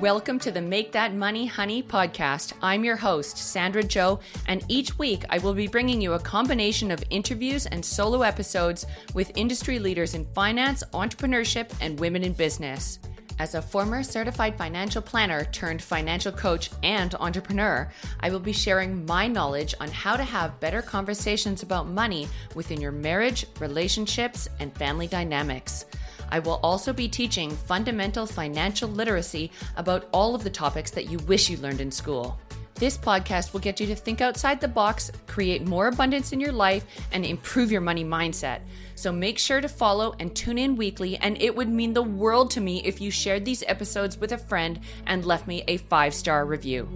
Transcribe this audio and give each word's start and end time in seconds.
Welcome 0.00 0.38
to 0.40 0.52
the 0.52 0.60
Make 0.60 0.92
That 0.92 1.12
Money 1.12 1.44
Honey 1.44 1.82
podcast. 1.82 2.52
I'm 2.62 2.84
your 2.84 2.94
host, 2.94 3.36
Sandra 3.36 3.82
Joe, 3.82 4.20
and 4.46 4.64
each 4.68 4.96
week 4.96 5.24
I 5.28 5.38
will 5.38 5.54
be 5.54 5.66
bringing 5.66 6.00
you 6.00 6.12
a 6.12 6.20
combination 6.20 6.92
of 6.92 7.02
interviews 7.10 7.66
and 7.66 7.84
solo 7.84 8.22
episodes 8.22 8.86
with 9.12 9.36
industry 9.36 9.80
leaders 9.80 10.14
in 10.14 10.24
finance, 10.34 10.84
entrepreneurship, 10.92 11.72
and 11.80 11.98
women 11.98 12.22
in 12.22 12.32
business. 12.32 13.00
As 13.40 13.56
a 13.56 13.62
former 13.62 14.04
certified 14.04 14.56
financial 14.56 15.02
planner 15.02 15.46
turned 15.46 15.82
financial 15.82 16.30
coach 16.30 16.70
and 16.84 17.16
entrepreneur, 17.16 17.90
I 18.20 18.30
will 18.30 18.38
be 18.38 18.52
sharing 18.52 19.04
my 19.04 19.26
knowledge 19.26 19.74
on 19.80 19.88
how 19.88 20.16
to 20.16 20.22
have 20.22 20.60
better 20.60 20.80
conversations 20.80 21.64
about 21.64 21.88
money 21.88 22.28
within 22.54 22.80
your 22.80 22.92
marriage, 22.92 23.46
relationships, 23.58 24.48
and 24.60 24.72
family 24.76 25.08
dynamics. 25.08 25.86
I 26.30 26.38
will 26.38 26.60
also 26.62 26.92
be 26.92 27.08
teaching 27.08 27.50
fundamental 27.50 28.26
financial 28.26 28.88
literacy 28.88 29.50
about 29.76 30.08
all 30.12 30.34
of 30.34 30.44
the 30.44 30.50
topics 30.50 30.90
that 30.92 31.10
you 31.10 31.18
wish 31.20 31.50
you 31.50 31.56
learned 31.58 31.80
in 31.80 31.90
school. 31.90 32.38
This 32.78 32.96
podcast 32.96 33.52
will 33.52 33.60
get 33.60 33.80
you 33.80 33.88
to 33.88 33.96
think 33.96 34.20
outside 34.20 34.60
the 34.60 34.68
box, 34.68 35.10
create 35.26 35.66
more 35.66 35.88
abundance 35.88 36.32
in 36.32 36.38
your 36.38 36.52
life, 36.52 36.84
and 37.10 37.26
improve 37.26 37.72
your 37.72 37.80
money 37.80 38.04
mindset. 38.04 38.60
So 38.94 39.10
make 39.10 39.36
sure 39.38 39.60
to 39.60 39.68
follow 39.68 40.14
and 40.20 40.34
tune 40.34 40.58
in 40.58 40.76
weekly, 40.76 41.16
and 41.16 41.40
it 41.42 41.56
would 41.56 41.68
mean 41.68 41.92
the 41.92 42.02
world 42.02 42.52
to 42.52 42.60
me 42.60 42.84
if 42.84 43.00
you 43.00 43.10
shared 43.10 43.44
these 43.44 43.64
episodes 43.66 44.16
with 44.16 44.30
a 44.30 44.38
friend 44.38 44.78
and 45.06 45.24
left 45.24 45.48
me 45.48 45.64
a 45.66 45.78
five 45.78 46.14
star 46.14 46.46
review. 46.46 46.88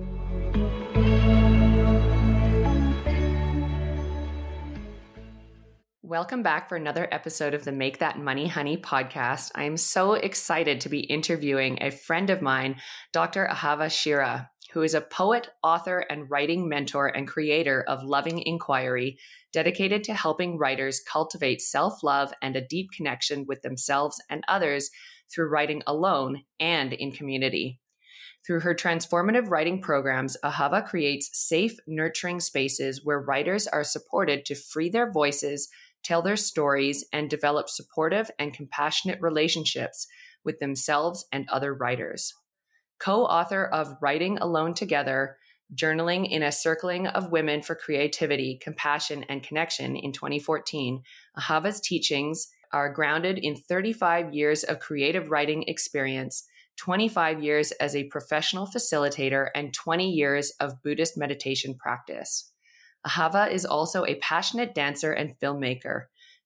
Welcome 6.12 6.43
back 6.43 6.69
for 6.69 6.77
another 6.77 7.09
episode 7.11 7.55
of 7.55 7.65
the 7.65 7.73
Make 7.73 8.01
That 8.01 8.19
Money 8.19 8.47
Honey 8.47 8.77
podcast. 8.77 9.51
I 9.55 9.65
am 9.65 9.79
so 9.79 10.12
excited 10.12 10.83
to 10.83 10.91
be 10.91 11.01
interviewing 11.01 11.79
a 11.80 11.91
friend 11.91 12.29
of 12.29 12.43
mine, 12.43 12.77
Dr. 13.15 13.49
Ahava 13.51 13.91
Shira, 13.91 14.51
who 14.74 14.82
is 14.82 14.93
a 14.93 15.01
poet, 15.01 15.49
author, 15.63 16.01
and 16.01 16.30
writing 16.30 16.69
mentor 16.69 17.07
and 17.07 17.27
creator 17.27 17.82
of 17.88 18.04
Loving 18.04 18.43
Inquiry, 18.45 19.16
dedicated 19.54 20.04
to 20.04 20.13
helping 20.13 20.59
writers 20.59 21.01
cultivate 21.01 21.63
self 21.63 22.02
love 22.02 22.30
and 22.43 22.57
a 22.57 22.66
deep 22.66 22.91
connection 22.95 23.47
with 23.49 23.63
themselves 23.63 24.23
and 24.29 24.45
others 24.49 24.91
through 25.35 25.49
writing 25.49 25.82
alone 25.87 26.43
and 26.60 26.93
in 26.93 27.13
community. 27.13 27.80
Through 28.47 28.60
her 28.60 28.74
transformative 28.74 29.51
writing 29.51 29.80
programs, 29.80 30.37
Ahava 30.45 30.87
creates 30.87 31.30
safe, 31.32 31.79
nurturing 31.87 32.41
spaces 32.41 33.02
where 33.02 33.19
writers 33.19 33.66
are 33.66 33.85
supported 33.85 34.45
to 34.45 34.54
free 34.54 34.91
their 34.91 35.10
voices 35.10 35.71
tell 36.02 36.22
their 36.22 36.36
stories, 36.36 37.04
and 37.12 37.30
develop 37.30 37.68
supportive 37.68 38.30
and 38.38 38.54
compassionate 38.54 39.20
relationships 39.20 40.06
with 40.45 40.58
themselves 40.58 41.26
and 41.32 41.48
other 41.48 41.72
writers. 41.74 42.34
Co 42.98 43.24
author 43.24 43.64
of 43.64 43.96
Writing 44.00 44.38
Alone 44.38 44.74
Together, 44.74 45.36
Journaling 45.74 46.28
in 46.30 46.42
a 46.42 46.52
Circling 46.52 47.06
of 47.06 47.32
Women 47.32 47.62
for 47.62 47.74
Creativity, 47.74 48.58
Compassion, 48.62 49.24
and 49.28 49.42
Connection 49.42 49.96
in 49.96 50.12
2014, 50.12 51.02
Ahava's 51.38 51.80
teachings 51.80 52.48
are 52.73 52.92
grounded 52.92 53.38
in 53.38 53.56
35 53.56 54.34
years 54.34 54.64
of 54.64 54.80
creative 54.80 55.30
writing 55.30 55.64
experience, 55.66 56.45
25 56.76 57.42
years 57.42 57.73
as 57.73 57.96
a 57.96 58.04
professional 58.04 58.66
facilitator, 58.66 59.48
and 59.54 59.74
20 59.74 60.10
years 60.10 60.52
of 60.60 60.82
Buddhist 60.82 61.16
meditation 61.16 61.74
practice. 61.74 62.51
Ahava 63.06 63.50
is 63.50 63.64
also 63.64 64.04
a 64.04 64.16
passionate 64.16 64.75
dancer 64.75 65.12
and 65.12 65.38
filmmaker. 65.41 66.04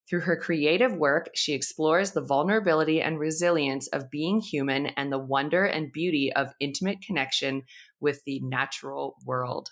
Through 0.09 0.21
her 0.21 0.37
creative 0.37 0.97
work, 0.97 1.31
she 1.35 1.53
explores 1.53 2.13
the 2.13 2.21
vulnerability 2.21 3.03
and 3.03 3.19
resilience 3.19 3.89
of 3.89 4.11
being 4.11 4.41
human 4.41 4.87
and 4.87 5.13
the 5.13 5.19
wonder 5.19 5.65
and 5.65 5.93
beauty 5.93 6.33
of 6.33 6.55
intimate 6.61 7.01
connection 7.03 7.63
with 8.01 8.23
the 8.25 8.41
natural 8.41 9.17
world. 9.25 9.71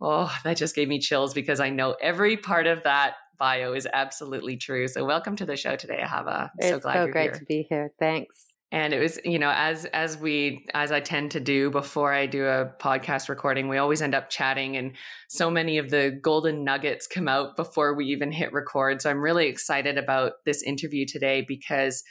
Oh, 0.00 0.34
that 0.44 0.56
just 0.56 0.74
gave 0.74 0.88
me 0.88 0.98
chills 0.98 1.34
because 1.34 1.60
I 1.60 1.70
know 1.70 1.94
every 2.00 2.36
part 2.36 2.66
of 2.66 2.82
that 2.82 3.14
bio 3.38 3.72
is 3.72 3.86
absolutely 3.92 4.56
true. 4.56 4.88
So, 4.88 5.04
welcome 5.04 5.36
to 5.36 5.46
the 5.46 5.56
show 5.56 5.76
today, 5.76 6.00
Ahava. 6.02 6.44
I'm 6.44 6.50
it's 6.58 6.68
so 6.70 6.80
glad 6.80 6.92
so 6.94 6.98
you're 6.98 7.06
here. 7.06 7.12
great 7.12 7.24
here. 7.24 7.38
to 7.38 7.44
be 7.44 7.66
here. 7.68 7.92
Thanks 7.98 8.49
and 8.72 8.94
it 8.94 9.00
was 9.00 9.18
you 9.24 9.38
know 9.38 9.52
as 9.54 9.84
as 9.86 10.16
we 10.18 10.66
as 10.74 10.92
i 10.92 11.00
tend 11.00 11.30
to 11.30 11.40
do 11.40 11.70
before 11.70 12.12
i 12.12 12.26
do 12.26 12.46
a 12.46 12.72
podcast 12.80 13.28
recording 13.28 13.68
we 13.68 13.78
always 13.78 14.02
end 14.02 14.14
up 14.14 14.30
chatting 14.30 14.76
and 14.76 14.92
so 15.28 15.50
many 15.50 15.78
of 15.78 15.90
the 15.90 16.18
golden 16.22 16.64
nuggets 16.64 17.06
come 17.06 17.28
out 17.28 17.56
before 17.56 17.94
we 17.94 18.06
even 18.06 18.32
hit 18.32 18.52
record 18.52 19.02
so 19.02 19.10
i'm 19.10 19.20
really 19.20 19.46
excited 19.46 19.98
about 19.98 20.32
this 20.44 20.62
interview 20.62 21.04
today 21.06 21.44
because 21.46 22.02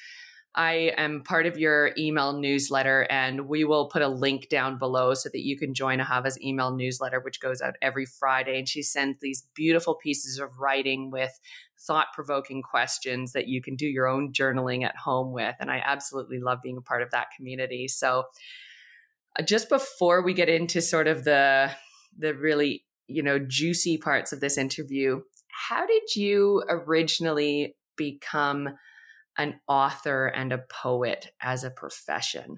I 0.56 0.94
am 0.98 1.22
part 1.22 1.46
of 1.46 1.59
your 1.59 1.92
email 1.98 2.34
newsletter, 2.34 3.06
and 3.09 3.48
we 3.48 3.64
will 3.64 3.88
put 3.88 4.02
a 4.02 4.08
link 4.08 4.50
down 4.50 4.80
below 4.80 5.14
so 5.14 5.30
that 5.31 5.46
you 5.46 5.58
can 5.58 5.75
join 5.75 6.00
Ahava's 6.00 6.42
email 6.42 6.75
newsletter, 6.75 7.19
which 7.19 7.40
goes 7.40 7.62
out 7.62 7.75
every 7.84 8.06
Friday. 8.06 8.58
And 8.58 8.68
she 8.68 8.81
sends 8.81 9.19
these 9.22 9.48
beautiful 9.53 9.96
pieces 9.96 10.40
of 10.40 10.50
writing 10.59 11.12
with 11.12 11.40
thought 11.80 12.08
provoking 12.14 12.62
questions 12.62 13.34
that 13.34 13.48
you 13.48 13.62
can 13.62 13.76
do 13.76 13.88
your 13.88 14.08
own 14.08 14.34
journaling 14.34 14.84
at 14.84 14.96
home 14.96 15.32
with. 15.32 15.56
And 15.60 15.72
I 15.72 15.82
absolutely 15.84 16.40
love 16.40 16.60
being 16.62 16.78
a 16.78 16.82
part 16.82 17.02
of 17.02 17.12
that 17.12 17.28
community. 17.36 17.88
So, 17.88 18.26
uh, 19.38 19.44
just 19.44 19.70
before 19.70 20.24
we 20.24 20.34
get 20.34 20.50
into 20.50 20.82
sort 20.82 21.08
of 21.08 21.24
the 21.24 21.72
the 22.18 22.34
really 22.34 22.86
you 23.08 23.24
know 23.24 23.40
juicy 23.40 23.98
parts 23.98 24.32
of 24.32 24.40
this 24.40 24.58
interview 24.58 25.22
how 25.52 25.86
did 25.86 26.16
you 26.16 26.64
originally 26.70 27.76
become 27.98 28.70
an 29.38 29.60
author 29.68 30.28
and 30.28 30.54
a 30.54 30.64
poet 30.70 31.32
as 31.42 31.64
a 31.64 31.72
profession 31.72 32.58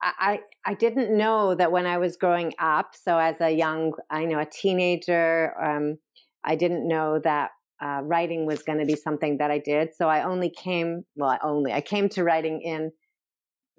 I, 0.00 0.42
I 0.64 0.74
didn't 0.74 1.16
know 1.16 1.56
that 1.56 1.72
when 1.72 1.84
I 1.84 1.98
was 1.98 2.16
growing 2.16 2.54
up. 2.60 2.94
So 2.94 3.18
as 3.18 3.40
a 3.40 3.50
young, 3.50 3.94
I 4.08 4.26
know 4.26 4.38
a 4.38 4.46
teenager, 4.46 5.52
um, 5.60 5.98
I 6.44 6.54
didn't 6.54 6.86
know 6.86 7.18
that 7.24 7.50
uh, 7.80 8.00
writing 8.02 8.46
was 8.46 8.62
going 8.62 8.78
to 8.78 8.84
be 8.84 8.96
something 8.96 9.38
that 9.38 9.50
I 9.50 9.58
did. 9.58 9.94
So 9.94 10.08
I 10.08 10.22
only 10.24 10.50
came, 10.50 11.04
well, 11.16 11.30
I 11.30 11.38
only, 11.42 11.72
I 11.72 11.80
came 11.80 12.08
to 12.10 12.24
writing 12.24 12.60
in, 12.62 12.90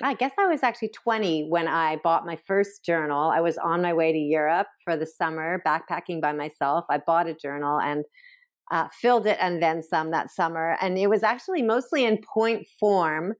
I 0.01 0.13
guess 0.13 0.31
I 0.39 0.47
was 0.47 0.63
actually 0.63 0.91
20 1.03 1.47
when 1.49 1.67
I 1.67 1.97
bought 1.97 2.25
my 2.25 2.37
first 2.47 2.85
journal. 2.85 3.29
I 3.29 3.41
was 3.41 3.57
on 3.57 3.81
my 3.81 3.93
way 3.93 4.13
to 4.13 4.17
Europe 4.17 4.67
for 4.85 4.95
the 4.95 5.05
summer, 5.05 5.61
backpacking 5.67 6.21
by 6.21 6.31
myself. 6.31 6.85
I 6.89 6.99
bought 7.05 7.27
a 7.27 7.33
journal 7.33 7.79
and 7.79 8.05
uh, 8.71 8.87
filled 9.01 9.27
it 9.27 9.37
and 9.41 9.61
then 9.61 9.83
some 9.83 10.11
that 10.11 10.31
summer. 10.31 10.77
And 10.79 10.97
it 10.97 11.09
was 11.09 11.23
actually 11.23 11.61
mostly 11.61 12.05
in 12.05 12.19
point 12.33 12.67
form 12.79 13.33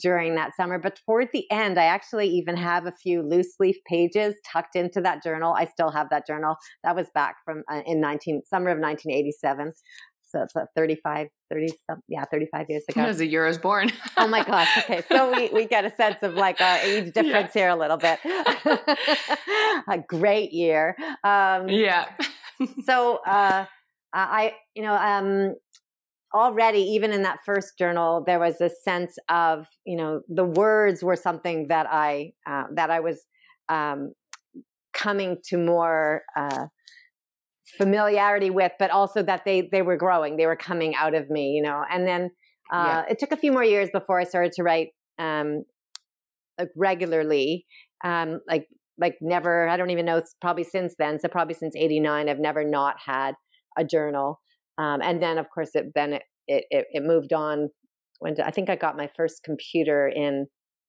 during 0.00 0.34
that 0.36 0.54
summer. 0.56 0.78
But 0.78 0.98
toward 1.04 1.28
the 1.32 1.50
end, 1.50 1.78
I 1.78 1.84
actually 1.84 2.28
even 2.28 2.56
have 2.56 2.86
a 2.86 2.92
few 2.92 3.22
loose 3.22 3.54
leaf 3.58 3.76
pages 3.86 4.34
tucked 4.50 4.76
into 4.76 5.00
that 5.02 5.22
journal. 5.22 5.54
I 5.56 5.64
still 5.66 5.90
have 5.90 6.10
that 6.10 6.26
journal. 6.26 6.56
That 6.84 6.96
was 6.96 7.08
back 7.14 7.36
from 7.44 7.62
uh, 7.70 7.82
in 7.86 8.00
19 8.00 8.42
summer 8.46 8.70
of 8.70 8.78
1987. 8.78 9.72
So 10.28 10.42
it's 10.42 10.56
uh, 10.56 10.64
35, 10.74 11.28
30, 11.50 11.72
yeah, 12.08 12.24
35 12.30 12.66
years 12.68 12.84
ago. 12.88 13.02
As 13.02 13.20
a 13.20 13.26
year 13.26 13.44
I 13.44 13.48
was 13.48 13.58
born. 13.58 13.92
oh 14.16 14.26
my 14.26 14.42
gosh. 14.42 14.76
Okay. 14.78 15.02
So 15.08 15.32
we, 15.32 15.48
we 15.50 15.66
get 15.66 15.84
a 15.84 15.94
sense 15.94 16.22
of 16.22 16.34
like 16.34 16.60
our 16.60 16.78
age 16.78 17.12
difference 17.14 17.52
yeah. 17.54 17.62
here 17.62 17.68
a 17.68 17.76
little 17.76 17.96
bit. 17.96 18.18
a 19.88 19.98
great 20.08 20.52
year. 20.52 20.96
Um, 21.22 21.68
yeah. 21.68 22.06
so, 22.84 23.18
uh, 23.26 23.66
I, 24.12 24.54
you 24.74 24.82
know, 24.82 24.94
um, 24.94 25.54
already 26.36 26.80
even 26.80 27.12
in 27.12 27.22
that 27.22 27.38
first 27.44 27.78
journal 27.78 28.22
there 28.26 28.38
was 28.38 28.60
a 28.60 28.68
sense 28.68 29.16
of 29.28 29.66
you 29.84 29.96
know 29.96 30.20
the 30.28 30.44
words 30.44 31.02
were 31.02 31.16
something 31.16 31.66
that 31.68 31.86
i 31.90 32.30
uh, 32.48 32.64
that 32.74 32.90
i 32.90 33.00
was 33.00 33.24
um, 33.68 34.12
coming 34.92 35.36
to 35.48 35.56
more 35.56 36.22
uh, 36.36 36.66
familiarity 37.78 38.50
with 38.50 38.72
but 38.78 38.90
also 38.90 39.22
that 39.22 39.42
they 39.44 39.68
they 39.72 39.82
were 39.82 39.96
growing 39.96 40.36
they 40.36 40.46
were 40.46 40.56
coming 40.56 40.94
out 40.94 41.14
of 41.14 41.28
me 41.30 41.50
you 41.50 41.62
know 41.62 41.82
and 41.90 42.06
then 42.06 42.30
uh, 42.72 43.02
yeah. 43.04 43.04
it 43.10 43.18
took 43.18 43.32
a 43.32 43.36
few 43.36 43.52
more 43.52 43.64
years 43.64 43.88
before 43.92 44.20
i 44.20 44.24
started 44.24 44.52
to 44.52 44.62
write 44.62 44.88
um, 45.18 45.64
like 46.58 46.68
regularly 46.76 47.66
um, 48.04 48.40
like 48.48 48.66
like 48.98 49.16
never 49.20 49.68
i 49.68 49.76
don't 49.76 49.90
even 49.90 50.04
know 50.04 50.16
it's 50.16 50.34
probably 50.40 50.64
since 50.64 50.94
then 50.98 51.18
so 51.18 51.28
probably 51.28 51.54
since 51.54 51.74
89 51.76 52.28
i've 52.28 52.38
never 52.38 52.64
not 52.64 52.96
had 53.04 53.34
a 53.78 53.84
journal 53.84 54.40
um, 54.78 55.00
and 55.02 55.22
then, 55.22 55.38
of 55.38 55.46
course, 55.50 55.70
it 55.74 55.86
then 55.94 56.14
it 56.14 56.22
it, 56.46 56.64
it 56.70 57.02
moved 57.02 57.32
on. 57.32 57.68
When 58.18 58.34
I 58.40 58.50
think 58.50 58.70
I 58.70 58.76
got 58.76 58.96
my 58.96 59.10
first 59.16 59.42
computer 59.44 60.08
in 60.08 60.46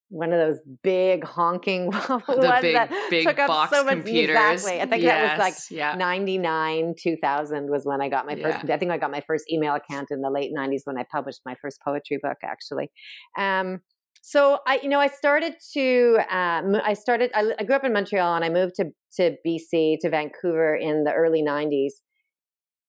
one 0.10 0.32
of 0.32 0.40
those 0.40 0.62
big 0.84 1.26
honking 1.26 1.90
the 1.92 2.58
big 2.62 3.26
big 3.26 3.36
box 3.36 3.76
so 3.76 3.84
much, 3.84 3.96
computers. 3.96 4.36
Exactly. 4.36 4.82
I 4.82 4.86
think 4.86 5.04
yes, 5.04 5.38
that 5.38 5.38
was 5.38 5.70
like 5.70 5.78
yeah. 5.78 5.96
99, 5.96 6.96
2000 7.02 7.70
was 7.70 7.82
when 7.84 8.02
I 8.02 8.08
got 8.08 8.26
my 8.26 8.36
first. 8.36 8.60
Yeah. 8.66 8.76
I 8.76 8.78
think 8.78 8.92
I 8.92 8.98
got 8.98 9.12
my 9.12 9.22
first 9.28 9.52
email 9.52 9.76
account 9.76 10.08
in 10.12 10.22
the 10.22 10.30
late 10.30 10.52
90s 10.58 10.82
when 10.86 10.98
I 10.98 11.06
published 11.12 11.42
my 11.46 11.56
first 11.62 11.80
poetry 11.84 12.20
book, 12.22 12.38
actually. 12.44 12.90
Um, 13.38 13.80
so 14.22 14.60
I, 14.66 14.80
you 14.82 14.90
know, 14.90 15.00
I 15.00 15.08
started 15.08 15.54
to, 15.74 16.18
um, 16.30 16.76
I 16.84 16.94
started, 16.94 17.32
I, 17.34 17.54
I, 17.60 17.64
grew 17.64 17.76
up 17.76 17.86
in 17.86 17.94
Montreal 17.94 18.36
and 18.36 18.44
I 18.44 18.50
moved 18.50 18.76
to, 18.76 18.86
to 19.16 19.38
BC, 19.46 20.00
to 20.02 20.10
Vancouver 20.10 20.76
in 20.76 21.06
the 21.06 21.14
early 21.14 21.42
90s. 21.42 21.92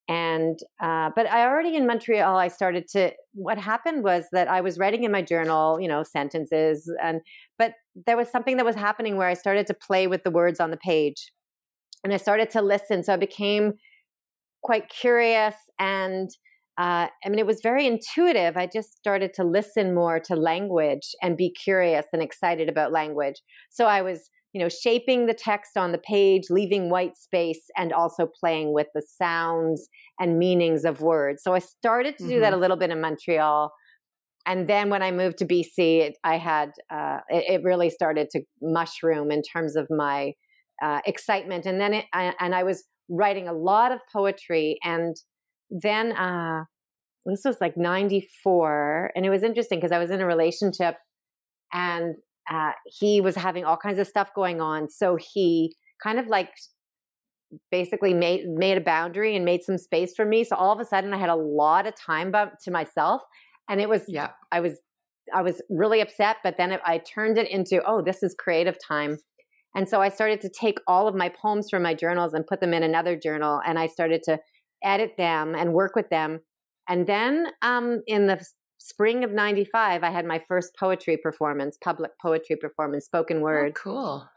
And 0.09 0.59
uh, 0.81 1.11
but 1.15 1.31
i 1.31 1.45
already 1.45 1.77
in 1.77 1.87
montreal 1.87 2.37
i 2.37 2.49
started 2.49 2.89
to 2.89 3.13
what 3.35 3.59
happened 3.59 4.03
was 4.03 4.25
that 4.33 4.49
i 4.49 4.61
was 4.61 4.79
writing 4.79 5.05
in 5.05 5.13
my 5.13 5.23
journal 5.23 5.79
you 5.81 5.89
know 5.89 6.03
sentences 6.03 6.91
and 7.03 7.21
but 7.59 7.75
there 8.07 8.17
was 8.17 8.29
something 8.29 8.57
that 8.57 8.67
was 8.67 8.77
happening 8.77 9.17
where 9.17 9.29
i 9.29 9.35
started 9.35 9.67
to 9.67 9.75
play 9.75 10.07
with 10.07 10.25
the 10.25 10.31
words 10.31 10.61
on 10.61 10.71
the 10.71 10.77
page 10.77 11.33
and 12.03 12.13
i 12.13 12.17
started 12.17 12.51
to 12.51 12.63
listen 12.63 13.03
so 13.03 13.13
i 13.13 13.17
became 13.17 13.75
quite 14.63 14.89
curious 14.89 15.55
and 15.79 16.31
uh, 16.79 17.09
I 17.25 17.29
mean, 17.29 17.41
it 17.41 17.47
was 17.47 17.61
very 17.61 17.89
intuitive. 17.89 18.57
I 18.57 18.69
just 18.73 18.97
started 18.97 19.35
to 19.35 19.43
listen 19.43 19.97
more 19.97 20.21
to 20.21 20.37
language 20.37 21.13
and 21.21 21.37
be 21.37 21.51
curious 21.51 22.07
and 22.13 22.23
excited 22.23 22.69
about 22.69 22.93
language. 22.93 23.43
So 23.69 23.87
I 23.87 24.01
was 24.01 24.31
you 24.53 24.61
know, 24.61 24.69
shaping 24.69 25.27
the 25.27 25.35
text 25.35 25.77
on 25.77 25.93
the 25.93 25.99
page, 25.99 26.45
leaving 26.51 26.91
white 26.91 27.17
space, 27.17 27.63
and 27.77 27.93
also 27.93 28.27
playing 28.27 28.73
with 28.73 28.87
the 28.95 29.03
sounds 29.03 29.89
and 30.19 30.39
meanings 30.39 30.85
of 30.85 31.01
words. 31.01 31.43
So 31.43 31.55
I 31.55 31.59
started 31.59 32.17
to 32.19 32.25
mm-hmm. 32.25 32.33
do 32.33 32.41
that 32.41 32.53
a 32.53 32.53
mm-hmm. 32.53 32.63
little 32.63 32.77
bit 32.77 32.91
in 32.91 33.01
Montreal. 33.01 33.73
And 34.47 34.67
then 34.67 34.89
when 34.89 35.03
I 35.03 35.11
moved 35.11 35.39
to 35.39 35.47
BC, 35.47 36.01
it, 36.01 36.17
I 36.25 36.39
had, 36.39 36.71
uh, 36.91 37.19
it, 37.29 37.61
it, 37.61 37.65
really 37.65 37.91
started 37.91 38.31
to 38.31 38.41
mushroom 38.63 39.31
in 39.31 39.43
terms 39.43 39.77
of 39.77 39.87
my 39.91 40.33
uh, 40.83 41.01
excitement. 41.05 41.67
And 41.67 41.79
then 41.79 41.93
it, 41.93 42.07
I, 42.15 42.33
and 42.41 42.55
I 42.55 42.63
was 42.63 42.85
writing 43.11 43.47
a 43.47 43.53
lot 43.53 43.93
of 43.93 44.01
poetry. 44.11 44.79
And 44.83 45.15
then, 45.71 46.13
uh, 46.13 46.65
this 47.27 47.43
was 47.45 47.59
like 47.61 47.77
94. 47.77 49.11
And 49.15 49.27
it 49.27 49.31
was 49.31 49.43
interesting 49.43 49.79
because 49.79 49.93
I 49.93 49.99
was 49.99 50.11
in 50.11 50.23
a 50.23 50.27
relationship 50.27 50.97
and 51.73 52.15
uh, 52.51 52.73
he 52.87 53.21
was 53.21 53.37
having 53.37 53.65
all 53.65 53.77
kinds 53.77 53.99
of 53.99 54.07
stuff 54.07 54.31
going 54.35 54.61
on. 54.61 54.89
So 54.89 55.17
he 55.17 55.75
kind 56.03 56.19
of 56.19 56.27
like 56.27 56.51
basically 57.71 58.15
made 58.15 58.47
made 58.47 58.77
a 58.77 58.81
boundary 58.81 59.35
and 59.37 59.45
made 59.45 59.63
some 59.63 59.79
space 59.79 60.15
for 60.15 60.25
me. 60.25 60.45
So 60.45 60.57
all 60.57 60.73
of 60.73 60.81
a 60.81 60.85
sudden, 60.85 61.13
I 61.13 61.19
had 61.19 61.31
a 61.31 61.37
lot 61.37 61.87
of 61.87 61.95
time 61.95 62.33
to 62.33 62.71
myself, 62.71 63.23
and 63.69 63.81
it 63.81 63.89
was 63.89 64.05
yeah. 64.09 64.31
I 64.53 64.61
was 64.61 64.81
I 65.35 65.43
was 65.43 65.61
really 65.69 66.01
upset, 66.01 66.37
but 66.43 66.57
then 66.57 66.73
it, 66.73 66.81
I 66.85 66.99
turned 66.99 67.39
it 67.39 67.51
into 67.51 67.83
oh, 67.87 68.03
this 68.03 68.23
is 68.23 68.35
creative 68.39 68.77
time. 68.87 69.19
And 69.75 69.89
so 69.89 70.01
I 70.01 70.09
started 70.09 70.41
to 70.41 70.49
take 70.49 70.79
all 70.87 71.07
of 71.07 71.15
my 71.15 71.29
poems 71.29 71.69
from 71.71 71.83
my 71.83 71.95
journals 71.95 72.33
and 72.33 72.47
put 72.47 72.61
them 72.61 72.73
in 72.73 72.83
another 72.83 73.17
journal, 73.17 73.61
and 73.67 73.79
I 73.79 73.87
started 73.87 74.23
to 74.25 74.39
edit 74.83 75.13
them 75.19 75.55
and 75.55 75.73
work 75.73 75.95
with 75.95 76.09
them. 76.09 76.41
And 76.89 77.07
then 77.07 77.49
um, 77.61 78.03
in 78.07 78.27
the 78.27 78.43
spring 78.79 79.25
of 79.25 79.33
95 79.33 80.03
i 80.05 80.11
had 80.11 80.25
my 80.25 80.39
first 80.39 80.75
poetry 80.77 81.17
performance 81.17 81.77
public 81.83 82.13
poetry 82.23 82.57
performance 82.57 83.05
spoken 83.05 83.39
oh, 83.39 83.43
word. 83.43 83.73
oh, 83.77 83.81
cool. 83.81 84.29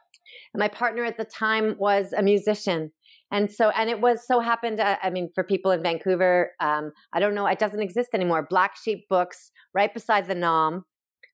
And 0.54 0.60
my 0.60 0.68
partner 0.68 1.04
at 1.04 1.18
the 1.18 1.26
time 1.26 1.76
was 1.78 2.14
a 2.14 2.22
musician. 2.22 2.92
And 3.32 3.52
so 3.52 3.70
and 3.70 3.90
it 3.90 4.02
was 4.02 4.26
so 4.28 4.40
happened 4.40 4.80
uh, 4.80 4.98
i 5.02 5.10
mean 5.10 5.30
for 5.34 5.44
people 5.44 5.72
in 5.72 5.82
vancouver 5.82 6.52
um, 6.60 6.92
i 7.14 7.20
don't 7.20 7.34
know 7.34 7.48
it 7.48 7.60
doesn't 7.60 7.82
exist 7.82 8.10
anymore. 8.14 8.46
Black 8.50 8.76
sheep 8.76 9.08
books 9.10 9.52
right 9.74 9.94
beside 9.94 10.28
the 10.28 10.36
Naam 10.36 10.84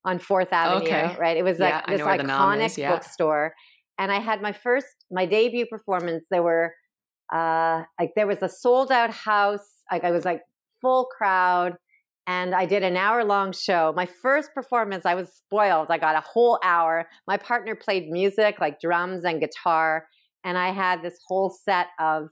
on 0.05 0.19
fourth 0.19 0.53
avenue 0.53 0.87
okay. 0.87 1.15
right? 1.19 1.37
It 1.37 1.43
was 1.43 1.59
like 1.59 1.73
yeah, 1.73 1.95
this 1.95 2.01
iconic 2.01 2.77
yeah. 2.77 2.91
bookstore. 2.91 3.53
And 3.97 4.11
i 4.11 4.19
had 4.19 4.41
my 4.41 4.51
first 4.51 5.05
my 5.09 5.25
debut 5.25 5.65
performance. 5.65 6.25
There 6.29 6.43
were 6.43 6.73
uh 7.33 7.83
like 7.99 8.11
there 8.15 8.27
was 8.27 8.41
a 8.41 8.49
sold 8.49 8.91
out 8.91 9.11
house. 9.11 9.67
Like 9.91 10.03
i 10.03 10.11
was 10.11 10.25
like 10.25 10.41
full 10.81 11.05
crowd 11.05 11.77
and 12.27 12.53
I 12.53 12.65
did 12.65 12.83
an 12.83 12.97
hour 12.97 13.23
long 13.23 13.53
show. 13.53 13.93
My 13.95 14.05
first 14.05 14.53
performance, 14.53 15.05
I 15.05 15.15
was 15.15 15.29
spoiled. 15.29 15.87
I 15.89 15.97
got 15.97 16.15
a 16.15 16.21
whole 16.21 16.59
hour. 16.61 17.07
My 17.25 17.37
partner 17.37 17.73
played 17.73 18.09
music 18.09 18.57
like 18.59 18.81
drums 18.81 19.23
and 19.23 19.39
guitar, 19.39 20.07
and 20.43 20.57
I 20.57 20.71
had 20.73 21.01
this 21.01 21.17
whole 21.25 21.49
set 21.49 21.87
of 21.99 22.27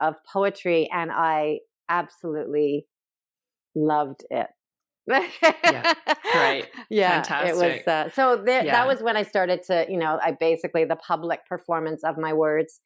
of 0.00 0.14
poetry, 0.32 0.88
and 0.92 1.10
I 1.12 1.58
absolutely 1.88 2.86
loved 3.74 4.22
it. 4.30 4.46
yeah, 5.08 5.94
great, 6.32 6.68
yeah, 6.90 7.22
Fantastic. 7.22 7.50
it 7.50 7.56
was. 7.56 7.88
Uh, 7.88 8.10
so 8.10 8.36
there, 8.36 8.64
yeah. 8.64 8.72
that 8.72 8.86
was 8.86 9.02
when 9.02 9.16
I 9.16 9.22
started 9.24 9.62
to, 9.64 9.86
you 9.88 9.98
know, 9.98 10.18
I 10.22 10.36
basically 10.38 10.84
the 10.84 10.96
public 10.96 11.44
performance 11.48 12.04
of 12.04 12.18
my 12.18 12.32
words. 12.32 12.80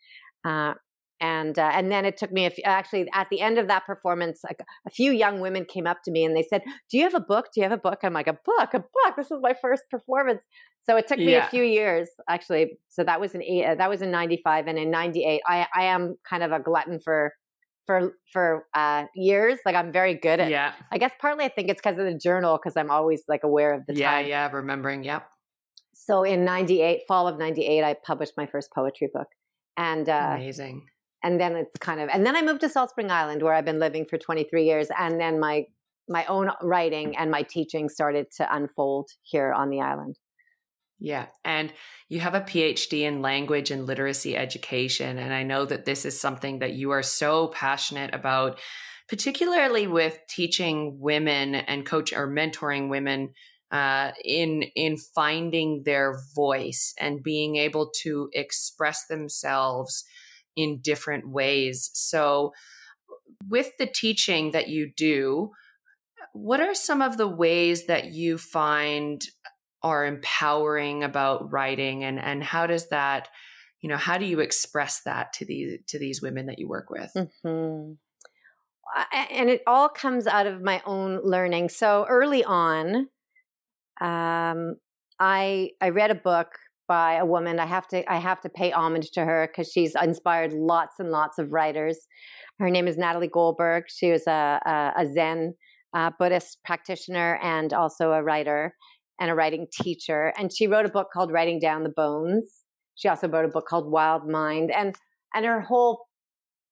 Uh, 0.45 0.75
and 1.23 1.57
uh, 1.57 1.71
and 1.73 1.91
then 1.91 2.05
it 2.05 2.17
took 2.17 2.33
me 2.33 2.45
a 2.47 2.51
few, 2.51 2.65
actually 2.67 3.09
at 3.15 3.29
the 3.31 3.41
end 3.41 3.57
of 3.57 3.69
that 3.69 3.87
performance 3.87 4.41
like 4.43 4.61
a 4.87 4.91
few 4.91 5.13
young 5.13 5.41
women 5.41 5.65
came 5.65 5.87
up 5.87 5.99
to 6.05 6.11
me 6.11 6.25
and 6.25 6.37
they 6.37 6.43
said 6.43 6.63
do 6.91 6.99
you 6.99 7.05
have 7.05 7.15
a 7.15 7.21
book? 7.21 7.47
Do 7.55 7.61
you 7.61 7.63
have 7.63 7.73
a 7.73 7.81
book? 7.81 8.01
I'm 8.03 8.13
like 8.13 8.27
a 8.27 8.39
book? 8.45 8.75
A 8.75 8.81
book? 8.81 9.15
This 9.17 9.31
is 9.31 9.39
my 9.41 9.55
first 9.55 9.85
performance. 9.89 10.43
So 10.83 10.97
it 10.97 11.07
took 11.07 11.19
me 11.19 11.33
yeah. 11.33 11.47
a 11.47 11.49
few 11.49 11.63
years 11.63 12.09
actually. 12.29 12.73
So 12.89 13.05
that 13.05 13.21
was 13.21 13.35
in 13.35 13.43
uh, 13.43 13.77
that 13.77 13.89
was 13.89 14.03
in 14.03 14.11
95 14.11 14.67
and 14.67 14.79
in 14.79 14.91
98 14.91 15.41
i 15.47 15.67
i 15.75 15.85
am 15.85 16.17
kind 16.29 16.43
of 16.43 16.51
a 16.51 16.59
glutton 16.59 16.99
for 16.99 17.33
for 17.87 18.15
for 18.33 18.67
uh 18.75 19.05
years. 19.15 19.61
Like 19.65 19.77
i'm 19.77 19.93
very 19.93 20.15
good 20.15 20.41
at 20.41 20.51
yeah. 20.51 20.73
I 20.91 20.99
guess 20.99 21.13
partly 21.21 21.45
i 21.45 21.49
think 21.49 21.69
it's 21.69 21.81
because 21.81 21.99
of 21.99 22.05
the 22.05 22.19
journal 22.19 22.59
because 22.61 22.77
i'm 22.77 22.91
always 22.91 23.23
like 23.29 23.45
aware 23.45 23.75
of 23.75 23.87
the 23.87 23.95
yeah 23.95 24.11
time. 24.11 24.27
yeah 24.27 24.51
remembering 24.51 25.05
yep. 25.05 25.29
So 25.95 26.25
in 26.25 26.45
98 26.45 27.03
fall 27.07 27.29
of 27.29 27.39
98 27.39 27.85
i 27.85 27.95
published 28.05 28.33
my 28.37 28.47
first 28.47 28.71
poetry 28.75 29.09
book. 29.15 29.29
And 29.77 30.09
uh 30.09 30.33
amazing 30.35 30.83
and 31.23 31.41
then 31.41 31.57
it's 31.57 31.77
kind 31.79 32.01
of 32.01 32.09
and 32.13 32.27
then 32.27 32.37
i 32.37 32.43
moved 32.43 32.61
to 32.61 32.69
salt 32.69 32.91
spring 32.91 33.11
island 33.11 33.43
where 33.43 33.55
i've 33.55 33.65
been 33.65 33.79
living 33.79 34.05
for 34.05 34.19
23 34.19 34.65
years 34.65 34.89
and 34.99 35.21
then 35.21 35.39
my 35.41 35.65
my 36.09 36.25
own 36.27 36.51
writing 36.63 37.17
and 37.17 37.31
my 37.31 37.43
teaching 37.43 37.89
started 37.89 38.27
to 38.31 38.55
unfold 38.55 39.11
here 39.23 39.53
on 39.53 39.71
the 39.71 39.81
island 39.81 40.19
yeah. 41.05 41.27
And 41.45 41.73
you 42.09 42.21
have 42.21 42.37
a 42.37 42.43
PhD 42.43 43.01
in 43.01 43.23
language 43.23 43.73
and 43.73 43.87
literacy 43.87 44.37
education. 44.37 45.19
And 45.19 45.35
I 45.35 45.43
know 45.43 45.65
that 45.65 45.85
this 45.85 46.05
is 46.05 46.19
something 46.19 46.61
that 46.61 46.75
you 46.75 46.93
are 46.93 47.03
so 47.03 47.49
passionate 47.49 48.15
about, 48.15 48.61
particularly 49.09 49.89
with 49.89 50.17
teaching 50.29 51.01
women 51.01 51.57
and 51.57 51.85
coach 51.85 52.13
or 52.13 52.29
mentoring 52.29 52.89
women 52.89 53.33
uh, 53.73 54.13
in 54.25 54.63
in 54.77 54.97
finding 54.97 55.83
their 55.85 56.21
voice 56.37 56.95
and 57.01 57.23
being 57.23 57.57
able 57.57 57.91
to 58.03 58.31
express 58.33 59.07
themselves 59.07 60.05
in 60.57 60.81
different 60.81 61.29
ways. 61.29 61.91
So, 61.95 62.53
with 63.49 63.77
the 63.79 63.87
teaching 63.87 64.53
that 64.53 64.69
you 64.69 64.93
do, 64.97 65.51
what 66.33 66.61
are 66.61 66.75
some 66.75 67.03
of 67.03 67.17
the 67.17 67.29
ways 67.29 67.87
that 67.87 68.13
you 68.13 68.39
find 68.39 69.23
are 69.83 70.07
empowering 70.07 71.03
about 71.03 71.51
writing 71.53 72.05
and 72.05 72.19
and 72.19 72.43
how 72.43 72.67
does 72.67 72.89
that 72.89 73.29
you 73.81 73.89
know 73.89 73.97
how 73.97 74.17
do 74.17 74.25
you 74.25 74.41
express 74.41 75.03
that 75.05 75.33
to 75.33 75.45
these 75.45 75.81
to 75.89 75.99
these 75.99 76.23
women 76.23 76.47
that 76.47 76.59
you 76.59 76.69
work 76.69 76.89
with 76.89 77.11
mm-hmm. 77.17 77.93
and 79.13 79.51
it 79.51 79.63
all 79.67 79.89
comes 79.89 80.27
out 80.27 80.47
of 80.47 80.63
my 80.63 80.81
own 80.87 81.21
learning 81.25 81.69
so 81.69 82.07
early 82.09 82.45
on 82.45 83.09
um, 84.01 84.77
i 85.19 85.71
i 85.81 85.89
read 85.89 86.11
a 86.11 86.17
book 86.17 86.49
by 86.93 87.15
a 87.15 87.25
woman. 87.25 87.59
I 87.59 87.65
have 87.65 87.89
to 87.89 87.99
I 88.13 88.19
have 88.19 88.43
to 88.43 88.51
pay 88.51 88.71
homage 88.71 89.13
to 89.13 89.25
her 89.25 89.49
because 89.49 89.73
she's 89.73 89.95
inspired 89.95 90.53
lots 90.53 90.97
and 90.99 91.11
lots 91.11 91.39
of 91.39 91.51
writers. 91.51 91.97
Her 92.59 92.69
name 92.69 92.87
is 92.87 92.99
Natalie 92.99 93.33
Goldberg. 93.33 93.85
She 93.89 94.11
was 94.11 94.27
a, 94.27 94.61
a, 94.67 95.03
a 95.03 95.07
Zen 95.11 95.55
uh, 95.97 96.11
Buddhist 96.19 96.59
practitioner 96.67 97.39
and 97.43 97.73
also 97.73 98.13
a 98.13 98.23
writer 98.23 98.75
and 99.19 99.31
a 99.31 99.35
writing 99.35 99.69
teacher. 99.73 100.35
And 100.37 100.53
she 100.55 100.67
wrote 100.67 100.85
a 100.85 100.91
book 100.91 101.09
called 101.15 101.33
Writing 101.33 101.59
Down 101.59 101.83
the 101.83 101.97
Bones. 101.97 102.45
She 102.95 103.09
also 103.09 103.27
wrote 103.27 103.47
a 103.47 103.55
book 103.57 103.67
called 103.67 103.91
Wild 103.91 104.29
Mind. 104.29 104.71
And 104.71 104.95
and 105.33 105.47
her 105.47 105.63
whole 105.63 106.05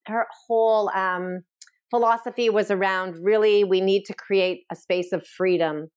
her 0.07 0.27
whole 0.47 0.91
um, 0.91 1.45
philosophy 1.89 2.50
was 2.50 2.71
around 2.71 3.17
really 3.23 3.65
we 3.65 3.81
need 3.81 4.05
to 4.05 4.12
create 4.12 4.65
a 4.71 4.77
space 4.77 5.12
of 5.12 5.27
freedom 5.27 5.89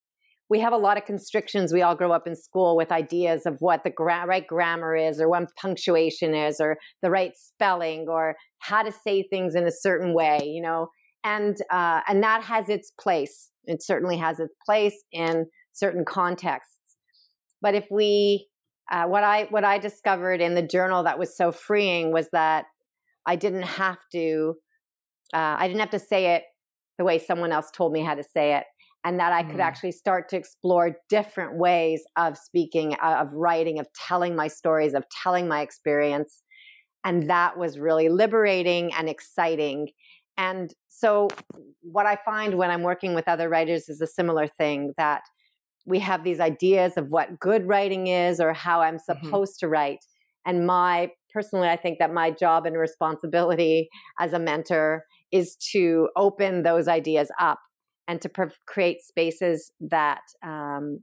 we 0.53 0.59
have 0.59 0.71
a 0.71 0.77
lot 0.77 0.97
of 0.97 1.05
constrictions. 1.05 1.73
We 1.73 1.81
all 1.81 1.95
grow 1.95 2.11
up 2.11 2.27
in 2.27 2.35
school 2.35 2.77
with 2.77 2.91
ideas 2.91 3.47
of 3.47 3.57
what 3.57 3.83
the 3.83 3.89
gra- 3.89 4.27
right 4.27 4.45
grammar 4.45 4.95
is, 4.95 5.19
or 5.19 5.27
what 5.27 5.47
punctuation 5.59 6.35
is, 6.35 6.61
or 6.61 6.77
the 7.01 7.09
right 7.09 7.31
spelling, 7.35 8.05
or 8.07 8.35
how 8.59 8.83
to 8.83 8.91
say 8.91 9.23
things 9.23 9.55
in 9.55 9.65
a 9.65 9.71
certain 9.71 10.13
way, 10.13 10.41
you 10.43 10.61
know. 10.61 10.89
And 11.23 11.57
uh, 11.71 12.01
and 12.07 12.21
that 12.21 12.43
has 12.43 12.69
its 12.69 12.91
place. 13.01 13.49
It 13.65 13.81
certainly 13.81 14.17
has 14.17 14.39
its 14.39 14.53
place 14.63 15.03
in 15.11 15.47
certain 15.71 16.05
contexts. 16.05 16.97
But 17.59 17.73
if 17.73 17.87
we, 17.89 18.45
uh, 18.91 19.05
what 19.05 19.23
I 19.23 19.47
what 19.49 19.63
I 19.63 19.79
discovered 19.79 20.39
in 20.39 20.53
the 20.53 20.61
journal 20.61 21.01
that 21.01 21.17
was 21.17 21.35
so 21.35 21.51
freeing 21.51 22.13
was 22.13 22.29
that 22.31 22.65
I 23.25 23.37
didn't 23.37 23.63
have 23.63 23.97
to, 24.11 24.53
uh, 25.33 25.55
I 25.57 25.67
didn't 25.67 25.79
have 25.79 25.97
to 25.97 25.99
say 26.13 26.35
it 26.35 26.43
the 26.99 27.05
way 27.05 27.17
someone 27.17 27.51
else 27.51 27.71
told 27.71 27.91
me 27.91 28.03
how 28.03 28.13
to 28.13 28.23
say 28.23 28.55
it 28.55 28.65
and 29.03 29.19
that 29.19 29.33
I 29.33 29.43
could 29.43 29.53
mm-hmm. 29.53 29.61
actually 29.61 29.91
start 29.91 30.29
to 30.29 30.37
explore 30.37 30.97
different 31.09 31.57
ways 31.57 32.03
of 32.15 32.37
speaking, 32.37 32.95
uh, 33.03 33.17
of 33.21 33.33
writing, 33.33 33.79
of 33.79 33.87
telling 33.93 34.35
my 34.35 34.47
stories, 34.47 34.93
of 34.93 35.03
telling 35.09 35.47
my 35.47 35.61
experience. 35.61 36.41
And 37.03 37.29
that 37.29 37.57
was 37.57 37.77
really 37.77 38.07
liberating 38.07 38.93
and 38.93 39.09
exciting. 39.09 39.89
And 40.37 40.73
so, 40.87 41.27
what 41.81 42.05
I 42.05 42.17
find 42.23 42.57
when 42.57 42.71
I'm 42.71 42.81
working 42.81 43.13
with 43.13 43.27
other 43.27 43.49
writers 43.49 43.89
is 43.89 44.01
a 44.01 44.07
similar 44.07 44.47
thing 44.47 44.93
that 44.97 45.21
we 45.85 45.99
have 45.99 46.23
these 46.23 46.39
ideas 46.39 46.93
of 46.95 47.11
what 47.11 47.39
good 47.39 47.67
writing 47.67 48.07
is 48.07 48.39
or 48.39 48.53
how 48.53 48.81
I'm 48.81 48.95
mm-hmm. 48.97 49.25
supposed 49.25 49.55
mm-hmm. 49.55 49.65
to 49.65 49.69
write. 49.69 50.05
And 50.45 50.65
my 50.65 51.11
personally, 51.33 51.67
I 51.67 51.75
think 51.75 51.99
that 51.99 52.13
my 52.13 52.31
job 52.31 52.65
and 52.65 52.77
responsibility 52.77 53.89
as 54.19 54.33
a 54.33 54.39
mentor 54.39 55.03
is 55.31 55.55
to 55.71 56.09
open 56.15 56.63
those 56.63 56.87
ideas 56.87 57.29
up 57.39 57.59
and 58.07 58.21
to 58.21 58.29
pr- 58.29 58.43
create 58.65 59.01
spaces 59.01 59.71
that 59.79 60.21
um, 60.43 60.99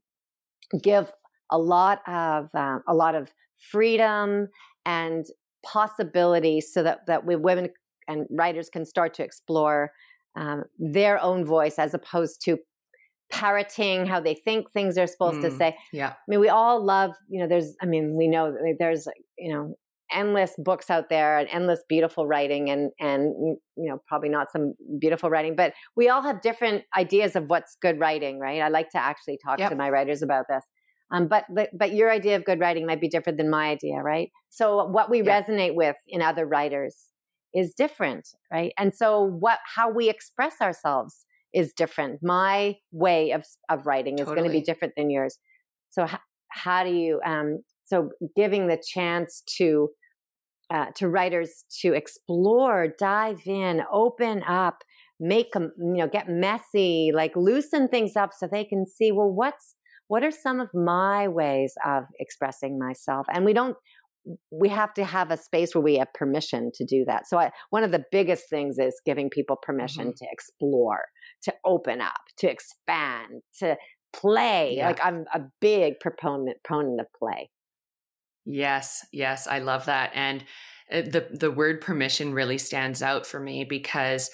give 0.83 1.12
a 1.50 1.59
lot 1.59 2.00
of 2.07 2.49
uh, 2.54 2.78
a 2.87 2.95
lot 2.95 3.14
of 3.14 3.33
freedom 3.71 4.49
and 4.87 5.26
possibility 5.64 6.61
so 6.61 6.83
that 6.83 7.00
that 7.07 7.26
we 7.26 7.37
women 7.37 7.69
and 8.09 8.26
writers 8.30 8.69
can 8.69 8.85
start 8.85 9.14
to 9.14 9.23
explore 9.23 9.92
um, 10.37 10.64
their 10.78 11.21
own 11.23 11.45
voice 11.45 11.78
as 11.78 11.95
opposed 11.95 12.42
to 12.45 12.59
parroting 13.30 14.07
how 14.07 14.21
they 14.21 14.35
think 14.35 14.71
things 14.71 14.99
are 14.99 15.07
supposed 15.07 15.38
mm, 15.38 15.42
to 15.42 15.50
say. 15.50 15.76
Yeah. 15.92 16.11
I 16.11 16.14
mean, 16.26 16.40
we 16.40 16.49
all 16.49 16.85
love, 16.85 17.12
you 17.28 17.40
know, 17.40 17.49
there's, 17.49 17.76
I 17.80 17.87
mean, 17.87 18.16
we 18.16 18.26
know 18.26 18.54
there's, 18.78 19.07
you 19.38 19.52
know, 19.52 19.75
endless 20.12 20.52
books 20.59 20.90
out 20.90 21.09
there 21.09 21.38
and 21.38 21.49
endless 21.50 21.83
beautiful 21.88 22.26
writing 22.26 22.71
and 22.71 22.90
and 22.99 23.35
you 23.76 23.88
know 23.88 24.00
probably 24.07 24.29
not 24.29 24.50
some 24.50 24.75
beautiful 24.99 25.31
writing 25.31 25.55
but 25.57 25.73
we 25.97 26.09
all 26.09 26.23
have 26.23 26.40
different 26.40 26.85
ideas 26.97 27.37
of 27.37 27.45
what's 27.49 27.76
good 27.81 27.99
writing 27.99 28.38
right 28.38 28.61
i 28.61 28.69
like 28.69 28.90
to 28.90 28.99
actually 28.99 29.38
talk 29.45 29.59
yep. 29.59 29.71
to 29.71 29.76
my 29.76 29.90
writers 29.90 30.23
about 30.23 30.47
this 30.49 30.64
um, 31.12 31.26
but, 31.26 31.45
but 31.52 31.71
but 31.76 31.93
your 31.93 32.11
idea 32.11 32.37
of 32.37 32.45
good 32.45 32.61
writing 32.61 32.87
might 32.87 33.00
be 33.00 33.09
different 33.09 33.37
than 33.37 33.50
my 33.50 33.71
idea 33.71 33.97
right 33.97 34.31
so 34.49 34.85
what 34.87 35.11
we 35.11 35.23
yeah. 35.23 35.43
resonate 35.43 35.75
with 35.75 35.97
in 36.09 36.23
other 36.23 36.47
writers 36.47 36.97
is 37.55 37.75
different 37.75 38.29
right 38.52 38.73
and 38.79 38.95
so 38.95 39.21
what 39.23 39.59
how 39.75 39.90
we 39.90 40.09
express 40.09 40.61
ourselves 40.61 41.25
is 41.52 41.73
different. 41.73 42.21
My 42.23 42.76
way 42.93 43.33
of 43.33 43.45
of 43.69 43.87
writing 43.87 44.19
is 44.19 44.26
going 44.26 44.45
to 44.45 44.50
be 44.50 44.61
different 44.61 44.95
than 44.97 45.11
yours. 45.11 45.38
So 45.90 46.07
how, 46.07 46.19
how 46.49 46.85
do 46.85 46.90
you 46.90 47.21
um 47.25 47.61
so 47.85 48.11
giving 48.37 48.69
the 48.69 48.81
chance 48.93 49.43
to 49.59 49.90
uh, 50.71 50.87
to 50.97 51.09
writers 51.09 51.65
to 51.81 51.93
explore, 51.95 52.89
dive 52.99 53.43
in, 53.47 53.83
open 53.93 54.43
up, 54.45 54.83
make 55.19 55.53
them, 55.53 55.73
you 55.79 55.97
know, 55.97 56.09
get 56.09 56.29
messy, 56.29 57.11
like 57.15 57.33
loosen 57.37 57.89
things 57.89 58.17
up 58.17 58.31
so 58.37 58.47
they 58.47 58.65
can 58.65 58.87
see, 58.87 59.12
well, 59.12 59.31
what's, 59.31 59.75
what 60.09 60.25
are 60.25 60.31
some 60.31 60.61
of 60.61 60.71
my 60.73 61.29
ways 61.29 61.75
of 61.85 62.05
expressing 62.19 62.79
myself? 62.79 63.27
And 63.33 63.45
we 63.45 63.53
don't, 63.53 63.77
we 64.50 64.69
have 64.69 64.93
to 64.95 65.05
have 65.05 65.31
a 65.31 65.37
space 65.37 65.75
where 65.75 65.83
we 65.83 65.97
have 65.97 66.12
permission 66.15 66.71
to 66.75 66.85
do 66.85 67.05
that. 67.07 67.27
So 67.27 67.39
I, 67.39 67.50
one 67.71 67.85
of 67.85 67.91
the 67.91 68.05
biggest 68.12 68.49
things 68.49 68.79
is 68.79 69.00
giving 69.05 69.31
people 69.31 69.57
permission 69.61 70.09
mm-hmm. 70.09 70.25
to 70.25 70.27
explore, 70.31 71.05
to 71.43 71.55
open 71.65 72.00
up, 72.00 72.21
to 72.39 72.50
expand, 72.50 73.43
to 73.61 73.77
play. 74.12 74.75
Yeah. 74.77 74.89
Like 74.89 75.00
I'm 75.03 75.25
a 75.33 75.41
big 75.61 76.00
proponent 76.00 76.59
proponent 76.65 77.00
of 77.00 77.07
play. 77.19 77.50
Yes, 78.45 79.07
yes, 79.13 79.47
I 79.47 79.59
love 79.59 79.87
that. 79.87 80.11
And 80.15 80.45
uh, 80.93 81.03
the 81.03 81.29
the 81.33 81.51
word 81.51 81.81
permission 81.81 82.33
really 82.33 82.59
stands 82.59 83.03
out 83.03 83.27
for 83.27 83.39
me 83.39 83.65
because 83.65 84.31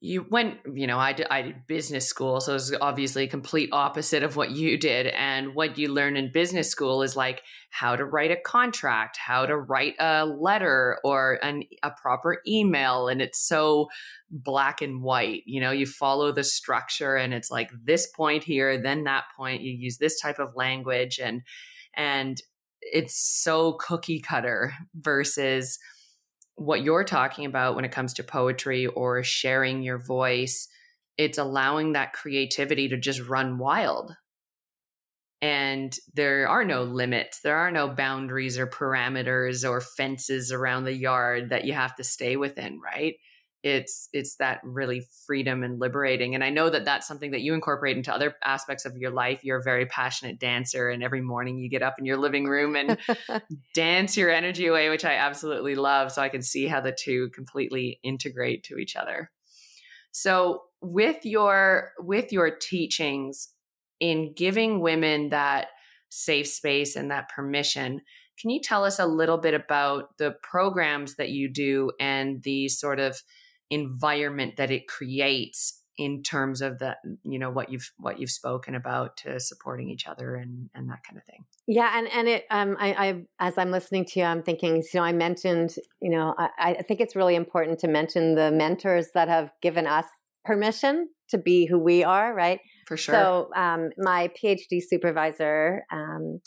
you 0.00 0.24
went 0.30 0.58
you 0.74 0.86
know 0.86 0.98
I 0.98 1.12
did, 1.12 1.26
I 1.28 1.42
did 1.42 1.66
business 1.66 2.06
school 2.06 2.40
so 2.40 2.54
it's 2.54 2.72
obviously 2.80 3.24
a 3.24 3.28
complete 3.28 3.70
opposite 3.72 4.22
of 4.22 4.36
what 4.36 4.52
you 4.52 4.78
did 4.78 5.08
and 5.08 5.56
what 5.56 5.76
you 5.76 5.92
learn 5.92 6.16
in 6.16 6.30
business 6.30 6.70
school 6.70 7.02
is 7.02 7.16
like 7.16 7.42
how 7.70 7.96
to 7.96 8.04
write 8.04 8.30
a 8.30 8.36
contract 8.36 9.16
how 9.16 9.44
to 9.44 9.56
write 9.56 9.94
a 9.98 10.24
letter 10.24 10.98
or 11.02 11.40
an, 11.42 11.64
a 11.82 11.90
proper 11.90 12.40
email 12.46 13.08
and 13.08 13.20
it's 13.20 13.40
so 13.40 13.88
black 14.30 14.82
and 14.82 15.02
white 15.02 15.42
you 15.46 15.60
know 15.60 15.72
you 15.72 15.84
follow 15.84 16.30
the 16.30 16.44
structure 16.44 17.16
and 17.16 17.34
it's 17.34 17.50
like 17.50 17.70
this 17.82 18.06
point 18.06 18.44
here 18.44 18.80
then 18.80 19.02
that 19.02 19.24
point 19.36 19.62
you 19.62 19.72
use 19.72 19.98
this 19.98 20.20
type 20.20 20.38
of 20.38 20.54
language 20.54 21.18
and 21.20 21.42
and 21.96 22.40
it's 22.80 23.14
so 23.14 23.74
cookie 23.74 24.20
cutter 24.20 24.72
versus 24.94 25.78
what 26.56 26.82
you're 26.82 27.04
talking 27.04 27.44
about 27.44 27.76
when 27.76 27.84
it 27.84 27.92
comes 27.92 28.12
to 28.14 28.24
poetry 28.24 28.86
or 28.86 29.22
sharing 29.22 29.82
your 29.82 29.98
voice, 29.98 30.68
it's 31.16 31.38
allowing 31.38 31.92
that 31.92 32.12
creativity 32.12 32.88
to 32.88 32.96
just 32.96 33.20
run 33.20 33.58
wild. 33.58 34.14
And 35.40 35.96
there 36.14 36.48
are 36.48 36.64
no 36.64 36.82
limits, 36.82 37.40
there 37.42 37.56
are 37.56 37.70
no 37.70 37.88
boundaries 37.88 38.58
or 38.58 38.66
parameters 38.66 39.68
or 39.68 39.80
fences 39.80 40.50
around 40.50 40.84
the 40.84 40.94
yard 40.94 41.50
that 41.50 41.64
you 41.64 41.74
have 41.74 41.94
to 41.96 42.04
stay 42.04 42.36
within, 42.36 42.80
right? 42.80 43.14
It's 43.62 44.08
it's 44.12 44.36
that 44.36 44.60
really 44.62 45.04
freedom 45.26 45.64
and 45.64 45.80
liberating 45.80 46.34
and 46.34 46.44
i 46.44 46.50
know 46.50 46.70
that 46.70 46.84
that's 46.84 47.08
something 47.08 47.32
that 47.32 47.40
you 47.40 47.54
incorporate 47.54 47.96
into 47.96 48.14
other 48.14 48.34
aspects 48.44 48.84
of 48.84 48.96
your 48.96 49.10
life. 49.10 49.40
You're 49.42 49.58
a 49.58 49.62
very 49.62 49.86
passionate 49.86 50.38
dancer 50.38 50.88
and 50.88 51.02
every 51.02 51.20
morning 51.20 51.58
you 51.58 51.68
get 51.68 51.82
up 51.82 51.94
in 51.98 52.04
your 52.04 52.18
living 52.18 52.44
room 52.44 52.76
and 52.76 52.98
dance 53.74 54.16
your 54.16 54.30
energy 54.30 54.66
away 54.66 54.88
which 54.88 55.04
i 55.04 55.14
absolutely 55.14 55.74
love 55.74 56.12
so 56.12 56.22
i 56.22 56.28
can 56.28 56.42
see 56.42 56.66
how 56.66 56.80
the 56.80 56.96
two 56.96 57.30
completely 57.30 57.98
integrate 58.02 58.64
to 58.64 58.76
each 58.78 58.94
other. 58.96 59.30
So 60.12 60.62
with 60.80 61.24
your 61.24 61.92
with 61.98 62.32
your 62.32 62.50
teachings 62.50 63.48
in 63.98 64.32
giving 64.34 64.80
women 64.80 65.30
that 65.30 65.68
safe 66.10 66.46
space 66.46 66.96
and 66.96 67.10
that 67.10 67.28
permission 67.28 68.00
can 68.40 68.50
you 68.50 68.60
tell 68.60 68.84
us 68.84 68.98
a 68.98 69.06
little 69.06 69.38
bit 69.38 69.54
about 69.54 70.16
the 70.18 70.34
programs 70.42 71.16
that 71.16 71.30
you 71.30 71.52
do 71.52 71.90
and 71.98 72.42
the 72.44 72.68
sort 72.68 73.00
of 73.00 73.20
environment 73.70 74.56
that 74.56 74.70
it 74.70 74.88
creates 74.88 75.82
in 75.98 76.22
terms 76.22 76.62
of 76.62 76.78
the 76.78 76.96
you 77.24 77.38
know 77.38 77.50
what 77.50 77.70
you've 77.70 77.90
what 77.98 78.20
you've 78.20 78.30
spoken 78.30 78.74
about 78.76 79.16
to 79.16 79.38
supporting 79.40 79.90
each 79.90 80.06
other 80.06 80.36
and 80.36 80.70
and 80.74 80.88
that 80.88 81.02
kind 81.02 81.18
of 81.18 81.24
thing. 81.24 81.44
Yeah 81.66 81.90
and 81.98 82.08
and 82.08 82.28
it 82.28 82.44
um 82.50 82.76
i, 82.78 82.92
I 82.92 83.24
as 83.40 83.58
i'm 83.58 83.72
listening 83.72 84.04
to 84.06 84.20
you 84.20 84.24
i'm 84.24 84.42
thinking 84.42 84.76
you 84.76 85.00
know 85.00 85.02
i 85.02 85.12
mentioned 85.12 85.74
you 86.00 86.10
know 86.10 86.34
I, 86.38 86.76
I 86.78 86.82
think 86.82 87.00
it's 87.00 87.16
really 87.16 87.34
important 87.34 87.80
to 87.80 87.88
mention 87.88 88.36
the 88.36 88.52
mentors 88.52 89.08
that 89.14 89.28
have 89.28 89.50
given 89.60 89.86
us 89.86 90.06
permission 90.44 91.08
to 91.30 91.36
be 91.36 91.66
who 91.66 91.78
we 91.78 92.04
are 92.04 92.32
right? 92.32 92.60
For 92.86 92.96
sure. 92.96 93.14
So 93.14 93.50
um 93.56 93.90
my 93.98 94.30
phd 94.40 94.80
supervisor 94.88 95.84
um 95.90 96.40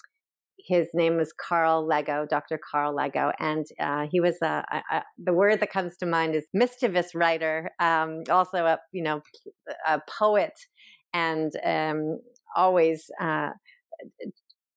his 0.65 0.87
name 0.93 1.17
was 1.17 1.33
Carl 1.33 1.87
Leggo, 1.87 2.27
Dr. 2.27 2.59
Carl 2.71 2.95
Leggo, 2.95 3.31
and 3.39 3.65
uh, 3.79 4.07
he 4.11 4.19
was 4.19 4.37
a, 4.41 4.63
a, 4.71 4.95
a, 4.95 5.03
the 5.17 5.33
word 5.33 5.59
that 5.59 5.71
comes 5.71 5.97
to 5.97 6.05
mind 6.05 6.35
is 6.35 6.45
mischievous 6.53 7.13
writer, 7.15 7.71
um, 7.79 8.23
also 8.29 8.65
a 8.65 8.79
you 8.91 9.03
know 9.03 9.21
a 9.87 9.99
poet, 10.19 10.53
and 11.13 11.51
um, 11.65 12.19
always 12.55 13.09
uh, 13.19 13.49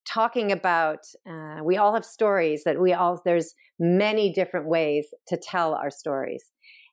talking 0.09 0.53
about. 0.53 1.01
Uh, 1.29 1.63
we 1.65 1.77
all 1.77 1.95
have 1.95 2.05
stories 2.05 2.65
that 2.65 2.81
we 2.81 2.93
all 2.93 3.21
there's 3.25 3.55
many 3.79 4.33
different 4.33 4.67
ways 4.67 5.07
to 5.29 5.37
tell 5.37 5.75
our 5.75 5.91
stories, 5.91 6.45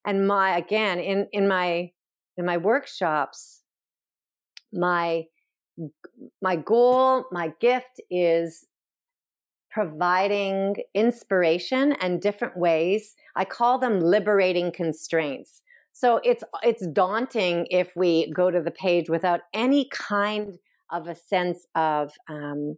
and 0.05 0.27
my 0.27 0.57
again 0.57 1.00
in 1.00 1.27
in 1.31 1.48
my 1.48 1.91
in 2.38 2.45
my 2.45 2.57
workshops, 2.57 3.62
my 4.74 5.24
my 6.41 6.55
goal, 6.55 7.25
my 7.31 7.53
gift 7.60 8.01
is 8.10 8.65
providing 9.72 10.75
inspiration 10.94 11.94
and 11.94 12.22
different 12.22 12.58
ways. 12.58 13.16
I 13.36 13.46
call 13.46 13.80
them 13.80 14.01
liberating 14.01 14.72
constraints. 14.72 15.62
So 15.94 16.20
it's 16.24 16.44
it's 16.63 16.86
daunting 16.88 17.68
if 17.70 17.96
we 17.96 18.32
go 18.32 18.51
to 18.51 18.62
the 18.62 18.72
page 18.72 19.10
without 19.10 19.42
any 19.54 19.90
kind 19.92 20.58
of 20.92 21.08
a 21.08 21.16
sense 21.16 21.66
of 21.75 22.12
um, 22.30 22.75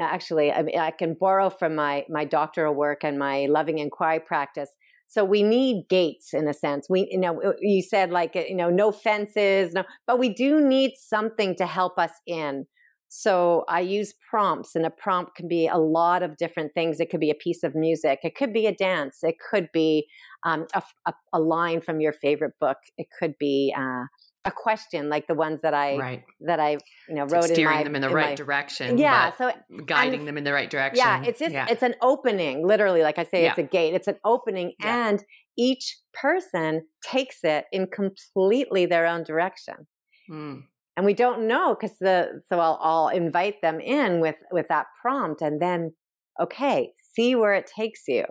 actually 0.00 0.52
I, 0.52 0.62
mean, 0.62 0.78
I 0.78 0.90
can 0.90 1.14
borrow 1.14 1.50
from 1.50 1.74
my 1.74 2.04
my 2.08 2.24
doctoral 2.24 2.74
work 2.74 3.04
and 3.04 3.18
my 3.18 3.46
loving 3.46 3.78
inquiry 3.78 4.20
practice 4.20 4.70
so 5.08 5.24
we 5.24 5.42
need 5.42 5.86
gates 5.88 6.32
in 6.32 6.48
a 6.48 6.54
sense 6.54 6.86
we 6.88 7.08
you 7.10 7.18
know 7.18 7.54
you 7.60 7.82
said 7.82 8.10
like 8.10 8.34
you 8.34 8.54
know 8.54 8.70
no 8.70 8.92
fences 8.92 9.72
no 9.72 9.84
but 10.06 10.18
we 10.18 10.32
do 10.32 10.60
need 10.60 10.92
something 10.96 11.56
to 11.56 11.66
help 11.66 11.98
us 11.98 12.12
in 12.26 12.66
so 13.14 13.64
I 13.68 13.80
use 13.80 14.14
prompts, 14.30 14.74
and 14.74 14.86
a 14.86 14.90
prompt 14.90 15.34
can 15.34 15.46
be 15.46 15.68
a 15.68 15.76
lot 15.76 16.22
of 16.22 16.38
different 16.38 16.72
things. 16.72 16.98
It 16.98 17.10
could 17.10 17.20
be 17.20 17.28
a 17.28 17.34
piece 17.34 17.62
of 17.62 17.74
music, 17.74 18.20
it 18.22 18.34
could 18.34 18.54
be 18.54 18.66
a 18.66 18.74
dance, 18.74 19.18
it 19.22 19.34
could 19.50 19.68
be 19.70 20.06
um, 20.44 20.66
a, 20.72 20.82
a, 21.04 21.12
a, 21.34 21.38
line 21.38 21.82
from 21.82 22.00
your 22.00 22.14
favorite 22.14 22.54
book, 22.58 22.78
it 22.96 23.08
could 23.20 23.34
be 23.38 23.74
uh, 23.76 24.04
a 24.46 24.50
question 24.50 25.10
like 25.10 25.26
the 25.26 25.34
ones 25.34 25.60
that 25.60 25.74
I 25.74 25.98
right. 25.98 26.24
that 26.40 26.58
I 26.58 26.78
you 27.06 27.14
know 27.14 27.26
wrote 27.26 27.44
steering 27.44 27.72
in 27.72 27.78
my, 27.80 27.84
them 27.84 27.96
in 27.96 28.00
the 28.00 28.08
in 28.08 28.14
right 28.14 28.30
my, 28.30 28.34
direction. 28.34 28.96
Yeah, 28.96 29.32
so 29.36 29.52
guiding 29.84 30.24
them 30.24 30.38
in 30.38 30.44
the 30.44 30.54
right 30.54 30.70
direction. 30.70 31.04
Yeah, 31.04 31.22
it's 31.22 31.38
just 31.38 31.52
yeah. 31.52 31.66
it's 31.68 31.82
an 31.82 31.96
opening. 32.00 32.66
Literally, 32.66 33.02
like 33.02 33.18
I 33.18 33.24
say, 33.24 33.42
yeah. 33.42 33.50
it's 33.50 33.58
a 33.58 33.62
gate. 33.62 33.92
It's 33.92 34.08
an 34.08 34.16
opening, 34.24 34.72
yeah. 34.80 35.08
and 35.08 35.22
each 35.58 35.98
person 36.14 36.86
takes 37.04 37.40
it 37.44 37.66
in 37.72 37.88
completely 37.88 38.86
their 38.86 39.06
own 39.06 39.22
direction. 39.22 39.86
Mm 40.30 40.62
and 40.96 41.06
we 41.06 41.14
don't 41.14 41.46
know 41.46 41.74
because 41.74 41.98
the 41.98 42.42
so 42.48 42.60
I'll, 42.60 42.78
I'll 42.82 43.08
invite 43.08 43.62
them 43.62 43.80
in 43.80 44.20
with 44.20 44.36
with 44.50 44.68
that 44.68 44.86
prompt 45.00 45.40
and 45.42 45.60
then 45.60 45.92
okay 46.40 46.92
see 47.14 47.34
where 47.34 47.54
it 47.54 47.66
takes 47.74 48.02
you. 48.08 48.24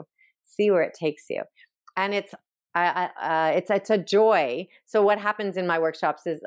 See 0.44 0.72
where 0.72 0.84
it 0.84 0.96
takes 1.00 1.24
you. 1.30 1.44
And 1.96 2.14
it's 2.14 2.34
I, 2.74 3.10
uh, 3.22 3.58
it's 3.58 3.70
it's 3.70 3.90
a 3.90 3.98
joy. 3.98 4.68
So 4.86 5.02
what 5.04 5.20
happens 5.20 5.58
in 5.58 5.68
my 5.68 5.80
workshops 5.80 6.26
is 6.26 6.42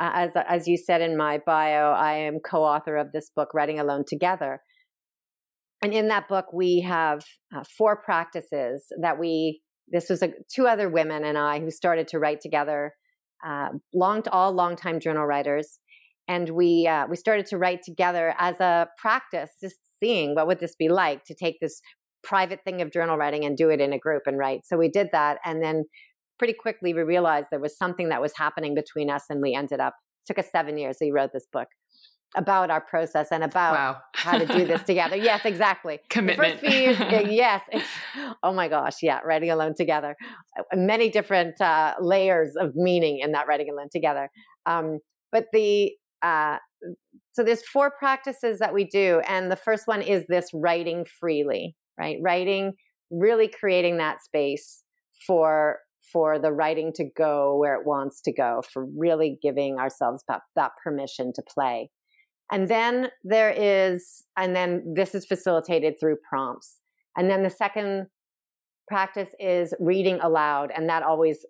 uh, 0.00 0.10
as 0.14 0.32
as 0.48 0.66
you 0.66 0.76
said 0.76 1.00
in 1.00 1.16
my 1.16 1.38
bio 1.38 1.92
I 1.92 2.14
am 2.14 2.40
co-author 2.40 2.96
of 2.96 3.12
this 3.12 3.30
book 3.34 3.54
Writing 3.54 3.78
Alone 3.78 4.04
Together. 4.06 4.60
And 5.82 5.92
in 5.92 6.08
that 6.08 6.28
book 6.28 6.52
we 6.52 6.80
have 6.80 7.24
uh, 7.54 7.62
four 7.76 7.96
practices 7.96 8.86
that 9.00 9.18
we 9.18 9.60
this 9.90 10.10
was 10.10 10.22
a, 10.22 10.32
two 10.52 10.66
other 10.66 10.88
women 10.88 11.24
and 11.24 11.38
I 11.38 11.60
who 11.60 11.70
started 11.70 12.08
to 12.08 12.18
write 12.18 12.40
together, 12.42 12.94
uh, 13.46 13.68
long 13.94 14.22
all 14.32 14.52
longtime 14.52 15.00
journal 15.00 15.26
writers, 15.26 15.78
and 16.26 16.50
we 16.50 16.86
uh, 16.86 17.06
we 17.08 17.16
started 17.16 17.46
to 17.46 17.58
write 17.58 17.82
together 17.82 18.34
as 18.38 18.60
a 18.60 18.88
practice, 18.98 19.50
just 19.60 19.76
seeing 20.00 20.34
what 20.34 20.46
would 20.46 20.60
this 20.60 20.76
be 20.76 20.88
like 20.88 21.24
to 21.24 21.34
take 21.34 21.58
this 21.60 21.80
private 22.22 22.60
thing 22.64 22.82
of 22.82 22.92
journal 22.92 23.16
writing 23.16 23.44
and 23.44 23.56
do 23.56 23.70
it 23.70 23.80
in 23.80 23.92
a 23.92 23.98
group 23.98 24.22
and 24.26 24.38
write. 24.38 24.60
So 24.64 24.76
we 24.76 24.88
did 24.88 25.08
that, 25.12 25.38
and 25.44 25.62
then 25.62 25.84
pretty 26.38 26.54
quickly 26.54 26.94
we 26.94 27.02
realized 27.02 27.48
there 27.50 27.60
was 27.60 27.76
something 27.76 28.08
that 28.10 28.20
was 28.20 28.32
happening 28.36 28.74
between 28.74 29.10
us, 29.10 29.24
and 29.30 29.40
we 29.40 29.54
ended 29.54 29.80
up 29.80 29.94
took 30.26 30.38
us 30.38 30.50
seven 30.52 30.76
years. 30.76 30.98
He 31.00 31.10
wrote 31.10 31.30
this 31.32 31.46
book 31.52 31.68
about 32.36 32.70
our 32.70 32.80
process 32.80 33.28
and 33.32 33.42
about 33.42 33.74
wow. 33.74 33.96
how 34.14 34.38
to 34.38 34.46
do 34.46 34.66
this 34.66 34.82
together. 34.82 35.16
Yes, 35.28 35.44
exactly. 35.44 35.98
Commitment. 36.10 36.62
Is, 36.62 36.98
yes. 37.30 37.62
Oh 38.42 38.52
my 38.52 38.68
gosh. 38.68 39.02
Yeah. 39.02 39.20
Writing 39.24 39.50
alone 39.50 39.74
together. 39.76 40.16
Uh, 40.58 40.62
many 40.74 41.10
different 41.10 41.60
uh, 41.60 41.94
layers 42.00 42.54
of 42.58 42.74
meaning 42.74 43.20
in 43.20 43.32
that 43.32 43.46
writing 43.46 43.68
alone 43.70 43.88
together. 43.90 44.30
Um, 44.66 44.98
but 45.32 45.46
the, 45.52 45.92
uh, 46.22 46.56
so 47.32 47.42
there's 47.42 47.66
four 47.66 47.92
practices 47.98 48.58
that 48.58 48.72
we 48.72 48.84
do. 48.84 49.20
And 49.26 49.50
the 49.50 49.56
first 49.56 49.86
one 49.86 50.02
is 50.02 50.24
this 50.28 50.50
writing 50.54 51.04
freely, 51.20 51.76
right? 51.98 52.16
Writing, 52.22 52.74
really 53.10 53.48
creating 53.48 53.98
that 53.98 54.22
space 54.22 54.82
for 55.26 55.78
for 56.12 56.38
the 56.38 56.52
writing 56.52 56.90
to 56.94 57.04
go 57.16 57.56
where 57.58 57.74
it 57.74 57.86
wants 57.86 58.22
to 58.22 58.32
go, 58.32 58.62
for 58.72 58.86
really 58.96 59.38
giving 59.42 59.78
ourselves 59.78 60.24
that, 60.26 60.40
that 60.56 60.72
permission 60.82 61.32
to 61.34 61.42
play. 61.52 61.90
And 62.50 62.68
then 62.68 63.08
there 63.24 63.50
is, 63.50 64.24
and 64.36 64.56
then 64.56 64.94
this 64.94 65.14
is 65.14 65.26
facilitated 65.26 65.94
through 66.00 66.16
prompts. 66.28 66.80
And 67.16 67.30
then 67.30 67.42
the 67.42 67.50
second 67.50 68.06
practice 68.86 69.30
is 69.38 69.74
reading 69.78 70.18
aloud, 70.20 70.70
and 70.74 70.88
that 70.88 71.02
always 71.02 71.44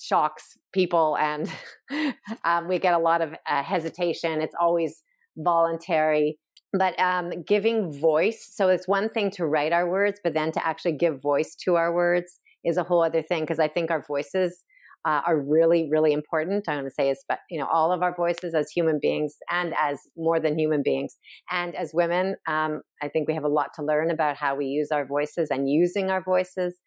shocks 0.00 0.58
people, 0.72 1.16
and 1.18 1.50
um, 2.44 2.68
we 2.68 2.78
get 2.78 2.94
a 2.94 2.98
lot 2.98 3.22
of 3.22 3.34
uh, 3.46 3.62
hesitation. 3.62 4.40
It's 4.40 4.54
always 4.60 5.02
voluntary, 5.36 6.38
but 6.78 6.98
um, 7.00 7.42
giving 7.46 7.92
voice. 7.98 8.50
So 8.52 8.68
it's 8.68 8.86
one 8.86 9.08
thing 9.08 9.30
to 9.32 9.46
write 9.46 9.72
our 9.72 9.88
words, 9.88 10.20
but 10.22 10.34
then 10.34 10.52
to 10.52 10.66
actually 10.66 10.92
give 10.92 11.20
voice 11.20 11.54
to 11.64 11.76
our 11.76 11.94
words 11.94 12.38
is 12.64 12.76
a 12.76 12.82
whole 12.82 13.02
other 13.02 13.22
thing 13.22 13.42
because 13.42 13.58
I 13.58 13.68
think 13.68 13.90
our 13.90 14.04
voices 14.06 14.64
uh, 15.04 15.22
are 15.26 15.38
really, 15.38 15.88
really 15.90 16.12
important. 16.12 16.68
I 16.68 16.76
want 16.76 16.86
to 16.86 16.92
say, 16.92 17.10
is 17.10 17.24
but 17.28 17.40
you 17.50 17.58
know, 17.58 17.66
all 17.66 17.92
of 17.92 18.02
our 18.02 18.14
voices 18.14 18.54
as 18.54 18.70
human 18.70 18.98
beings 19.00 19.36
and 19.50 19.74
as 19.80 19.98
more 20.16 20.40
than 20.40 20.58
human 20.58 20.82
beings, 20.82 21.16
and 21.50 21.74
as 21.74 21.92
women, 21.92 22.36
um, 22.48 22.82
I 23.02 23.08
think 23.08 23.28
we 23.28 23.34
have 23.34 23.44
a 23.44 23.48
lot 23.48 23.70
to 23.76 23.84
learn 23.84 24.10
about 24.10 24.36
how 24.36 24.54
we 24.54 24.66
use 24.66 24.90
our 24.92 25.06
voices 25.06 25.48
and 25.50 25.68
using 25.68 26.10
our 26.10 26.22
voices. 26.22 26.78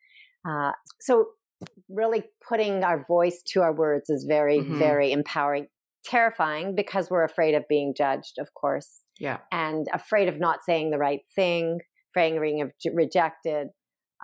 Uh, 0.48 0.72
so, 1.00 1.26
really 1.90 2.24
putting 2.48 2.84
our 2.84 3.06
voice 3.06 3.42
to 3.48 3.62
our 3.62 3.74
words 3.74 4.10
is 4.10 4.26
very, 4.28 4.60
mm-hmm. 4.60 4.78
very 4.78 5.12
empowering. 5.12 5.68
Terrifying 6.06 6.76
because 6.76 7.10
we're 7.10 7.24
afraid 7.24 7.56
of 7.56 7.64
being 7.68 7.96
judged, 7.98 8.36
of 8.40 8.54
course. 8.54 9.02
Yeah. 9.20 9.40
And 9.52 9.88
afraid 9.92 10.28
of 10.28 10.40
not 10.40 10.60
saying 10.64 10.92
the 10.92 11.00
right 11.00 11.22
thing, 11.36 11.80
afraid 12.12 12.36
of 12.36 12.42
being 12.42 12.72
rejected. 12.94 13.70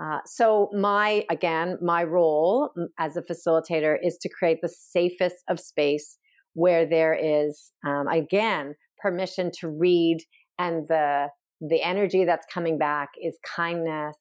Uh, 0.02 0.20
so 0.26 0.70
my 0.74 1.24
again 1.30 1.78
my 1.82 2.04
role 2.04 2.72
as 2.98 3.18
a 3.18 3.22
facilitator 3.22 3.98
is 4.02 4.18
to 4.18 4.30
create 4.30 4.60
the 4.62 4.70
safest 4.70 5.36
of 5.48 5.60
space 5.60 6.18
where 6.54 6.86
there 6.86 7.14
is 7.14 7.72
um, 7.86 8.08
again 8.08 8.74
permission 9.00 9.52
to 9.60 9.68
read 9.68 10.18
and 10.58 10.88
the 10.88 11.28
the 11.62 11.82
energy 11.84 12.26
that's 12.26 12.46
coming 12.52 12.78
back 12.78 13.10
is 13.22 13.38
kindness 13.56 14.18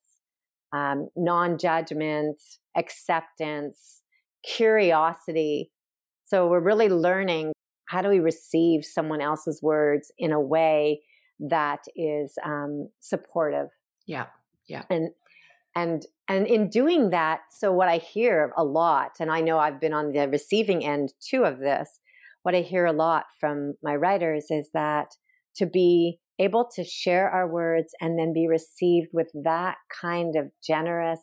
um, 0.73 1.09
non-judgment 1.17 2.41
acceptance 2.77 4.03
curiosity. 4.45 5.71
So 6.25 6.47
we're 6.47 6.61
really 6.61 6.89
learning 6.89 7.53
how 7.87 8.03
do 8.03 8.09
we 8.09 8.21
receive 8.21 8.85
someone 8.85 9.21
else's 9.21 9.61
words 9.63 10.13
in 10.19 10.31
a 10.31 10.41
way 10.41 11.01
that 11.41 11.81
is 11.97 12.35
um, 12.45 12.91
supportive. 13.01 13.69
Yeah 14.07 14.27
yeah. 14.71 14.85
And 14.89 15.11
and 15.75 16.07
and 16.29 16.47
in 16.47 16.69
doing 16.69 17.11
that 17.11 17.41
so 17.51 17.73
what 17.73 17.89
i 17.89 17.99
hear 17.99 18.53
a 18.57 18.65
lot 18.65 19.13
and 19.21 19.31
i 19.31 19.41
know 19.41 19.59
i've 19.59 19.81
been 19.81 19.93
on 19.93 20.13
the 20.13 20.29
receiving 20.29 20.85
end 20.85 21.13
too 21.21 21.45
of 21.45 21.59
this 21.59 22.01
what 22.43 22.55
i 22.55 22.61
hear 22.61 22.87
a 22.87 22.93
lot 22.93 23.25
from 23.39 23.75
my 23.83 23.95
writers 23.95 24.47
is 24.51 24.71
that 24.75 25.09
to 25.55 25.67
be 25.67 26.19
able 26.39 26.69
to 26.75 26.85
share 26.85 27.29
our 27.29 27.49
words 27.49 27.93
and 28.01 28.19
then 28.19 28.33
be 28.33 28.49
received 28.49 29.09
with 29.13 29.31
that 29.45 29.77
kind 30.01 30.37
of 30.37 30.47
generous 30.67 31.21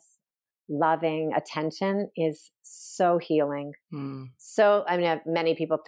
loving 0.70 1.32
attention 1.34 2.10
is 2.16 2.50
so 2.62 3.18
healing 3.18 3.72
mm. 3.92 4.24
so 4.36 4.84
i 4.86 4.96
mean 4.96 5.20
many 5.26 5.54
people 5.54 5.78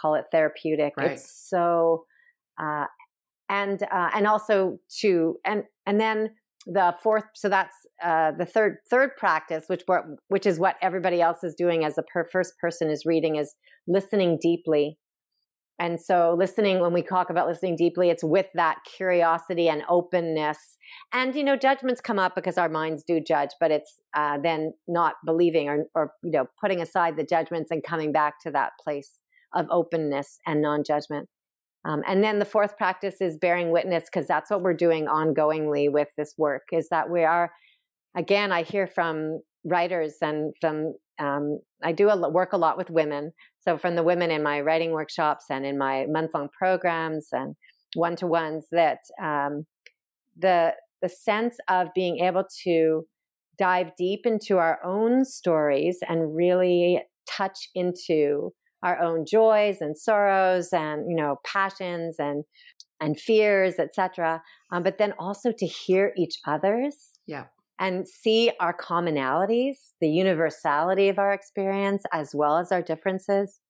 call 0.00 0.14
it 0.14 0.24
therapeutic 0.30 0.92
right. 0.96 1.12
it's 1.12 1.48
so 1.48 2.04
uh, 2.58 2.84
and 3.48 3.82
uh, 3.82 4.10
and 4.14 4.26
also 4.26 4.78
to 5.00 5.36
and 5.44 5.64
and 5.86 6.00
then 6.00 6.30
the 6.66 6.94
fourth 7.02 7.24
so 7.34 7.48
that's 7.48 7.74
uh, 8.02 8.32
the 8.32 8.44
third 8.44 8.78
third 8.90 9.10
practice 9.16 9.64
which 9.68 9.82
which 10.28 10.46
is 10.46 10.58
what 10.58 10.76
everybody 10.82 11.22
else 11.22 11.44
is 11.44 11.54
doing 11.54 11.84
as 11.84 11.94
the 11.94 12.02
per- 12.02 12.28
first 12.30 12.54
person 12.60 12.90
is 12.90 13.06
reading 13.06 13.36
is 13.36 13.54
listening 13.86 14.38
deeply. 14.40 14.98
And 15.78 16.00
so 16.00 16.34
listening 16.36 16.80
when 16.80 16.94
we 16.94 17.02
talk 17.02 17.28
about 17.30 17.46
listening 17.46 17.76
deeply 17.76 18.10
it's 18.10 18.24
with 18.24 18.46
that 18.54 18.78
curiosity 18.96 19.68
and 19.68 19.82
openness. 19.88 20.58
And 21.12 21.36
you 21.36 21.44
know 21.44 21.56
judgments 21.56 22.00
come 22.00 22.18
up 22.18 22.34
because 22.34 22.58
our 22.58 22.68
minds 22.68 23.04
do 23.06 23.20
judge 23.20 23.50
but 23.60 23.70
it's 23.70 24.00
uh, 24.14 24.38
then 24.42 24.72
not 24.88 25.14
believing 25.24 25.68
or, 25.68 25.84
or 25.94 26.12
you 26.24 26.32
know 26.32 26.46
putting 26.60 26.80
aside 26.80 27.16
the 27.16 27.24
judgments 27.24 27.70
and 27.70 27.84
coming 27.84 28.10
back 28.10 28.40
to 28.42 28.50
that 28.50 28.72
place 28.82 29.20
of 29.54 29.66
openness 29.70 30.38
and 30.46 30.60
non-judgment 30.60 31.28
um, 31.86 32.02
and 32.06 32.22
then 32.22 32.40
the 32.40 32.44
fourth 32.44 32.76
practice 32.76 33.20
is 33.20 33.36
bearing 33.36 33.70
witness 33.70 34.04
because 34.04 34.26
that's 34.26 34.50
what 34.50 34.62
we're 34.62 34.74
doing 34.74 35.06
ongoingly 35.06 35.90
with 35.90 36.08
this 36.16 36.34
work 36.36 36.62
is 36.72 36.88
that 36.88 37.08
we 37.08 37.22
are, 37.22 37.52
again, 38.16 38.50
I 38.50 38.62
hear 38.62 38.88
from 38.88 39.40
writers 39.64 40.16
and 40.20 40.52
from, 40.60 40.94
um, 41.20 41.60
I 41.84 41.92
do 41.92 42.08
a, 42.08 42.28
work 42.28 42.52
a 42.52 42.56
lot 42.56 42.76
with 42.76 42.90
women. 42.90 43.32
So 43.60 43.78
from 43.78 43.94
the 43.94 44.02
women 44.02 44.32
in 44.32 44.42
my 44.42 44.60
writing 44.60 44.90
workshops 44.90 45.44
and 45.48 45.64
in 45.64 45.78
my 45.78 46.06
month 46.08 46.32
long 46.34 46.48
programs 46.58 47.28
and 47.30 47.54
one 47.94 48.16
to 48.16 48.26
ones 48.26 48.66
that 48.72 48.98
um, 49.22 49.64
the, 50.36 50.72
the 51.02 51.08
sense 51.08 51.56
of 51.68 51.88
being 51.94 52.18
able 52.18 52.44
to 52.64 53.06
dive 53.58 53.92
deep 53.96 54.26
into 54.26 54.58
our 54.58 54.80
own 54.84 55.24
stories 55.24 55.98
and 56.08 56.34
really 56.34 57.02
touch 57.28 57.68
into 57.76 58.52
our 58.86 58.98
own 59.00 59.24
joys 59.26 59.78
and 59.80 59.98
sorrows 59.98 60.68
and 60.72 61.10
you 61.10 61.16
know 61.16 61.36
passions 61.44 62.16
and 62.18 62.44
and 63.00 63.18
fears 63.18 63.74
etc 63.78 64.42
um, 64.72 64.82
but 64.82 64.98
then 64.98 65.12
also 65.18 65.52
to 65.52 65.66
hear 65.66 66.12
each 66.16 66.36
other's 66.46 66.96
yeah. 67.26 67.44
and 67.78 68.08
see 68.08 68.52
our 68.60 68.74
commonalities 68.76 69.76
the 70.00 70.08
universality 70.08 71.08
of 71.08 71.18
our 71.18 71.32
experience 71.32 72.04
as 72.12 72.30
well 72.34 72.58
as 72.58 72.72
our 72.72 72.82
differences. 72.82 73.60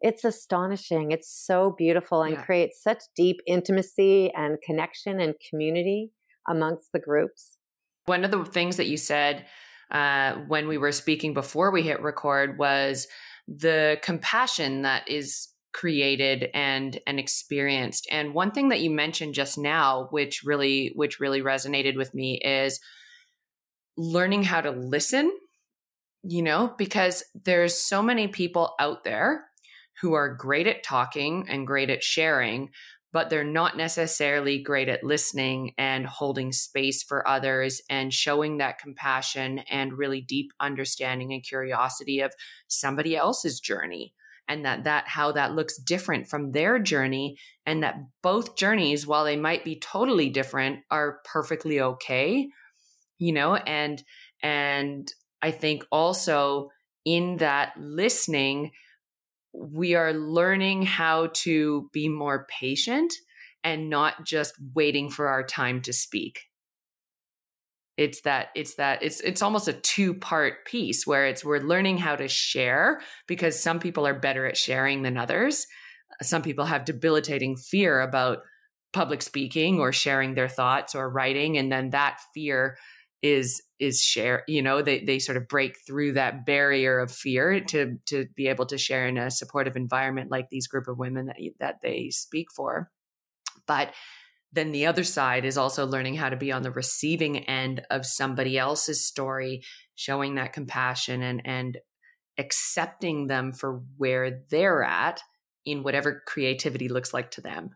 It's 0.00 0.24
astonishing. 0.24 1.12
It's 1.12 1.30
so 1.30 1.74
beautiful 1.76 2.22
and 2.22 2.34
yeah. 2.34 2.42
creates 2.42 2.82
such 2.82 3.02
deep 3.16 3.36
intimacy 3.46 4.32
and 4.34 4.58
connection 4.64 5.20
and 5.20 5.34
community 5.48 6.10
amongst 6.48 6.90
the 6.92 6.98
groups. 6.98 7.58
One 8.06 8.24
of 8.24 8.32
the 8.32 8.44
things 8.44 8.78
that 8.78 8.88
you 8.88 8.96
said 8.96 9.46
uh, 9.92 10.34
when 10.48 10.66
we 10.66 10.78
were 10.78 10.90
speaking 10.90 11.34
before 11.34 11.70
we 11.70 11.82
hit 11.82 12.02
record 12.02 12.58
was 12.58 13.06
the 13.48 13.98
compassion 14.02 14.82
that 14.82 15.08
is 15.08 15.48
created 15.72 16.50
and 16.52 17.00
and 17.06 17.18
experienced. 17.18 18.06
And 18.10 18.34
one 18.34 18.50
thing 18.50 18.68
that 18.68 18.80
you 18.80 18.90
mentioned 18.90 19.34
just 19.34 19.56
now 19.56 20.08
which 20.10 20.42
really 20.44 20.92
which 20.94 21.20
really 21.20 21.40
resonated 21.42 21.96
with 21.96 22.14
me 22.14 22.38
is 22.38 22.80
learning 23.96 24.42
how 24.42 24.60
to 24.60 24.70
listen 24.70 25.30
you 26.22 26.42
know 26.42 26.74
because 26.78 27.24
there's 27.44 27.74
so 27.74 28.02
many 28.02 28.28
people 28.28 28.74
out 28.78 29.04
there 29.04 29.44
who 30.00 30.14
are 30.14 30.34
great 30.34 30.66
at 30.66 30.82
talking 30.82 31.46
and 31.48 31.66
great 31.66 31.90
at 31.90 32.02
sharing 32.02 32.70
but 33.12 33.28
they're 33.30 33.44
not 33.44 33.76
necessarily 33.76 34.62
great 34.62 34.88
at 34.88 35.04
listening 35.04 35.74
and 35.76 36.06
holding 36.06 36.52
space 36.52 37.02
for 37.02 37.26
others 37.28 37.80
and 37.90 38.12
showing 38.12 38.58
that 38.58 38.78
compassion 38.78 39.58
and 39.70 39.98
really 39.98 40.20
deep 40.20 40.50
understanding 40.60 41.32
and 41.32 41.42
curiosity 41.42 42.20
of 42.20 42.32
somebody 42.68 43.16
else's 43.16 43.60
journey. 43.60 44.14
And 44.48 44.64
that 44.64 44.84
that 44.84 45.06
how 45.06 45.32
that 45.32 45.54
looks 45.54 45.78
different 45.78 46.28
from 46.28 46.50
their 46.52 46.78
journey 46.78 47.38
and 47.64 47.82
that 47.82 47.96
both 48.22 48.56
journeys 48.56 49.06
while 49.06 49.24
they 49.24 49.36
might 49.36 49.64
be 49.64 49.78
totally 49.78 50.28
different 50.28 50.80
are 50.90 51.20
perfectly 51.24 51.80
okay 51.80 52.48
you 53.22 53.32
know 53.32 53.54
and 53.54 54.02
and 54.42 55.12
i 55.40 55.50
think 55.50 55.86
also 55.92 56.70
in 57.04 57.36
that 57.36 57.72
listening 57.78 58.72
we 59.52 59.94
are 59.94 60.12
learning 60.12 60.82
how 60.82 61.28
to 61.34 61.88
be 61.92 62.08
more 62.08 62.46
patient 62.48 63.12
and 63.64 63.90
not 63.90 64.24
just 64.24 64.54
waiting 64.74 65.10
for 65.10 65.28
our 65.28 65.42
time 65.44 65.80
to 65.82 65.92
speak. 65.92 66.40
it's 67.98 68.22
that 68.22 68.48
it's 68.54 68.76
that 68.76 69.02
it's 69.02 69.20
it's 69.20 69.42
almost 69.42 69.68
a 69.68 69.72
two 69.74 70.14
part 70.14 70.64
piece 70.64 71.06
where 71.06 71.26
it's 71.26 71.44
we're 71.44 71.58
learning 71.58 71.98
how 71.98 72.16
to 72.16 72.26
share 72.26 73.00
because 73.26 73.62
some 73.62 73.78
people 73.78 74.06
are 74.06 74.18
better 74.18 74.46
at 74.46 74.56
sharing 74.56 75.02
than 75.02 75.18
others 75.18 75.66
some 76.22 76.42
people 76.42 76.64
have 76.64 76.86
debilitating 76.86 77.56
fear 77.56 78.00
about 78.00 78.38
public 78.92 79.22
speaking 79.22 79.78
or 79.78 79.92
sharing 79.92 80.34
their 80.34 80.48
thoughts 80.48 80.94
or 80.94 81.08
writing 81.08 81.58
and 81.58 81.70
then 81.70 81.90
that 81.90 82.18
fear 82.34 82.76
is 83.22 83.62
is 83.78 84.00
share 84.00 84.42
you 84.48 84.60
know 84.60 84.82
they 84.82 85.04
they 85.04 85.18
sort 85.18 85.36
of 85.36 85.46
break 85.48 85.76
through 85.86 86.12
that 86.12 86.44
barrier 86.44 86.98
of 86.98 87.10
fear 87.10 87.60
to 87.60 87.96
to 88.06 88.26
be 88.34 88.48
able 88.48 88.66
to 88.66 88.76
share 88.76 89.06
in 89.06 89.16
a 89.16 89.30
supportive 89.30 89.76
environment 89.76 90.30
like 90.30 90.48
these 90.50 90.66
group 90.66 90.88
of 90.88 90.98
women 90.98 91.26
that 91.26 91.36
that 91.60 91.80
they 91.82 92.10
speak 92.10 92.48
for. 92.54 92.90
But 93.66 93.94
then 94.52 94.72
the 94.72 94.86
other 94.86 95.04
side 95.04 95.44
is 95.44 95.56
also 95.56 95.86
learning 95.86 96.16
how 96.16 96.28
to 96.28 96.36
be 96.36 96.52
on 96.52 96.62
the 96.62 96.70
receiving 96.70 97.38
end 97.38 97.82
of 97.90 98.04
somebody 98.04 98.58
else's 98.58 99.06
story 99.06 99.62
showing 99.94 100.34
that 100.34 100.52
compassion 100.52 101.22
and 101.22 101.42
and 101.44 101.78
accepting 102.38 103.28
them 103.28 103.52
for 103.52 103.82
where 103.96 104.42
they're 104.50 104.82
at 104.82 105.22
in 105.64 105.82
whatever 105.82 106.22
creativity 106.26 106.88
looks 106.88 107.14
like 107.14 107.30
to 107.30 107.40
them 107.40 107.70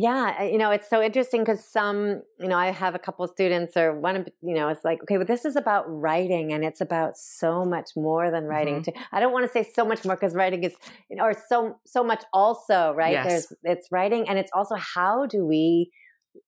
yeah, 0.00 0.44
you 0.44 0.58
know, 0.58 0.70
it's 0.70 0.88
so 0.88 1.02
interesting 1.02 1.40
because 1.42 1.64
some, 1.64 2.22
you 2.38 2.46
know, 2.46 2.56
I 2.56 2.70
have 2.70 2.94
a 2.94 3.00
couple 3.00 3.24
of 3.24 3.32
students 3.32 3.76
or 3.76 3.98
one 3.98 4.14
of, 4.14 4.28
you 4.40 4.54
know, 4.54 4.68
it's 4.68 4.84
like, 4.84 5.02
okay, 5.02 5.16
but 5.16 5.26
this 5.26 5.44
is 5.44 5.56
about 5.56 5.86
writing 5.88 6.52
and 6.52 6.64
it's 6.64 6.80
about 6.80 7.16
so 7.16 7.64
much 7.64 7.90
more 7.96 8.30
than 8.30 8.44
writing. 8.44 8.80
Mm-hmm. 8.80 9.02
I 9.10 9.18
don't 9.18 9.32
want 9.32 9.46
to 9.46 9.52
say 9.52 9.68
so 9.68 9.84
much 9.84 10.04
more 10.04 10.14
because 10.14 10.36
writing 10.36 10.62
is, 10.62 10.74
or 11.18 11.34
so, 11.48 11.80
so 11.84 12.04
much 12.04 12.22
also, 12.32 12.94
right? 12.96 13.10
Yes. 13.10 13.26
There's, 13.26 13.52
it's 13.64 13.88
writing 13.90 14.28
and 14.28 14.38
it's 14.38 14.52
also 14.54 14.76
how 14.76 15.26
do 15.26 15.44
we, 15.44 15.90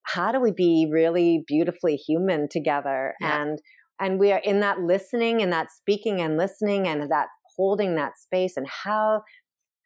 how 0.02 0.30
do 0.30 0.38
we 0.38 0.52
be 0.52 0.88
really 0.88 1.42
beautifully 1.44 1.96
human 1.96 2.48
together? 2.48 3.14
Yeah. 3.20 3.42
And, 3.42 3.58
and 3.98 4.20
we 4.20 4.30
are 4.30 4.38
in 4.44 4.60
that 4.60 4.78
listening 4.78 5.42
and 5.42 5.52
that 5.52 5.72
speaking 5.72 6.20
and 6.20 6.36
listening 6.36 6.86
and 6.86 7.10
that 7.10 7.26
holding 7.56 7.96
that 7.96 8.16
space 8.16 8.56
and 8.56 8.68
how 8.68 9.22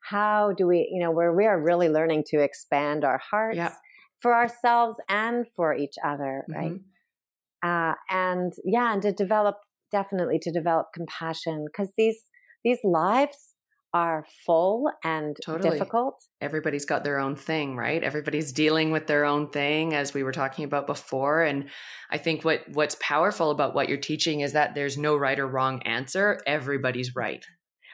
how 0.05 0.53
do 0.57 0.67
we, 0.67 0.89
you 0.93 1.01
know, 1.01 1.11
where 1.11 1.33
we 1.33 1.47
are 1.47 1.61
really 1.61 1.89
learning 1.89 2.25
to 2.27 2.41
expand 2.41 3.05
our 3.05 3.21
hearts 3.31 3.57
yep. 3.57 3.75
for 4.21 4.35
ourselves 4.35 4.97
and 5.09 5.47
for 5.57 5.75
each 5.75 5.95
other, 6.05 6.45
right? 6.49 6.73
Mm-hmm. 6.73 7.69
Uh, 7.69 7.95
and 8.11 8.53
yeah, 8.65 8.93
and 8.93 9.01
to 9.03 9.13
develop 9.13 9.57
definitely 9.91 10.39
to 10.41 10.53
develop 10.53 10.89
compassion 10.95 11.65
because 11.67 11.93
these 11.97 12.25
these 12.65 12.79
lives 12.85 13.55
are 13.95 14.27
full 14.45 14.91
and 15.05 15.37
totally. 15.47 15.71
difficult. 15.71 16.21
Everybody's 16.41 16.85
got 16.85 17.05
their 17.05 17.21
own 17.21 17.37
thing, 17.37 17.77
right? 17.77 18.03
Everybody's 18.03 18.53
dealing 18.53 18.91
with 18.91 19.07
their 19.07 19.25
own 19.25 19.51
thing 19.51 19.95
as 19.95 20.13
we 20.13 20.25
were 20.25 20.33
talking 20.33 20.65
about 20.65 20.87
before 20.87 21.45
and 21.45 21.71
I 22.11 22.19
think 22.19 22.45
what 22.45 22.69
what's 22.75 22.97
powerful 23.01 23.51
about 23.51 23.75
what 23.75 23.89
you're 23.89 23.97
teaching 23.97 24.41
is 24.41 24.53
that 24.53 24.75
there's 24.75 24.99
no 24.99 25.17
right 25.17 25.39
or 25.39 25.47
wrong 25.47 25.81
answer. 25.85 26.41
Everybody's 26.47 27.17
right. 27.17 27.43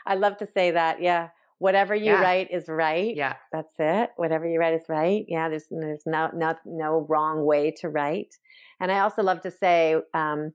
I 0.06 0.16
love 0.16 0.38
to 0.38 0.46
say 0.46 0.72
that. 0.72 1.00
Yeah 1.00 1.28
whatever 1.60 1.94
you 1.94 2.06
yeah. 2.06 2.22
write 2.22 2.48
is 2.50 2.64
right. 2.68 3.14
Yeah. 3.14 3.34
That's 3.52 3.74
it. 3.78 4.10
Whatever 4.16 4.48
you 4.48 4.58
write 4.58 4.72
is 4.72 4.88
right. 4.88 5.26
Yeah. 5.28 5.50
There's, 5.50 5.66
there's 5.70 6.02
no, 6.06 6.30
no, 6.34 6.54
no 6.64 7.06
wrong 7.06 7.44
way 7.44 7.70
to 7.82 7.90
write. 7.90 8.34
And 8.80 8.90
I 8.90 9.00
also 9.00 9.22
love 9.22 9.42
to 9.42 9.50
say, 9.50 9.96
um, 10.14 10.52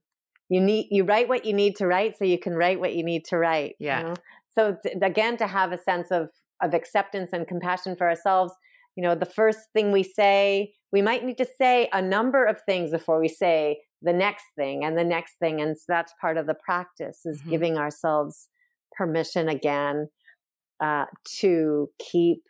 you 0.49 0.59
need, 0.59 0.87
you 0.89 1.03
write 1.03 1.29
what 1.29 1.45
you 1.45 1.53
need 1.53 1.75
to 1.75 1.85
write 1.85 2.17
so 2.17 2.25
you 2.25 2.39
can 2.39 2.55
write 2.55 2.79
what 2.79 2.95
you 2.95 3.03
need 3.03 3.23
to 3.25 3.37
write. 3.37 3.75
Yeah. 3.79 3.99
You 3.99 4.05
know? 4.07 4.15
So 4.57 4.77
th- 4.81 4.97
again, 4.99 5.37
to 5.37 5.45
have 5.45 5.71
a 5.71 5.77
sense 5.77 6.07
of, 6.09 6.29
of 6.59 6.73
acceptance 6.73 7.29
and 7.33 7.47
compassion 7.47 7.95
for 7.95 8.09
ourselves, 8.09 8.53
you 8.95 9.03
know, 9.03 9.13
the 9.13 9.27
first 9.27 9.59
thing 9.73 9.91
we 9.91 10.01
say, 10.01 10.73
we 10.91 11.03
might 11.03 11.23
need 11.23 11.37
to 11.37 11.47
say 11.61 11.87
a 11.93 12.01
number 12.01 12.45
of 12.45 12.61
things 12.65 12.89
before 12.89 13.19
we 13.19 13.27
say 13.27 13.77
the 14.01 14.13
next 14.13 14.45
thing 14.55 14.83
and 14.83 14.97
the 14.97 15.03
next 15.03 15.33
thing. 15.37 15.61
And 15.61 15.77
so 15.77 15.83
that's 15.87 16.13
part 16.19 16.37
of 16.37 16.47
the 16.47 16.55
practice 16.55 17.19
is 17.25 17.41
mm-hmm. 17.41 17.49
giving 17.51 17.77
ourselves 17.77 18.49
permission 18.97 19.49
again 19.49 20.07
uh, 20.79 21.05
to 21.39 21.89
keep 21.99 22.43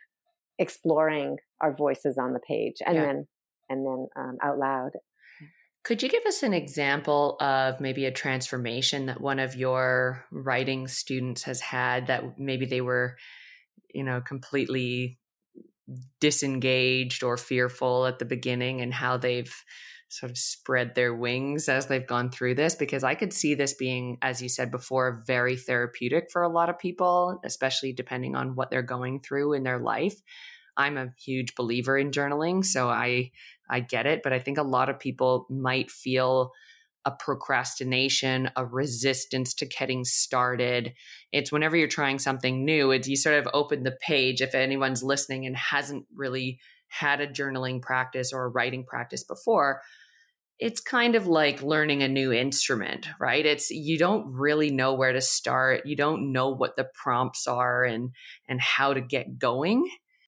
exploring 0.58 1.36
our 1.60 1.74
voices 1.74 2.18
on 2.18 2.32
the 2.32 2.40
page 2.40 2.76
and 2.84 2.96
yeah. 2.96 3.04
then 3.04 3.26
and 3.68 3.86
then 3.86 4.06
um, 4.16 4.36
out 4.42 4.58
loud. 4.58 4.92
Could 5.84 6.02
you 6.02 6.08
give 6.08 6.26
us 6.26 6.42
an 6.42 6.52
example 6.52 7.36
of 7.40 7.80
maybe 7.80 8.06
a 8.06 8.10
transformation 8.10 9.06
that 9.06 9.20
one 9.20 9.38
of 9.38 9.54
your 9.54 10.24
writing 10.32 10.88
students 10.88 11.44
has 11.44 11.60
had 11.60 12.08
that 12.08 12.40
maybe 12.40 12.66
they 12.66 12.80
were, 12.80 13.16
you 13.94 14.02
know, 14.02 14.20
completely 14.20 15.20
disengaged 16.20 17.22
or 17.22 17.36
fearful 17.36 18.06
at 18.06 18.18
the 18.18 18.24
beginning 18.24 18.80
and 18.80 18.92
how 18.92 19.16
they've 19.16 19.54
sort 20.08 20.30
of 20.30 20.38
spread 20.38 20.94
their 20.94 21.14
wings 21.14 21.68
as 21.68 21.86
they've 21.86 22.06
gone 22.06 22.30
through 22.30 22.54
this 22.54 22.74
because 22.74 23.04
I 23.04 23.14
could 23.14 23.32
see 23.32 23.54
this 23.54 23.74
being, 23.74 24.18
as 24.22 24.40
you 24.40 24.48
said 24.48 24.70
before, 24.70 25.22
very 25.26 25.56
therapeutic 25.56 26.28
for 26.32 26.42
a 26.42 26.48
lot 26.48 26.68
of 26.68 26.78
people, 26.78 27.40
especially 27.44 27.92
depending 27.92 28.36
on 28.36 28.54
what 28.54 28.70
they're 28.70 28.82
going 28.82 29.20
through 29.20 29.54
in 29.54 29.62
their 29.62 29.78
life. 29.78 30.14
I'm 30.76 30.96
a 30.96 31.12
huge 31.18 31.54
believer 31.54 31.96
in 31.98 32.10
journaling, 32.10 32.64
so 32.64 32.88
I 32.88 33.30
I 33.68 33.80
get 33.80 34.06
it, 34.06 34.20
but 34.22 34.32
I 34.32 34.38
think 34.38 34.58
a 34.58 34.62
lot 34.62 34.88
of 34.88 35.00
people 35.00 35.46
might 35.50 35.90
feel 35.90 36.52
a 37.04 37.10
procrastination, 37.12 38.50
a 38.56 38.66
resistance 38.66 39.54
to 39.54 39.66
getting 39.66 40.04
started. 40.04 40.92
It's 41.32 41.52
whenever 41.52 41.76
you're 41.76 41.88
trying 41.88 42.18
something 42.18 42.64
new, 42.64 42.90
it's 42.90 43.08
you 43.08 43.16
sort 43.16 43.36
of 43.36 43.48
open 43.54 43.84
the 43.84 43.96
page 44.00 44.42
if 44.42 44.54
anyone's 44.54 45.04
listening 45.04 45.46
and 45.46 45.56
hasn't 45.56 46.06
really 46.14 46.58
had 46.88 47.20
a 47.20 47.26
journaling 47.26 47.82
practice 47.82 48.32
or 48.32 48.44
a 48.44 48.48
writing 48.48 48.84
practice 48.84 49.24
before, 49.24 49.82
it's 50.58 50.80
kind 50.80 51.14
of 51.14 51.26
like 51.26 51.62
learning 51.62 52.02
a 52.02 52.08
new 52.08 52.32
instrument, 52.32 53.08
right? 53.20 53.44
It's 53.44 53.70
you 53.70 53.98
don't 53.98 54.32
really 54.32 54.70
know 54.70 54.94
where 54.94 55.12
to 55.12 55.20
start. 55.20 55.84
You 55.84 55.96
don't 55.96 56.32
know 56.32 56.48
what 56.50 56.76
the 56.76 56.88
prompts 56.94 57.46
are 57.46 57.84
and 57.84 58.10
and 58.48 58.60
how 58.60 58.94
to 58.94 59.00
get 59.00 59.38
going. 59.38 59.86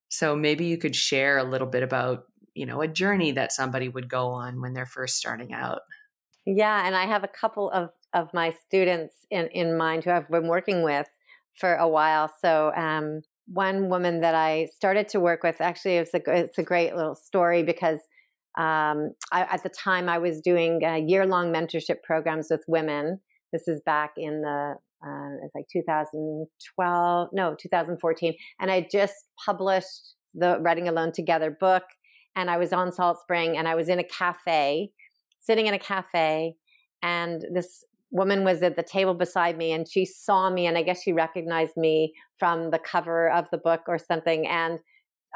So 0.08 0.36
maybe 0.36 0.66
you 0.66 0.78
could 0.78 0.96
share 0.96 1.38
a 1.38 1.44
little 1.44 1.66
bit 1.66 1.82
about, 1.82 2.24
you 2.54 2.66
know, 2.66 2.82
a 2.82 2.88
journey 2.88 3.32
that 3.32 3.52
somebody 3.52 3.88
would 3.88 4.08
go 4.08 4.28
on 4.28 4.60
when 4.60 4.74
they're 4.74 4.86
first 4.86 5.16
starting 5.16 5.52
out. 5.52 5.80
Yeah, 6.46 6.86
and 6.86 6.96
I 6.96 7.06
have 7.06 7.24
a 7.24 7.28
couple 7.28 7.70
of 7.70 7.90
of 8.12 8.32
my 8.34 8.50
students 8.66 9.14
in 9.30 9.48
in 9.48 9.76
mind 9.76 10.04
who 10.04 10.10
I've 10.10 10.28
been 10.28 10.48
working 10.48 10.82
with 10.82 11.08
for 11.54 11.74
a 11.74 11.88
while. 11.88 12.30
So 12.40 12.72
um 12.74 13.22
one 13.52 13.88
woman 13.88 14.20
that 14.20 14.34
I 14.34 14.68
started 14.74 15.08
to 15.10 15.20
work 15.20 15.42
with. 15.42 15.60
Actually, 15.60 15.96
it's 15.96 16.14
a 16.14 16.20
it's 16.26 16.58
a 16.58 16.62
great 16.62 16.94
little 16.94 17.14
story 17.14 17.62
because 17.62 18.00
um, 18.58 19.12
I, 19.32 19.46
at 19.50 19.62
the 19.62 19.70
time 19.70 20.08
I 20.08 20.18
was 20.18 20.40
doing 20.40 20.80
uh, 20.84 20.94
year 20.94 21.26
long 21.26 21.52
mentorship 21.52 22.02
programs 22.02 22.48
with 22.50 22.62
women. 22.68 23.20
This 23.52 23.66
is 23.66 23.80
back 23.84 24.12
in 24.16 24.42
the 24.42 24.74
uh, 25.04 25.44
it's 25.44 25.54
like 25.54 25.66
2012, 25.72 27.28
no, 27.32 27.54
2014, 27.60 28.34
and 28.60 28.70
I 28.70 28.86
just 28.90 29.14
published 29.44 30.14
the 30.34 30.58
Writing 30.60 30.88
Alone 30.88 31.12
Together 31.12 31.56
book. 31.58 31.84
And 32.34 32.50
I 32.50 32.56
was 32.56 32.72
on 32.72 32.92
Salt 32.92 33.18
Spring, 33.20 33.56
and 33.56 33.66
I 33.66 33.74
was 33.74 33.88
in 33.88 33.98
a 33.98 34.04
cafe, 34.04 34.90
sitting 35.40 35.66
in 35.66 35.74
a 35.74 35.78
cafe, 35.78 36.54
and 37.02 37.44
this 37.52 37.84
woman 38.10 38.44
was 38.44 38.62
at 38.62 38.76
the 38.76 38.82
table 38.82 39.14
beside 39.14 39.56
me 39.56 39.72
and 39.72 39.86
she 39.88 40.04
saw 40.04 40.50
me 40.50 40.66
and 40.66 40.78
I 40.78 40.82
guess 40.82 41.02
she 41.02 41.12
recognized 41.12 41.76
me 41.76 42.12
from 42.38 42.70
the 42.70 42.78
cover 42.78 43.30
of 43.30 43.46
the 43.50 43.58
book 43.58 43.82
or 43.86 43.98
something. 43.98 44.46
And 44.46 44.78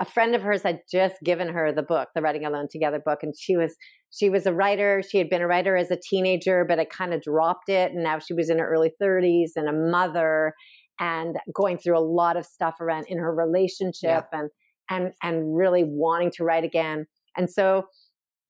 a 0.01 0.05
friend 0.05 0.35
of 0.35 0.43
hers 0.43 0.63
had 0.63 0.81
just 0.91 1.17
given 1.23 1.49
her 1.49 1.73
the 1.73 1.83
book, 1.83 2.09
the 2.15 2.23
Writing 2.23 2.45
Alone 2.45 2.69
Together 2.71 3.01
book, 3.05 3.19
and 3.23 3.35
she 3.39 3.57
was 3.57 3.77
she 4.11 4.31
was 4.31 4.47
a 4.47 4.53
writer. 4.53 5.03
She 5.07 5.19
had 5.19 5.29
been 5.29 5.43
a 5.43 5.47
writer 5.47 5.77
as 5.77 5.91
a 5.91 5.99
teenager, 5.99 6.65
but 6.67 6.79
I 6.79 6.85
kind 6.85 7.13
of 7.13 7.23
dropped 7.23 7.69
it, 7.69 7.93
and 7.93 8.03
now 8.03 8.19
she 8.19 8.35
was 8.35 8.49
in 8.49 8.59
her 8.59 8.69
early 8.69 8.93
30s 9.01 9.51
and 9.57 9.69
a 9.69 9.73
mother, 9.73 10.55
and 10.99 11.37
going 11.55 11.79
through 11.79 11.99
a 11.99 12.01
lot 12.01 12.37
of 12.37 12.47
stuff 12.47 12.81
around 12.81 13.07
in 13.09 13.19
her 13.19 13.35
relationship, 13.35 14.25
yeah. 14.33 14.41
and 14.41 14.51
and 14.89 15.13
and 15.23 15.57
really 15.57 15.85
wanting 15.85 16.31
to 16.37 16.45
write 16.45 16.65
again. 16.65 17.07
And 17.37 17.51
so 17.51 17.85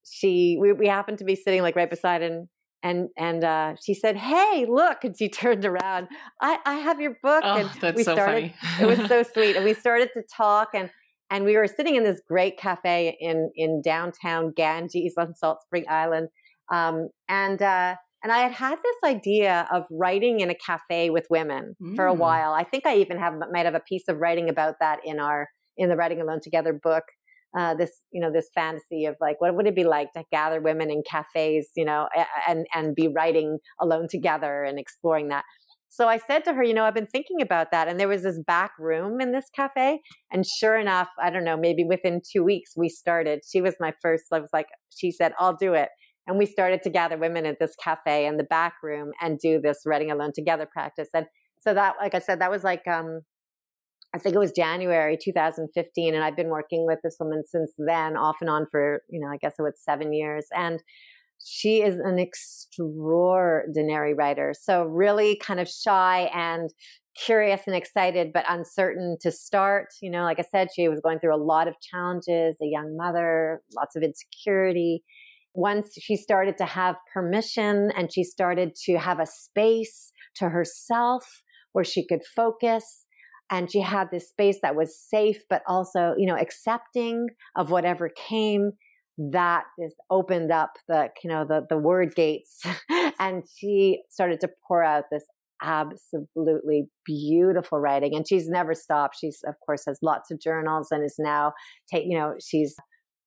she 0.05 0.57
we, 0.61 0.73
we 0.73 0.87
happened 0.87 1.19
to 1.19 1.25
be 1.25 1.37
sitting 1.37 1.63
like 1.63 1.77
right 1.77 1.91
beside 1.91 2.23
and 2.23 2.49
and 2.83 3.09
and 3.17 3.45
uh, 3.45 3.75
she 3.83 3.95
said, 3.95 4.17
"Hey, 4.17 4.67
look!" 4.69 5.05
And 5.05 5.17
she 5.17 5.29
turned 5.31 5.65
around. 5.65 6.09
I, 6.41 6.59
I 6.65 6.75
have 6.75 7.01
your 7.01 7.17
book, 7.23 7.43
oh, 7.45 7.57
and 7.57 7.71
that's 7.81 7.97
we 7.97 8.05
so 8.05 8.15
started. 8.15 8.53
it 8.81 8.87
was 8.87 8.99
so 9.09 9.23
sweet, 9.35 9.57
and 9.57 9.65
we 9.65 9.75
started 9.75 10.11
to 10.15 10.23
talk, 10.35 10.71
and 10.75 10.91
and 11.31 11.45
we 11.45 11.57
were 11.57 11.67
sitting 11.67 11.95
in 11.95 12.05
this 12.05 12.21
great 12.27 12.59
cafe 12.59 13.17
in 13.21 13.51
in 13.55 13.83
downtown 13.83 14.53
Ganges 14.55 15.15
on 15.17 15.35
Salt 15.35 15.63
Spring 15.63 15.85
Island, 15.89 16.29
um, 16.73 17.09
and 17.29 17.61
uh, 17.63 17.97
and 18.23 18.33
I 18.33 18.39
had 18.39 18.53
had 18.53 18.77
this 18.77 19.11
idea 19.11 19.69
of 19.73 19.85
writing 19.91 20.41
in 20.41 20.51
a 20.51 20.55
cafe 20.55 21.11
with 21.11 21.27
women 21.31 21.75
mm. 21.83 21.97
for 21.97 22.07
a 22.07 22.15
mm. 22.15 22.19
while. 22.19 22.53
I 22.53 22.65
think 22.65 22.87
I 22.87 22.99
even 22.99 23.19
have 23.19 23.35
might 23.53 23.67
have 23.67 23.75
a 23.75 23.83
piece 23.89 24.05
of 24.09 24.19
writing 24.19 24.49
about 24.49 24.77
that 24.81 25.01
in 25.05 25.19
our 25.19 25.49
in 25.77 25.89
the 25.89 25.97
Writing 25.97 26.21
Alone 26.21 26.41
Together 26.43 26.73
book 26.73 27.05
uh, 27.57 27.75
this 27.75 27.91
you 28.13 28.21
know 28.21 28.33
this 28.33 28.49
fantasy 28.55 29.05
of 29.05 29.17
like 29.21 29.41
what 29.41 29.55
would 29.55 29.67
it 29.67 29.77
be 29.77 29.85
like 29.85 30.13
to 30.13 30.25
gather 30.31 30.61
women 30.61 30.91
in 30.91 31.03
cafes 31.09 31.71
you 31.77 31.85
know 31.85 32.09
and 32.49 32.67
and 32.75 32.95
be 32.95 33.09
writing 33.09 33.59
alone 33.81 34.07
together 34.09 34.65
and 34.65 34.79
exploring 34.79 35.29
that. 35.29 35.45
So 35.89 36.09
i 36.09 36.17
said 36.17 36.45
to 36.45 36.55
her 36.55 36.63
you 36.63 36.73
know 36.73 36.85
i've 36.85 36.95
been 36.95 37.07
thinking 37.07 37.43
about 37.43 37.71
that 37.71 37.87
and 37.87 38.01
there 38.01 38.09
was 38.09 38.23
this 38.23 38.41
back 38.47 38.73
room 38.79 39.21
in 39.21 39.33
this 39.33 39.51
cafe 39.55 40.01
and 40.31 40.47
sure 40.47 40.79
enough 40.79 41.09
i 41.23 41.29
don't 41.29 41.45
know 41.45 41.59
maybe 41.59 41.85
within 41.85 42.23
two 42.33 42.43
weeks 42.43 42.73
we 42.77 42.89
started. 42.89 43.41
She 43.47 43.61
was 43.61 43.75
my 43.79 43.93
first 44.01 44.25
i 44.33 44.39
was 44.39 44.51
like 44.53 44.69
she 44.89 45.11
said 45.11 45.33
i'll 45.39 45.57
do 45.57 45.75
it. 45.75 45.91
And 46.27 46.39
we 46.39 46.47
started 46.47 46.83
to 46.83 46.91
gather 46.91 47.19
women 47.19 47.47
at 47.47 47.59
this 47.59 47.75
cafe 47.83 48.27
in 48.27 48.37
the 48.37 48.45
back 48.45 48.75
room 48.83 49.11
and 49.21 49.39
do 49.39 49.61
this 49.61 49.79
writing 49.85 50.11
alone 50.11 50.33
together 50.35 50.69
practice. 50.73 51.09
And 51.13 51.27
so 51.59 51.75
that, 51.75 51.95
like 52.01 52.15
I 52.15 52.21
said, 52.21 52.41
that 52.41 52.51
was 52.51 52.65
like, 52.65 52.87
um, 52.87 53.23
I 54.15 54.19
think 54.19 54.35
it 54.35 54.39
was 54.39 54.53
January 54.53 55.17
2015. 55.21 56.15
And 56.15 56.23
I've 56.23 56.37
been 56.37 56.51
working 56.51 56.87
with 56.87 56.99
this 57.03 57.17
woman 57.19 57.43
since 57.47 57.73
then, 57.79 58.17
off 58.17 58.37
and 58.41 58.51
on 58.51 58.67
for, 58.71 59.03
you 59.09 59.21
know, 59.21 59.29
I 59.29 59.39
guess 59.39 59.55
it 59.59 59.63
was 59.63 59.75
seven 59.83 60.13
years. 60.13 60.47
And 60.55 60.83
she 61.45 61.83
is 61.83 61.99
an 61.99 62.19
extraordinary 62.19 64.15
writer. 64.15 64.55
So 64.59 64.85
really 64.85 65.37
kind 65.43 65.61
of 65.61 65.69
shy 65.69 66.31
and 66.35 66.71
curious 67.17 67.63
and 67.67 67.75
excited, 67.75 68.33
but 68.33 68.45
uncertain 68.49 69.17
to 69.21 69.31
start. 69.31 69.89
You 70.01 70.11
know, 70.11 70.23
like 70.23 70.39
I 70.39 70.45
said, 70.51 70.69
she 70.75 70.89
was 70.89 71.01
going 71.01 71.19
through 71.19 71.35
a 71.35 71.43
lot 71.43 71.69
of 71.69 71.75
challenges, 71.81 72.57
a 72.63 72.67
young 72.67 72.97
mother, 72.97 73.63
lots 73.77 73.97
of 73.97 74.03
insecurity. 74.03 75.03
Once 75.55 75.95
she 76.01 76.17
started 76.17 76.57
to 76.59 76.65
have 76.65 76.97
permission 77.13 77.91
and 77.97 78.13
she 78.13 78.25
started 78.25 78.75
to 78.85 78.97
have 78.99 79.21
a 79.21 79.27
space 79.27 80.13
to 80.37 80.49
herself 80.49 81.43
where 81.73 81.85
she 81.85 82.07
could 82.07 82.23
focus 82.25 83.07
and 83.53 83.71
she 83.71 83.81
had 83.81 84.11
this 84.11 84.31
space 84.31 84.59
that 84.63 84.75
was 84.75 84.99
safe, 84.99 85.43
but 85.49 85.63
also, 85.69 86.15
you 86.17 86.27
know, 86.27 86.37
accepting 86.37 87.29
of 87.55 87.71
whatever 87.71 88.09
came 88.09 88.73
that 89.19 89.65
just 89.79 89.97
opened 90.11 90.51
up 90.51 90.71
the 90.89 91.11
you 91.23 91.29
know 91.29 91.45
the 91.45 91.67
the 91.69 91.77
word 91.79 92.15
gates. 92.17 92.63
And 93.19 93.45
she 93.57 94.03
started 94.11 94.41
to 94.41 94.49
pour 94.67 94.83
out 94.83 95.05
this 95.13 95.25
absolutely 95.63 96.87
beautiful 97.05 97.79
writing 97.79 98.17
and 98.17 98.27
she's 98.27 98.49
never 98.49 98.75
stopped. 98.75 99.17
She's 99.21 99.41
of 99.47 99.55
course 99.65 99.85
has 99.87 99.99
lots 100.03 100.31
of 100.33 100.41
journals 100.41 100.89
and 100.91 101.05
is 101.05 101.17
now 101.19 101.53
take 101.93 102.05
you 102.07 102.19
know 102.19 102.35
she's 102.41 102.75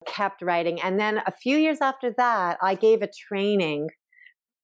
kept 0.08 0.42
writing. 0.42 0.82
And 0.82 1.00
then 1.00 1.20
a 1.26 1.32
few 1.32 1.56
years 1.58 1.78
after 1.82 2.12
that 2.18 2.58
i 2.62 2.76
gave 2.76 3.02
a 3.02 3.10
training 3.28 3.88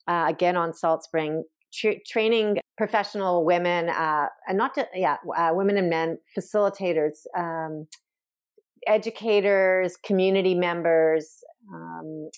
uh, 0.08 0.26
again 0.28 0.58
on 0.58 0.74
salt 0.74 1.04
spring 1.04 1.44
tra- 1.74 2.02
training 2.08 2.58
professional 2.78 3.46
women 3.46 3.90
uh, 3.90 4.28
and 4.48 4.58
not 4.58 4.74
to 4.74 4.88
yeah 4.96 5.18
uh, 5.38 5.52
women 5.54 5.78
and 5.78 5.90
men 5.90 6.18
facilitators 6.38 7.26
um, 7.38 7.88
educators 8.88 9.96
community 10.04 10.56
members 10.56 11.44
um, 11.74 12.30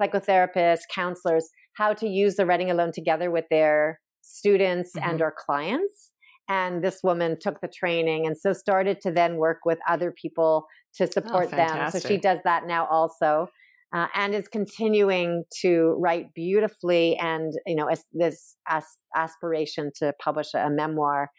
psychotherapists 0.00 0.82
counselors 0.94 1.48
how 1.74 1.92
to 1.92 2.08
use 2.08 2.36
the 2.36 2.46
writing 2.46 2.70
alone 2.70 2.92
together 2.92 3.30
with 3.30 3.44
their 3.50 4.00
students 4.22 4.92
mm-hmm. 4.96 5.10
and 5.10 5.22
or 5.22 5.34
clients. 5.36 6.10
And 6.48 6.82
this 6.82 7.00
woman 7.02 7.38
took 7.40 7.60
the 7.60 7.68
training 7.68 8.26
and 8.26 8.36
so 8.36 8.52
started 8.52 9.00
to 9.02 9.10
then 9.10 9.36
work 9.36 9.58
with 9.64 9.78
other 9.88 10.10
people 10.10 10.66
to 10.96 11.04
oh, 11.04 11.10
support 11.10 11.48
oh, 11.52 11.56
them. 11.56 11.90
So 11.90 12.00
she 12.00 12.18
does 12.18 12.40
that 12.44 12.66
now 12.66 12.86
also 12.86 13.48
uh, 13.94 14.06
and 14.14 14.34
is 14.34 14.48
continuing 14.48 15.44
to 15.60 15.96
write 15.98 16.32
beautifully 16.34 17.16
and 17.18 17.52
you 17.66 17.76
know 17.76 17.88
this 18.12 18.56
as- 18.68 18.98
aspiration 19.14 19.90
to 19.96 20.12
publish 20.22 20.48
a, 20.54 20.66
a 20.66 20.70
memoir. 20.70 21.30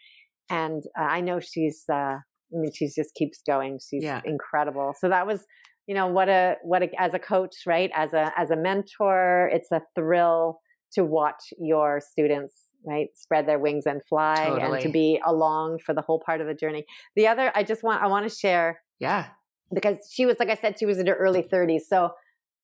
And 0.50 0.82
uh, 0.98 1.04
i 1.04 1.20
know 1.20 1.40
she's 1.40 1.84
uh, 1.90 1.94
i 2.16 2.20
mean 2.52 2.70
she 2.72 2.86
just 2.86 3.14
keeps 3.14 3.40
going. 3.46 3.78
She's 3.78 4.04
yeah. 4.04 4.20
incredible. 4.24 4.94
So 4.98 5.08
that 5.08 5.26
was 5.26 5.44
you 5.86 5.94
know 5.94 6.06
what 6.06 6.28
a 6.28 6.56
what 6.62 6.82
a, 6.82 6.88
as 6.98 7.14
a 7.14 7.18
coach 7.18 7.54
right? 7.66 7.90
As 7.94 8.12
a 8.12 8.32
as 8.36 8.50
a 8.50 8.56
mentor 8.56 9.50
it's 9.52 9.72
a 9.72 9.82
thrill 9.94 10.60
to 10.92 11.04
watch 11.04 11.52
your 11.58 12.00
students 12.00 12.54
right 12.86 13.08
spread 13.14 13.48
their 13.48 13.58
wings 13.58 13.84
and 13.86 14.00
fly 14.08 14.36
totally. 14.36 14.74
and 14.74 14.82
to 14.82 14.88
be 14.90 15.20
along 15.26 15.78
for 15.84 15.94
the 15.94 16.02
whole 16.02 16.22
part 16.24 16.40
of 16.40 16.46
the 16.46 16.54
journey. 16.54 16.84
The 17.16 17.26
other 17.26 17.50
i 17.54 17.62
just 17.62 17.82
want 17.82 18.02
i 18.02 18.06
want 18.06 18.28
to 18.28 18.34
share 18.34 18.80
yeah. 19.00 19.26
because 19.74 19.96
she 20.12 20.26
was 20.26 20.36
like 20.38 20.50
i 20.50 20.54
said 20.54 20.78
she 20.78 20.86
was 20.86 20.98
in 20.98 21.06
her 21.06 21.14
early 21.14 21.42
30s 21.42 21.82
so 21.88 22.10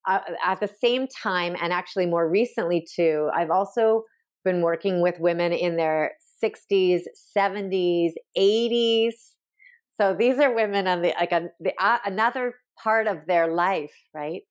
uh, 0.07 0.19
at 0.43 0.59
the 0.59 0.69
same 0.81 1.07
time 1.07 1.55
and 1.61 1.71
actually 1.73 2.05
more 2.05 2.29
recently 2.29 2.85
too 2.95 3.29
i've 3.35 3.51
also 3.51 4.03
been 4.43 4.61
working 4.61 5.01
with 5.01 5.19
women 5.19 5.51
in 5.51 5.77
their 5.77 6.11
60s 6.43 7.01
70s 7.37 8.13
80s 8.37 9.13
so 9.99 10.15
these 10.17 10.39
are 10.39 10.53
women 10.53 10.87
on 10.87 11.01
the 11.01 11.13
like 11.19 11.31
a, 11.31 11.49
the, 11.59 11.73
uh, 11.79 11.99
another 12.05 12.55
part 12.81 13.07
of 13.07 13.19
their 13.27 13.53
life 13.53 13.93
right? 14.13 14.41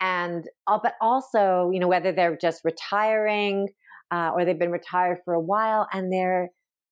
And 0.00 0.44
uh, 0.66 0.78
but 0.82 0.94
also 1.00 1.70
you 1.72 1.80
know 1.80 1.88
whether 1.88 2.12
they're 2.12 2.36
just 2.36 2.64
retiring 2.64 3.68
uh, 4.10 4.30
or 4.34 4.44
they've 4.44 4.58
been 4.58 4.70
retired 4.70 5.18
for 5.24 5.34
a 5.34 5.40
while 5.40 5.88
and 5.92 6.12
they're 6.12 6.50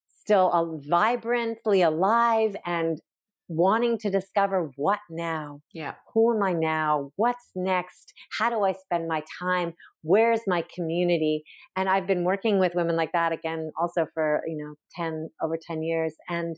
still 0.09 0.51
uh, 0.53 0.77
vibrantly 0.89 1.83
alive 1.83 2.57
and 2.67 3.01
wanting 3.49 3.99
to 3.99 4.11
discover 4.11 4.71
what 4.77 4.99
now? 5.11 5.61
Yeah. 5.73 5.95
Who 6.15 6.35
am 6.35 6.43
i 6.43 6.53
now? 6.53 7.13
What's 7.17 7.51
next? 7.55 8.13
How 8.39 8.51
do 8.51 8.63
i 8.63 8.73
spend 8.73 9.09
my 9.09 9.23
time? 9.39 9.75
Where's 10.03 10.41
my 10.47 10.65
community? 10.75 11.45
And 11.77 11.89
i've 11.89 12.07
been 12.07 12.25
working 12.25 12.59
with 12.59 12.75
women 12.75 12.97
like 12.97 13.13
that 13.13 13.33
again 13.33 13.71
also 13.81 14.07
for 14.15 14.43
you 14.47 14.57
know 14.57 14.75
10 14.97 15.31
over 15.43 15.57
10 15.69 15.83
years. 15.83 16.15
And 16.29 16.57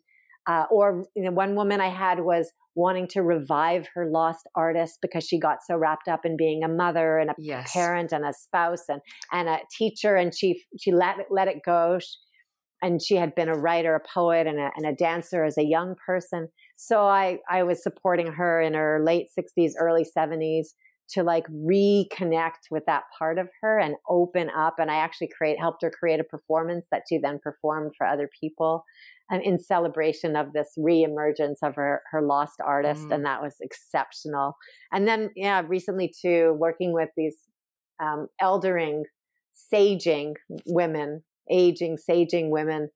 uh, 0.49 0.65
or 0.71 1.05
you 1.15 1.23
know, 1.23 1.31
one 1.31 1.55
woman 1.55 1.81
I 1.81 1.89
had 1.89 2.21
was 2.21 2.51
wanting 2.75 3.07
to 3.09 3.23
revive 3.23 3.87
her 3.95 4.09
lost 4.11 4.49
artist 4.55 4.99
because 5.03 5.25
she 5.25 5.39
got 5.39 5.59
so 5.67 5.77
wrapped 5.77 6.09
up 6.09 6.25
in 6.25 6.37
being 6.39 6.63
a 6.65 6.69
mother 6.69 7.19
and 7.19 7.31
a 7.31 7.35
yes. 7.37 7.71
parent 7.73 8.13
and 8.13 8.25
a 8.25 8.33
spouse 8.33 8.85
and 8.89 9.03
and 9.31 9.49
a 9.49 9.59
teacher, 9.77 10.17
and 10.17 10.35
she 10.35 10.63
she 10.81 10.91
let 10.91 11.19
it, 11.19 11.27
let 11.31 11.49
it 11.49 11.59
go. 11.65 11.99
And 12.81 13.03
she 13.03 13.17
had 13.17 13.35
been 13.35 13.49
a 13.49 13.59
writer, 13.59 13.95
a 13.95 14.01
poet, 14.01 14.47
and 14.47 14.59
a, 14.59 14.71
and 14.77 14.87
a 14.87 14.95
dancer 14.95 15.45
as 15.45 15.59
a 15.59 15.65
young 15.65 15.97
person. 16.07 16.49
So 16.77 17.03
I 17.03 17.39
I 17.51 17.65
was 17.65 17.83
supporting 17.83 18.33
her 18.33 18.61
in 18.61 18.75
her 18.75 19.03
late 19.05 19.31
sixties, 19.31 19.77
early 19.79 20.05
seventies 20.05 20.75
to 21.11 21.23
like 21.23 21.47
reconnect 21.49 22.71
with 22.71 22.85
that 22.87 23.05
part 23.19 23.39
of 23.39 23.49
her 23.63 23.79
and 23.79 23.95
open 24.11 24.51
up. 24.57 24.75
And 24.79 24.91
I 24.91 24.97
actually 24.97 25.31
create 25.37 25.59
helped 25.59 25.83
her 25.83 25.91
create 25.91 26.21
a 26.21 26.25
performance 26.25 26.87
that 26.91 27.05
she 27.09 27.19
then 27.19 27.41
performed 27.43 27.93
for 27.97 28.07
other 28.07 28.29
people 28.39 28.85
um, 29.33 29.41
in 29.41 29.59
celebration 29.59 30.37
of 30.37 30.53
this 30.53 30.75
reemergence 30.79 31.57
of 31.63 31.75
her 31.77 32.03
her 32.13 32.23
lost 32.23 32.61
artist, 32.65 33.09
mm. 33.09 33.15
and 33.15 33.25
that 33.25 33.43
was 33.43 33.57
exceptional. 33.61 34.57
And 34.93 35.09
then, 35.09 35.31
yeah, 35.35 35.63
recently 35.67 36.13
too, 36.23 36.55
working 36.59 36.93
with 36.93 37.09
these 37.17 37.39
um, 38.01 38.29
eldering, 38.41 39.03
saging 39.73 40.35
women, 40.67 41.25
aging, 41.51 41.99
saging 42.09 42.51
women. 42.51 42.91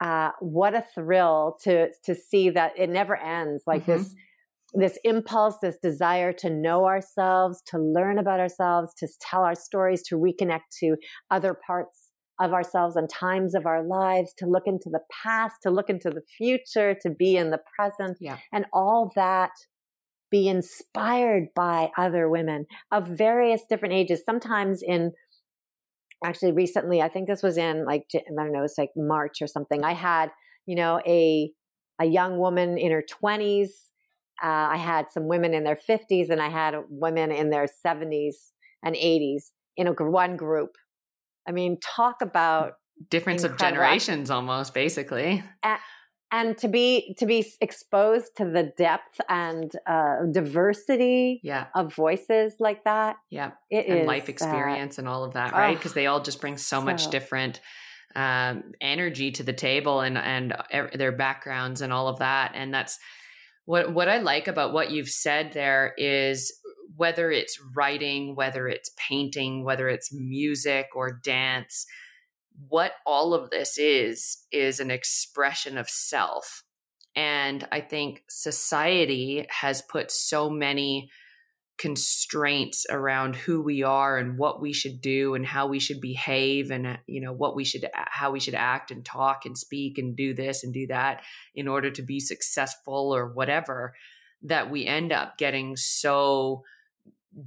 Uh, 0.00 0.30
what 0.40 0.74
a 0.74 0.84
thrill 0.94 1.56
to 1.62 1.88
to 2.04 2.14
see 2.14 2.50
that 2.50 2.72
it 2.76 2.90
never 2.90 3.16
ends. 3.16 3.62
Like 3.66 3.82
mm-hmm. 3.82 4.02
this 4.02 4.14
this 4.74 4.98
impulse, 5.04 5.56
this 5.60 5.76
desire 5.82 6.32
to 6.32 6.50
know 6.50 6.86
ourselves, 6.86 7.62
to 7.66 7.78
learn 7.78 8.18
about 8.18 8.40
ourselves, 8.40 8.94
to 8.94 9.08
tell 9.20 9.42
our 9.42 9.54
stories, 9.54 10.02
to 10.04 10.16
reconnect 10.16 10.70
to 10.80 10.96
other 11.30 11.54
parts 11.66 12.10
of 12.40 12.52
ourselves 12.52 12.96
and 12.96 13.08
times 13.08 13.54
of 13.54 13.66
our 13.66 13.86
lives, 13.86 14.32
to 14.38 14.46
look 14.46 14.64
into 14.66 14.88
the 14.88 15.00
past, 15.22 15.56
to 15.62 15.70
look 15.70 15.90
into 15.90 16.10
the 16.10 16.22
future, 16.36 16.96
to 17.02 17.10
be 17.10 17.36
in 17.36 17.50
the 17.50 17.60
present, 17.76 18.16
yeah. 18.20 18.38
and 18.52 18.64
all 18.72 19.12
that 19.14 19.50
be 20.30 20.48
inspired 20.48 21.48
by 21.54 21.90
other 21.98 22.28
women 22.28 22.64
of 22.90 23.06
various 23.06 23.62
different 23.68 23.94
ages, 23.94 24.22
sometimes 24.24 24.82
in 24.82 25.12
actually 26.24 26.52
recently, 26.52 27.00
I 27.00 27.08
think 27.08 27.28
this 27.28 27.42
was 27.42 27.56
in 27.56 27.84
like, 27.84 28.04
I 28.14 28.20
don't 28.36 28.52
know, 28.52 28.62
it's 28.62 28.78
like 28.78 28.90
March 28.96 29.38
or 29.40 29.46
something. 29.46 29.84
I 29.84 29.92
had, 29.92 30.30
you 30.66 30.76
know, 30.76 31.00
a, 31.06 31.50
a 32.00 32.04
young 32.04 32.38
woman 32.38 32.78
in 32.78 32.92
her 32.92 33.02
20s. 33.22 33.68
Uh, 34.42 34.46
I 34.46 34.76
had 34.76 35.06
some 35.10 35.28
women 35.28 35.54
in 35.54 35.64
their 35.64 35.78
50s 35.88 36.30
and 36.30 36.40
I 36.40 36.48
had 36.48 36.74
women 36.88 37.30
in 37.30 37.50
their 37.50 37.66
70s 37.86 38.34
and 38.84 38.96
80s 38.96 39.50
in 39.76 39.86
a 39.86 39.92
one 39.92 40.36
group 40.36 40.76
I 41.46 41.52
mean, 41.52 41.78
talk 41.80 42.22
about 42.22 42.74
difference 43.10 43.42
incredible. 43.42 43.66
of 43.66 43.74
generations 43.74 44.30
almost 44.30 44.74
basically. 44.74 45.42
And, 45.62 45.80
and, 46.32 46.56
to 46.58 46.68
be 46.68 47.14
to 47.18 47.26
be 47.26 47.46
exposed 47.60 48.36
to 48.36 48.44
the 48.44 48.72
depth 48.76 49.20
and 49.28 49.70
uh, 49.86 50.24
diversity 50.32 51.40
yeah. 51.44 51.66
of 51.74 51.94
voices 51.94 52.54
like 52.58 52.84
that. 52.84 53.16
Yeah. 53.30 53.52
It 53.70 53.86
and 53.86 54.00
is, 54.00 54.06
life 54.06 54.28
uh, 54.28 54.32
experience 54.32 54.98
uh, 54.98 55.02
and 55.02 55.08
all 55.08 55.24
of 55.24 55.34
that, 55.34 55.52
right? 55.52 55.76
Because 55.76 55.92
oh, 55.92 55.94
they 55.94 56.06
all 56.06 56.22
just 56.22 56.40
bring 56.40 56.56
so, 56.56 56.78
so. 56.78 56.84
much 56.84 57.10
different 57.10 57.60
um, 58.16 58.72
energy 58.80 59.30
to 59.32 59.42
the 59.42 59.52
table 59.52 60.00
and 60.00 60.18
and 60.18 60.54
their 60.94 61.12
backgrounds 61.12 61.80
and 61.80 61.92
all 61.92 62.08
of 62.08 62.18
that. 62.18 62.52
And 62.54 62.72
that's 62.72 62.98
what 63.64 63.92
what 63.92 64.08
I 64.08 64.18
like 64.18 64.48
about 64.48 64.72
what 64.72 64.90
you've 64.90 65.08
said 65.08 65.52
there 65.52 65.94
is 65.96 66.52
whether 66.96 67.30
it's 67.30 67.58
writing, 67.74 68.34
whether 68.36 68.68
it's 68.68 68.90
painting, 68.96 69.64
whether 69.64 69.88
it's 69.88 70.12
music 70.12 70.88
or 70.94 71.20
dance, 71.22 71.86
what 72.68 72.92
all 73.06 73.34
of 73.34 73.50
this 73.50 73.78
is, 73.78 74.44
is 74.52 74.80
an 74.80 74.90
expression 74.90 75.78
of 75.78 75.88
self. 75.88 76.64
And 77.14 77.66
I 77.70 77.80
think 77.80 78.22
society 78.28 79.46
has 79.50 79.82
put 79.82 80.10
so 80.10 80.48
many 80.48 81.10
constraints 81.78 82.86
around 82.90 83.34
who 83.34 83.60
we 83.60 83.82
are 83.82 84.16
and 84.16 84.38
what 84.38 84.60
we 84.60 84.72
should 84.72 85.00
do 85.00 85.34
and 85.34 85.44
how 85.44 85.66
we 85.66 85.80
should 85.80 86.00
behave 86.00 86.70
and 86.70 86.86
uh, 86.86 86.96
you 87.06 87.20
know 87.20 87.32
what 87.32 87.56
we 87.56 87.64
should 87.64 87.84
uh, 87.84 87.88
how 88.06 88.30
we 88.30 88.38
should 88.38 88.54
act 88.54 88.90
and 88.90 89.04
talk 89.04 89.44
and 89.44 89.58
speak 89.58 89.98
and 89.98 90.14
do 90.14 90.34
this 90.34 90.62
and 90.62 90.72
do 90.72 90.86
that 90.86 91.22
in 91.54 91.66
order 91.66 91.90
to 91.90 92.02
be 92.02 92.20
successful 92.20 93.12
or 93.12 93.32
whatever 93.32 93.94
that 94.42 94.70
we 94.70 94.86
end 94.86 95.12
up 95.12 95.38
getting 95.38 95.74
so 95.74 96.62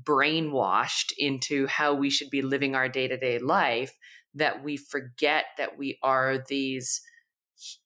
brainwashed 0.03 1.13
into 1.17 1.67
how 1.67 1.93
we 1.93 2.09
should 2.09 2.29
be 2.29 2.41
living 2.41 2.75
our 2.75 2.89
day 2.89 3.07
to 3.07 3.17
day 3.17 3.37
life 3.37 3.93
that 4.36 4.63
we 4.63 4.78
forget 4.78 5.45
that 5.58 5.78
we 5.78 5.98
are 6.04 6.38
these 6.50 7.02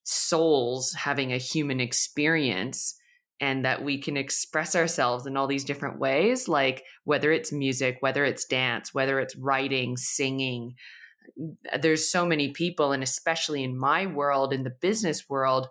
souls 0.02 0.92
having 0.94 1.32
a 1.32 1.38
human 1.38 1.80
experience 1.80 2.96
and 3.40 3.64
that 3.64 3.82
we 3.82 3.98
can 3.98 4.16
express 4.16 4.74
ourselves 4.76 5.26
in 5.26 5.36
all 5.36 5.46
these 5.46 5.64
different 5.64 5.98
ways 5.98 6.48
like 6.48 6.82
whether 7.04 7.30
it's 7.30 7.52
music 7.52 7.96
whether 8.00 8.24
it's 8.24 8.44
dance 8.44 8.92
whether 8.92 9.20
it's 9.20 9.36
writing 9.36 9.96
singing 9.96 10.74
uh, 11.72 11.78
there's 11.78 12.10
so 12.10 12.26
many 12.26 12.50
people 12.50 12.90
and 12.90 13.02
especially 13.02 13.62
in 13.62 13.78
my 13.78 14.06
world 14.06 14.52
in 14.52 14.64
the 14.64 14.74
business 14.80 15.28
world 15.28 15.68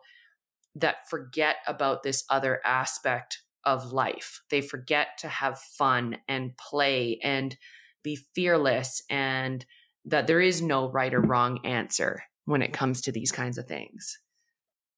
that 0.76 1.10
forget 1.10 1.58
about 1.68 2.04
this 2.04 2.24
other 2.30 2.62
aspect 2.66 3.42
of 3.64 3.92
life. 3.92 4.42
They 4.50 4.62
forget 4.62 5.10
to 5.20 5.28
have 5.28 5.60
fun 5.60 6.18
and 6.28 6.56
play 6.58 7.20
and 7.24 7.56
be 8.04 8.18
fearless 8.34 9.04
and 9.10 9.66
that 10.10 10.28
there 10.28 10.42
is 10.42 10.62
no 10.62 10.90
right 10.90 11.14
or 11.14 11.22
wrong 11.22 11.60
answer 11.66 12.24
when 12.46 12.62
it 12.62 12.74
comes 12.74 13.02
to 13.02 13.12
these 13.12 13.32
kinds 13.32 13.58
of 13.58 13.68
things. 13.68 14.20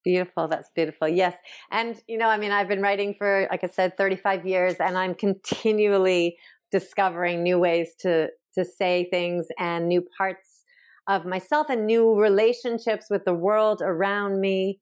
Beautiful. 0.04 0.48
That's 0.48 0.70
beautiful. 0.74 1.08
Yes. 1.08 1.36
And, 1.70 2.02
you 2.08 2.18
know, 2.18 2.28
I 2.28 2.38
mean, 2.38 2.52
I've 2.52 2.68
been 2.68 2.82
writing 2.82 3.14
for, 3.18 3.48
like 3.52 3.64
I 3.64 3.68
said, 3.68 3.98
35 3.98 4.48
years, 4.48 4.76
and 4.80 4.98
I'm 4.98 5.14
continually 5.14 6.38
discovering 6.72 7.44
new 7.44 7.60
ways 7.60 7.94
to, 8.00 8.30
to 8.56 8.66
say 8.66 9.08
things 9.12 9.48
and 9.60 9.88
new 9.88 10.04
parts 10.18 10.64
of 11.08 11.26
myself 11.26 11.68
and 11.70 11.86
new 11.86 12.20
relationships 12.20 13.08
with 13.10 13.26
the 13.26 13.34
world 13.34 13.82
around 13.84 14.40
me, 14.40 14.80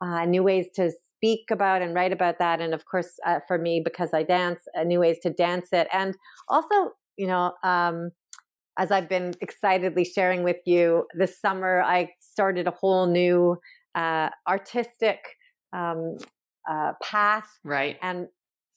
uh, 0.00 0.24
new 0.24 0.42
ways 0.42 0.68
to 0.76 0.90
speak 1.16 1.50
about 1.50 1.82
and 1.82 1.94
write 1.94 2.12
about 2.12 2.38
that. 2.38 2.60
And 2.60 2.72
of 2.72 2.84
course, 2.86 3.18
uh, 3.26 3.40
for 3.46 3.58
me, 3.58 3.82
because 3.84 4.14
I 4.14 4.22
dance, 4.22 4.60
uh, 4.78 4.84
new 4.84 5.00
ways 5.00 5.18
to 5.22 5.30
dance 5.30 5.68
it. 5.72 5.88
And 5.92 6.16
also, 6.48 6.92
you 7.16 7.26
know, 7.26 7.52
um, 7.62 8.10
as 8.78 8.90
I've 8.90 9.08
been 9.08 9.34
excitedly 9.40 10.04
sharing 10.04 10.42
with 10.42 10.58
you 10.64 11.06
this 11.14 11.40
summer, 11.40 11.82
I 11.82 12.10
started 12.20 12.66
a 12.66 12.70
whole 12.70 13.06
new 13.06 13.58
uh, 13.94 14.30
artistic 14.48 15.18
um, 15.72 16.16
uh, 16.70 16.92
path. 17.02 17.48
Right. 17.64 17.98
And 18.02 18.28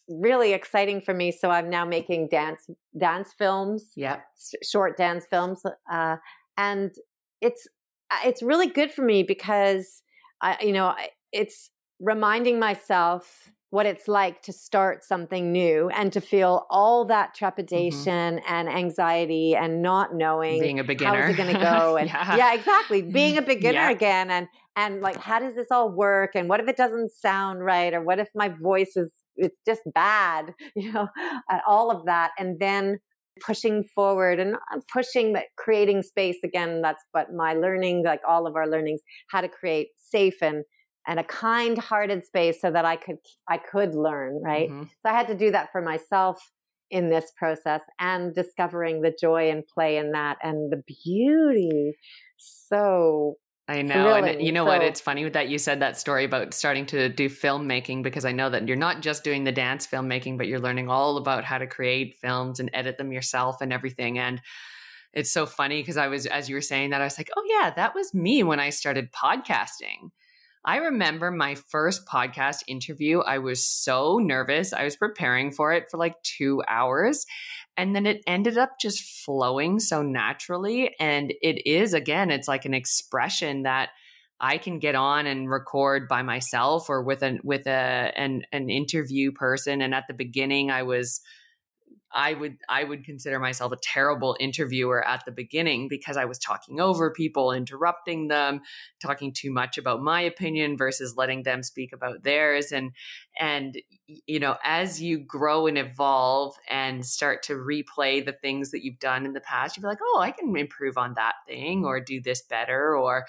really 0.07 0.53
exciting 0.53 1.01
for 1.01 1.13
me. 1.13 1.31
So 1.31 1.49
I'm 1.49 1.69
now 1.69 1.85
making 1.85 2.27
dance 2.29 2.69
dance 2.99 3.33
films. 3.37 3.91
Yeah. 3.95 4.19
short 4.63 4.97
dance 4.97 5.25
films. 5.29 5.61
Uh, 5.91 6.17
and 6.57 6.91
it's 7.41 7.67
it's 8.23 8.43
really 8.43 8.67
good 8.67 8.91
for 8.91 9.03
me 9.03 9.23
because 9.23 10.03
I, 10.41 10.57
you 10.61 10.73
know, 10.73 10.93
it's 11.31 11.71
reminding 11.99 12.59
myself 12.59 13.51
what 13.75 13.85
it's 13.85 14.07
like 14.07 14.41
to 14.41 14.53
start 14.53 15.03
something 15.03 15.51
new 15.51 15.89
and 15.89 16.13
to 16.13 16.21
feel 16.21 16.65
all 16.69 17.03
that 17.03 17.27
mm-hmm. 17.27 17.39
trepidation 17.39 18.37
mm-hmm. 18.37 18.53
and 18.53 18.69
anxiety 18.69 19.53
and 19.53 19.81
not 19.81 20.15
knowing 20.15 20.61
being 20.61 20.79
a 20.79 20.83
beginner 20.83 21.23
how's 21.23 21.33
it 21.33 21.37
going 21.37 21.53
to 21.53 21.59
go 21.59 21.97
and 21.97 22.07
yeah. 22.07 22.37
yeah. 22.37 22.53
exactly 22.53 23.01
being 23.01 23.37
a 23.37 23.41
beginner 23.53 23.79
yeah. 23.79 23.89
again 23.89 24.31
and 24.31 24.47
and 24.77 25.01
like 25.01 25.17
how 25.17 25.39
does 25.39 25.55
this 25.55 25.67
all 25.71 25.89
work 25.89 26.31
and 26.35 26.47
what 26.47 26.61
if 26.61 26.69
it 26.69 26.77
doesn't 26.77 27.11
sound 27.11 27.65
right 27.65 27.93
or 27.93 28.01
what 28.01 28.17
if 28.17 28.29
my 28.33 28.47
voice 28.47 28.95
is 28.95 29.11
it's 29.35 29.59
just 29.67 29.81
bad 29.93 30.53
you 30.77 30.93
know 30.93 31.09
all 31.67 31.91
of 31.91 32.05
that 32.05 32.31
and 32.39 32.57
then 32.61 32.97
pushing 33.41 33.83
forward 33.83 34.39
and 34.39 34.55
uh, 34.55 34.79
pushing 34.93 35.33
that 35.33 35.47
creating 35.57 36.01
space 36.01 36.37
again 36.45 36.81
that's 36.81 37.03
what 37.11 37.33
my 37.33 37.53
learning 37.53 38.05
like 38.05 38.21
all 38.25 38.47
of 38.47 38.55
our 38.55 38.69
learnings 38.69 39.01
how 39.27 39.41
to 39.41 39.49
create 39.49 39.89
safe 39.97 40.41
and 40.41 40.63
and 41.07 41.19
a 41.19 41.23
kind-hearted 41.23 42.25
space 42.25 42.59
so 42.61 42.71
that 42.71 42.85
I 42.85 42.95
could 42.95 43.17
I 43.47 43.57
could 43.57 43.95
learn, 43.95 44.41
right? 44.43 44.69
Mm-hmm. 44.69 44.83
So 45.01 45.09
I 45.09 45.13
had 45.13 45.27
to 45.27 45.35
do 45.35 45.51
that 45.51 45.71
for 45.71 45.81
myself 45.81 46.51
in 46.91 47.09
this 47.09 47.31
process 47.35 47.81
and 47.99 48.33
discovering 48.33 49.01
the 49.01 49.15
joy 49.19 49.49
and 49.49 49.65
play 49.65 49.97
in 49.97 50.11
that 50.11 50.37
and 50.43 50.71
the 50.71 50.83
beauty. 50.87 51.93
So 52.37 53.35
I 53.67 53.81
know. 53.81 53.93
Thrilling. 53.93 54.35
And 54.35 54.45
you 54.45 54.51
know 54.51 54.65
so, 54.65 54.67
what? 54.67 54.83
It's 54.83 55.01
funny 55.01 55.27
that 55.27 55.49
you 55.49 55.57
said 55.57 55.79
that 55.79 55.97
story 55.97 56.25
about 56.25 56.53
starting 56.53 56.85
to 56.87 57.09
do 57.09 57.29
filmmaking 57.29 58.03
because 58.03 58.23
I 58.23 58.31
know 58.31 58.49
that 58.51 58.67
you're 58.67 58.77
not 58.77 59.01
just 59.01 59.23
doing 59.23 59.43
the 59.43 59.51
dance 59.51 59.87
filmmaking, 59.87 60.37
but 60.37 60.47
you're 60.47 60.59
learning 60.59 60.89
all 60.89 61.17
about 61.17 61.43
how 61.43 61.57
to 61.57 61.65
create 61.65 62.17
films 62.21 62.59
and 62.59 62.69
edit 62.73 62.97
them 62.97 63.11
yourself 63.11 63.61
and 63.61 63.73
everything. 63.73 64.19
And 64.19 64.39
it's 65.13 65.31
so 65.31 65.47
funny 65.47 65.81
because 65.81 65.97
I 65.97 66.07
was, 66.07 66.27
as 66.27 66.47
you 66.47 66.55
were 66.55 66.61
saying 66.61 66.91
that, 66.91 67.01
I 67.01 67.05
was 67.05 67.17
like, 67.17 67.31
oh, 67.35 67.43
yeah, 67.47 67.71
that 67.75 67.95
was 67.95 68.13
me 68.13 68.43
when 68.43 68.59
I 68.59 68.69
started 68.69 69.11
podcasting. 69.11 70.11
I 70.65 70.77
remember 70.77 71.29
my 71.29 71.53
first 71.55 72.07
podcast 72.07 72.63
interview. 72.67 73.19
I 73.19 73.37
was 73.37 73.63
so 73.63 74.17
nervous. 74.17 74.73
I 74.73 74.83
was 74.83 74.95
preparing 74.95 75.51
for 75.51 75.71
it 75.73 75.91
for 75.91 75.97
like 75.97 76.21
two 76.23 76.63
hours. 76.67 77.27
And 77.77 77.95
then 77.95 78.07
it 78.07 78.23
ended 78.25 78.57
up 78.57 78.79
just 78.81 79.23
flowing 79.23 79.79
so 79.79 80.01
naturally. 80.01 80.95
And 80.99 81.31
it 81.43 81.67
is, 81.69 81.93
again, 81.93 82.31
it's 82.31 82.47
like 82.47 82.65
an 82.65 82.73
expression 82.73 83.63
that 83.63 83.89
I 84.39 84.57
can 84.57 84.79
get 84.79 84.95
on 84.95 85.27
and 85.27 85.49
record 85.49 86.07
by 86.07 86.23
myself 86.23 86.89
or 86.89 87.03
with 87.03 87.21
an 87.21 87.39
with 87.43 87.67
a 87.67 88.11
an 88.17 88.43
an 88.51 88.69
interview 88.69 89.31
person. 89.31 89.81
And 89.81 89.93
at 89.93 90.05
the 90.07 90.13
beginning, 90.13 90.71
I 90.71 90.83
was 90.83 91.21
I 92.15 92.33
would 92.33 92.57
I 92.69 92.85
would 92.85 93.03
consider 93.03 93.39
myself 93.39 93.73
a 93.73 93.77
terrible 93.77 94.37
interviewer 94.39 95.05
at 95.05 95.25
the 95.25 95.31
beginning 95.31 95.89
because 95.89 96.15
I 96.15 96.23
was 96.23 96.39
talking 96.39 96.79
over 96.79 97.11
people, 97.11 97.51
interrupting 97.51 98.29
them, 98.29 98.61
talking 99.01 99.33
too 99.33 99.51
much 99.51 99.77
about 99.77 100.01
my 100.01 100.21
opinion 100.21 100.77
versus 100.77 101.15
letting 101.17 101.43
them 101.43 101.61
speak 101.61 101.91
about 101.91 102.23
theirs. 102.23 102.71
And 102.71 102.93
and 103.37 103.77
you 104.07 104.39
know 104.39 104.55
as 104.63 105.01
you 105.01 105.17
grow 105.17 105.67
and 105.67 105.77
evolve 105.77 106.55
and 106.69 107.05
start 107.05 107.43
to 107.43 107.53
replay 107.53 108.23
the 108.23 108.31
things 108.31 108.71
that 108.71 108.83
you've 108.83 108.99
done 108.99 109.25
in 109.25 109.33
the 109.33 109.41
past 109.41 109.77
you're 109.77 109.89
like 109.89 109.99
oh 110.01 110.19
I 110.19 110.31
can 110.31 110.55
improve 110.55 110.97
on 110.97 111.15
that 111.15 111.35
thing 111.47 111.85
or 111.85 111.99
do 111.99 112.21
this 112.21 112.41
better 112.41 112.95
or 112.95 113.25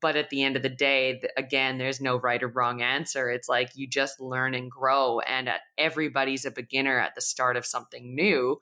but 0.00 0.16
at 0.16 0.30
the 0.30 0.42
end 0.42 0.56
of 0.56 0.62
the 0.62 0.68
day 0.68 1.22
again 1.36 1.78
there's 1.78 2.00
no 2.00 2.16
right 2.16 2.42
or 2.42 2.48
wrong 2.48 2.82
answer. 2.82 3.30
It's 3.30 3.48
like 3.48 3.70
you 3.74 3.86
just 3.86 4.20
learn 4.20 4.54
and 4.54 4.70
grow 4.70 5.20
and 5.20 5.48
at, 5.48 5.60
everybody's 5.76 6.44
a 6.44 6.50
beginner 6.50 6.98
at 6.98 7.14
the 7.14 7.20
start 7.20 7.56
of 7.56 7.66
something 7.66 8.14
new 8.14 8.60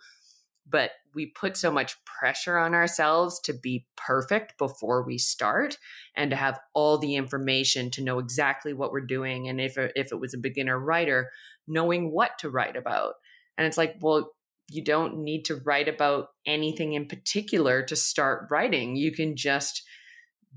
but 0.69 0.93
we 1.15 1.27
put 1.27 1.57
so 1.57 1.71
much 1.71 1.97
pressure 2.05 2.57
on 2.57 2.75
ourselves 2.75 3.41
to 3.41 3.53
be 3.53 3.87
perfect 3.97 4.57
before 4.59 5.03
we 5.03 5.19
start 5.19 5.79
and 6.15 6.31
to 6.31 6.37
have 6.37 6.61
all 6.75 6.99
the 6.99 7.17
information 7.17 7.91
to 7.91 8.03
know 8.03 8.19
exactly 8.19 8.73
what 8.73 8.93
we're 8.93 9.01
doing 9.01 9.49
and 9.49 9.61
if 9.61 9.77
if 9.77 10.13
it 10.13 10.21
was 10.21 10.35
a 10.35 10.39
beginner 10.39 10.79
writer 10.79 11.31
knowing 11.67 12.13
what 12.13 12.39
to 12.39 12.51
write 12.51 12.77
about. 12.77 13.15
And 13.59 13.67
it's 13.67 13.79
like 13.79 13.97
well 14.01 14.33
you 14.69 14.85
don't 14.85 15.19
need 15.19 15.45
to 15.47 15.57
write 15.57 15.89
about 15.89 16.29
anything 16.47 16.93
in 16.93 17.07
particular 17.07 17.83
to 17.83 17.97
start 17.97 18.47
writing. 18.51 18.95
You 18.95 19.11
can 19.11 19.35
just 19.37 19.83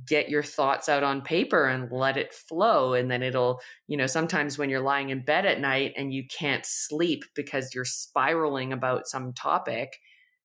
get 0.07 0.29
your 0.29 0.43
thoughts 0.43 0.89
out 0.89 1.03
on 1.03 1.21
paper 1.21 1.65
and 1.65 1.91
let 1.91 2.17
it 2.17 2.33
flow 2.33 2.93
and 2.93 3.11
then 3.11 3.21
it'll 3.21 3.61
you 3.87 3.95
know 3.95 4.07
sometimes 4.07 4.57
when 4.57 4.69
you're 4.69 4.79
lying 4.79 5.09
in 5.09 5.23
bed 5.23 5.45
at 5.45 5.59
night 5.59 5.93
and 5.95 6.11
you 6.11 6.23
can't 6.27 6.65
sleep 6.65 7.23
because 7.35 7.75
you're 7.75 7.85
spiraling 7.85 8.73
about 8.73 9.07
some 9.07 9.33
topic 9.33 9.97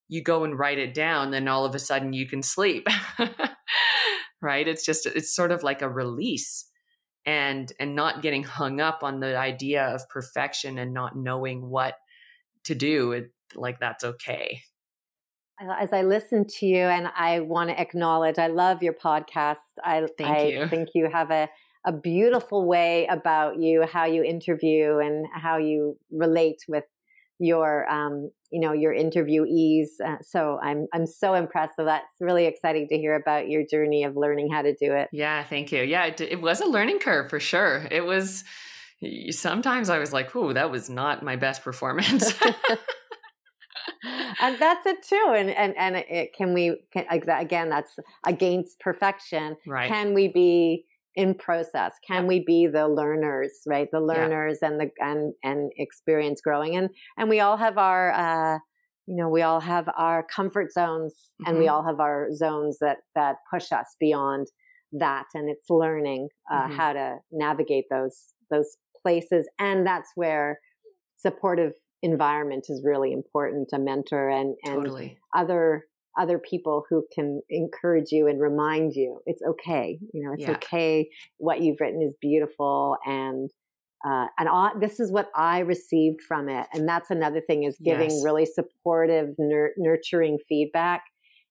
you 0.07 0.23
go 0.23 0.45
and 0.45 0.59
write 0.59 0.79
it 0.79 0.93
down 0.93 1.31
then 1.31 1.49
all 1.49 1.65
of 1.65 1.75
a 1.75 1.79
sudden 1.79 2.13
you 2.13 2.27
can 2.27 2.43
sleep 2.43 2.87
right? 4.41 4.67
It's 4.67 4.85
just 4.85 5.07
it's 5.07 5.35
sort 5.35 5.53
of 5.53 5.63
like 5.63 5.83
a 5.83 5.89
release 5.89 6.67
and 7.27 7.71
and 7.81 7.95
not 7.95 8.23
getting 8.23 8.45
hung 8.45 8.81
up 8.81 9.01
on 9.03 9.21
the 9.21 9.37
idea 9.37 9.85
of 9.87 10.09
perfection 10.09 10.79
and 10.79 10.95
not 10.95 11.17
knowing 11.17 11.69
what 11.69 11.95
to 12.65 12.75
do 12.75 13.13
it, 13.13 13.31
like 13.55 13.81
that's 13.81 14.05
okay 14.05 14.63
as 15.61 15.93
I 15.93 16.03
listen 16.03 16.47
to 16.59 16.67
you, 16.67 16.85
and 16.85 17.09
I 17.17 17.41
want 17.41 17.71
to 17.71 17.81
acknowledge, 17.81 18.39
I 18.39 18.47
love 18.49 18.83
your 18.83 18.93
podcast. 18.93 19.57
I, 19.85 20.07
Thank 20.17 20.31
I 20.31 20.43
you. 20.47 20.69
think 20.69 20.91
you 20.95 21.09
have 21.11 21.31
a, 21.31 21.49
a 21.85 21.93
beautiful 21.93 22.67
way 22.67 23.07
about 23.07 23.59
you, 23.59 23.85
how 23.87 24.05
you 24.05 24.23
interview 24.23 24.99
and 24.99 25.27
how 25.33 25.57
you 25.59 25.99
relate 26.11 26.65
with 26.69 26.85
your, 27.41 27.89
um, 27.89 28.31
you 28.51 28.61
know, 28.61 28.73
your 28.73 28.93
interviewees. 28.93 29.87
Uh, 30.05 30.17
so 30.23 30.59
I'm, 30.63 30.87
I'm 30.93 31.07
so 31.07 31.35
impressed. 31.35 31.77
So 31.77 31.85
that's 31.85 32.13
really 32.21 32.47
exciting 32.47 32.89
to 32.89 32.97
hear 32.97 33.15
about 33.15 33.49
your 33.49 33.65
journey 33.65 34.05
of 34.05 34.17
learning 34.17 34.51
how 34.51 34.63
to 34.63 34.75
do 34.75 34.93
it. 34.93 35.09
Yeah, 35.13 35.45
thank 35.45 35.73
you. 35.73 35.83
Yeah, 35.83 36.07
it, 36.07 36.21
it 36.21 36.41
was 36.41 36.61
a 36.61 36.67
learning 36.67 36.99
curve 36.99 37.31
for 37.31 37.41
sure. 37.41 37.87
It 37.91 38.05
was. 38.05 38.45
Sometimes 39.31 39.91
I 39.91 39.99
was 40.01 40.13
like, 40.13 40.35
"Ooh, 40.35 40.53
that 40.55 40.73
was 40.73 40.91
not 40.91 41.23
my 41.23 41.37
best 41.37 41.63
performance." 41.63 42.35
and 44.41 44.59
that's 44.59 44.87
it 44.87 45.03
too. 45.03 45.35
And 45.37 45.51
and 45.51 45.75
and 45.77 45.97
it, 45.97 46.35
can 46.37 46.55
we 46.55 46.81
can, 46.93 47.07
again? 47.11 47.69
That's 47.69 47.97
against 48.27 48.81
perfection. 48.81 49.57
Right? 49.67 49.89
Can 49.89 50.15
we 50.15 50.29
be 50.29 50.85
in 51.15 51.35
process? 51.35 51.93
Can 52.07 52.27
we 52.27 52.45
be 52.45 52.67
the 52.67 52.89
learners? 52.89 53.53
Right? 53.67 53.89
The 53.91 54.01
learners 54.01 54.59
yeah. 54.63 54.69
and 54.69 54.81
the 54.81 54.91
and 54.99 55.35
and 55.43 55.73
experience 55.77 56.41
growing. 56.41 56.77
And 56.77 56.91
and 57.17 57.29
we 57.29 57.41
all 57.41 57.57
have 57.57 57.79
our. 57.79 58.13
Uh, 58.13 58.59
you 59.11 59.17
know, 59.17 59.31
we 59.31 59.41
all 59.41 59.61
have 59.61 59.89
our 59.97 60.23
comfort 60.23 60.71
zones, 60.71 61.15
mm-hmm. 61.15 61.49
and 61.49 61.59
we 61.59 61.65
mm-hmm. 61.65 61.75
all 61.75 61.83
have 61.83 61.99
our 61.99 62.29
zones 62.31 62.77
that 62.81 62.99
that 63.15 63.37
push 63.51 63.73
us 63.73 63.97
beyond 63.99 64.49
that. 64.93 65.25
And 65.33 65.49
it's 65.49 65.71
learning 65.71 66.29
uh, 66.53 66.65
mm-hmm. 66.65 66.77
how 66.77 66.93
to 66.93 67.17
navigate 67.33 67.87
those 67.91 68.35
those 68.51 68.77
places, 69.03 69.49
and 69.59 69.87
that's 69.87 70.11
where 70.15 70.61
supportive 71.17 71.73
environment 72.03 72.67
is 72.69 72.83
really 72.85 73.13
important 73.13 73.69
a 73.73 73.79
mentor 73.79 74.29
and 74.29 74.55
and 74.65 74.85
totally. 74.85 75.19
other 75.35 75.87
other 76.19 76.39
people 76.39 76.85
who 76.89 77.05
can 77.15 77.41
encourage 77.51 78.11
you 78.11 78.27
and 78.27 78.41
remind 78.41 78.93
you 78.95 79.21
it's 79.27 79.43
okay 79.43 79.99
you 80.13 80.23
know 80.25 80.33
it's 80.33 80.43
Yeah. 80.43 80.53
okay 80.53 81.11
what 81.39 81.61
you've 81.61 81.81
written 81.81 82.03
is 82.03 82.15
beautiful 82.21 82.97
and 83.05 83.51
uh, 84.07 84.27
and 84.39 84.49
I, 84.49 84.71
this 84.81 85.01
is 85.01 85.11
what 85.11 85.29
I 85.35 85.59
received 85.59 86.21
from 86.23 86.49
it, 86.49 86.69
and 86.73 86.89
that's 86.89 87.11
another 87.11 87.41
thing 87.41 87.65
is 87.65 87.77
giving 87.85 88.11
Yes. 88.11 88.23
really 88.25 88.47
supportive, 88.47 89.35
nur- 89.39 89.73
nurturing 89.77 90.39
feedback, 90.49 91.03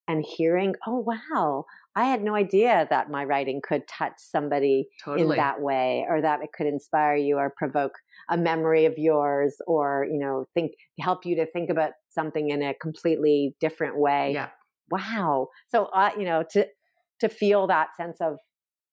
and 0.08 0.24
hearing, 0.26 0.74
oh 0.88 1.00
wow, 1.00 1.66
I 1.98 2.06
had 2.06 2.22
no 2.22 2.36
idea 2.36 2.86
that 2.92 3.10
my 3.10 3.24
writing 3.24 3.60
could 3.68 3.88
touch 3.88 4.14
somebody 4.18 4.88
Totally. 5.04 5.32
in 5.32 5.38
that 5.38 5.60
way 5.60 6.06
or 6.08 6.22
that 6.22 6.42
it 6.44 6.50
could 6.56 6.68
inspire 6.68 7.16
you 7.16 7.38
or 7.38 7.52
provoke 7.58 7.94
a 8.30 8.38
memory 8.38 8.86
of 8.86 8.94
yours 8.98 9.56
or 9.66 10.06
you 10.12 10.20
know 10.20 10.46
think 10.54 10.74
help 11.00 11.26
you 11.26 11.36
to 11.38 11.48
think 11.48 11.72
about 11.72 11.94
something 12.10 12.52
in 12.52 12.62
a 12.62 12.76
completely 12.76 13.56
different 13.60 13.98
way 13.98 14.32
yeah. 14.34 14.50
wow 14.92 15.48
so 15.70 15.86
uh, 15.86 16.12
you 16.18 16.26
know 16.26 16.44
to 16.52 16.68
to 17.20 17.30
feel 17.30 17.66
that 17.68 17.88
sense 17.96 18.18
of 18.22 18.38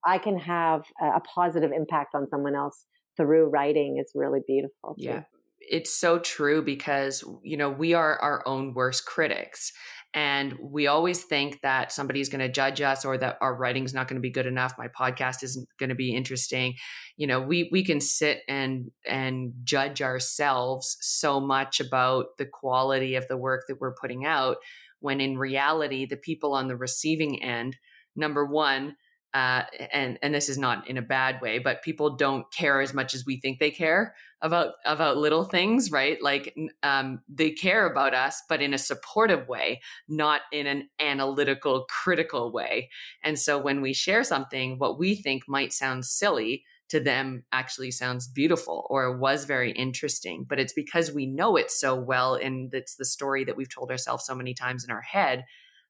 i 0.06 0.16
can 0.16 0.38
have 0.38 0.82
a, 1.00 1.16
a 1.16 1.20
positive 1.20 1.72
impact 1.72 2.14
on 2.14 2.26
someone 2.26 2.54
else 2.54 2.86
through 3.16 3.46
writing 3.48 3.98
is 4.00 4.10
really 4.14 4.40
beautiful 4.46 4.94
too. 4.98 5.04
Yeah. 5.04 5.22
It's 5.70 5.94
so 5.94 6.18
true 6.18 6.62
because, 6.62 7.24
you 7.42 7.56
know, 7.56 7.70
we 7.70 7.94
are 7.94 8.18
our 8.20 8.46
own 8.46 8.74
worst 8.74 9.06
critics. 9.06 9.72
And 10.14 10.54
we 10.60 10.86
always 10.86 11.24
think 11.24 11.60
that 11.62 11.90
somebody's 11.90 12.28
going 12.28 12.40
to 12.40 12.48
judge 12.48 12.80
us 12.80 13.04
or 13.04 13.18
that 13.18 13.36
our 13.40 13.54
writing's 13.54 13.92
not 13.92 14.06
going 14.06 14.16
to 14.16 14.22
be 14.22 14.30
good 14.30 14.46
enough. 14.46 14.74
My 14.78 14.86
podcast 14.86 15.42
isn't 15.42 15.68
going 15.76 15.88
to 15.88 15.96
be 15.96 16.14
interesting. 16.14 16.74
You 17.16 17.26
know, 17.26 17.40
we 17.40 17.68
we 17.72 17.84
can 17.84 18.00
sit 18.00 18.42
and 18.48 18.92
and 19.04 19.52
judge 19.64 20.02
ourselves 20.02 20.96
so 21.00 21.40
much 21.40 21.80
about 21.80 22.26
the 22.38 22.46
quality 22.46 23.16
of 23.16 23.26
the 23.26 23.36
work 23.36 23.62
that 23.66 23.80
we're 23.80 23.96
putting 24.00 24.24
out 24.24 24.58
when 25.00 25.20
in 25.20 25.36
reality 25.36 26.06
the 26.06 26.16
people 26.16 26.54
on 26.54 26.68
the 26.68 26.76
receiving 26.76 27.42
end 27.42 27.76
number 28.16 28.46
one 28.46 28.94
uh, 29.34 29.64
and 29.92 30.16
and 30.22 30.32
this 30.32 30.48
is 30.48 30.56
not 30.56 30.88
in 30.88 30.96
a 30.96 31.02
bad 31.02 31.40
way, 31.42 31.58
but 31.58 31.82
people 31.82 32.16
don't 32.16 32.50
care 32.52 32.80
as 32.80 32.94
much 32.94 33.14
as 33.14 33.26
we 33.26 33.40
think 33.40 33.58
they 33.58 33.70
care 33.70 34.14
about 34.40 34.74
about 34.84 35.16
little 35.16 35.42
things, 35.42 35.90
right? 35.90 36.22
Like 36.22 36.54
um, 36.84 37.20
they 37.28 37.50
care 37.50 37.84
about 37.84 38.14
us, 38.14 38.42
but 38.48 38.62
in 38.62 38.72
a 38.72 38.78
supportive 38.78 39.48
way, 39.48 39.80
not 40.08 40.42
in 40.52 40.68
an 40.68 40.88
analytical, 41.00 41.84
critical 41.90 42.52
way. 42.52 42.90
And 43.24 43.36
so 43.36 43.58
when 43.58 43.80
we 43.80 43.92
share 43.92 44.22
something, 44.22 44.78
what 44.78 45.00
we 45.00 45.16
think 45.16 45.42
might 45.48 45.72
sound 45.72 46.04
silly 46.04 46.62
to 46.90 47.00
them 47.00 47.42
actually 47.50 47.90
sounds 47.90 48.28
beautiful 48.28 48.86
or 48.88 49.16
was 49.16 49.46
very 49.46 49.72
interesting. 49.72 50.44
But 50.48 50.60
it's 50.60 50.74
because 50.74 51.10
we 51.10 51.26
know 51.26 51.56
it 51.56 51.72
so 51.72 51.96
well, 51.96 52.36
and 52.36 52.72
it's 52.72 52.94
the 52.94 53.04
story 53.04 53.42
that 53.44 53.56
we've 53.56 53.74
told 53.74 53.90
ourselves 53.90 54.24
so 54.24 54.34
many 54.34 54.54
times 54.54 54.84
in 54.84 54.92
our 54.92 55.02
head 55.02 55.44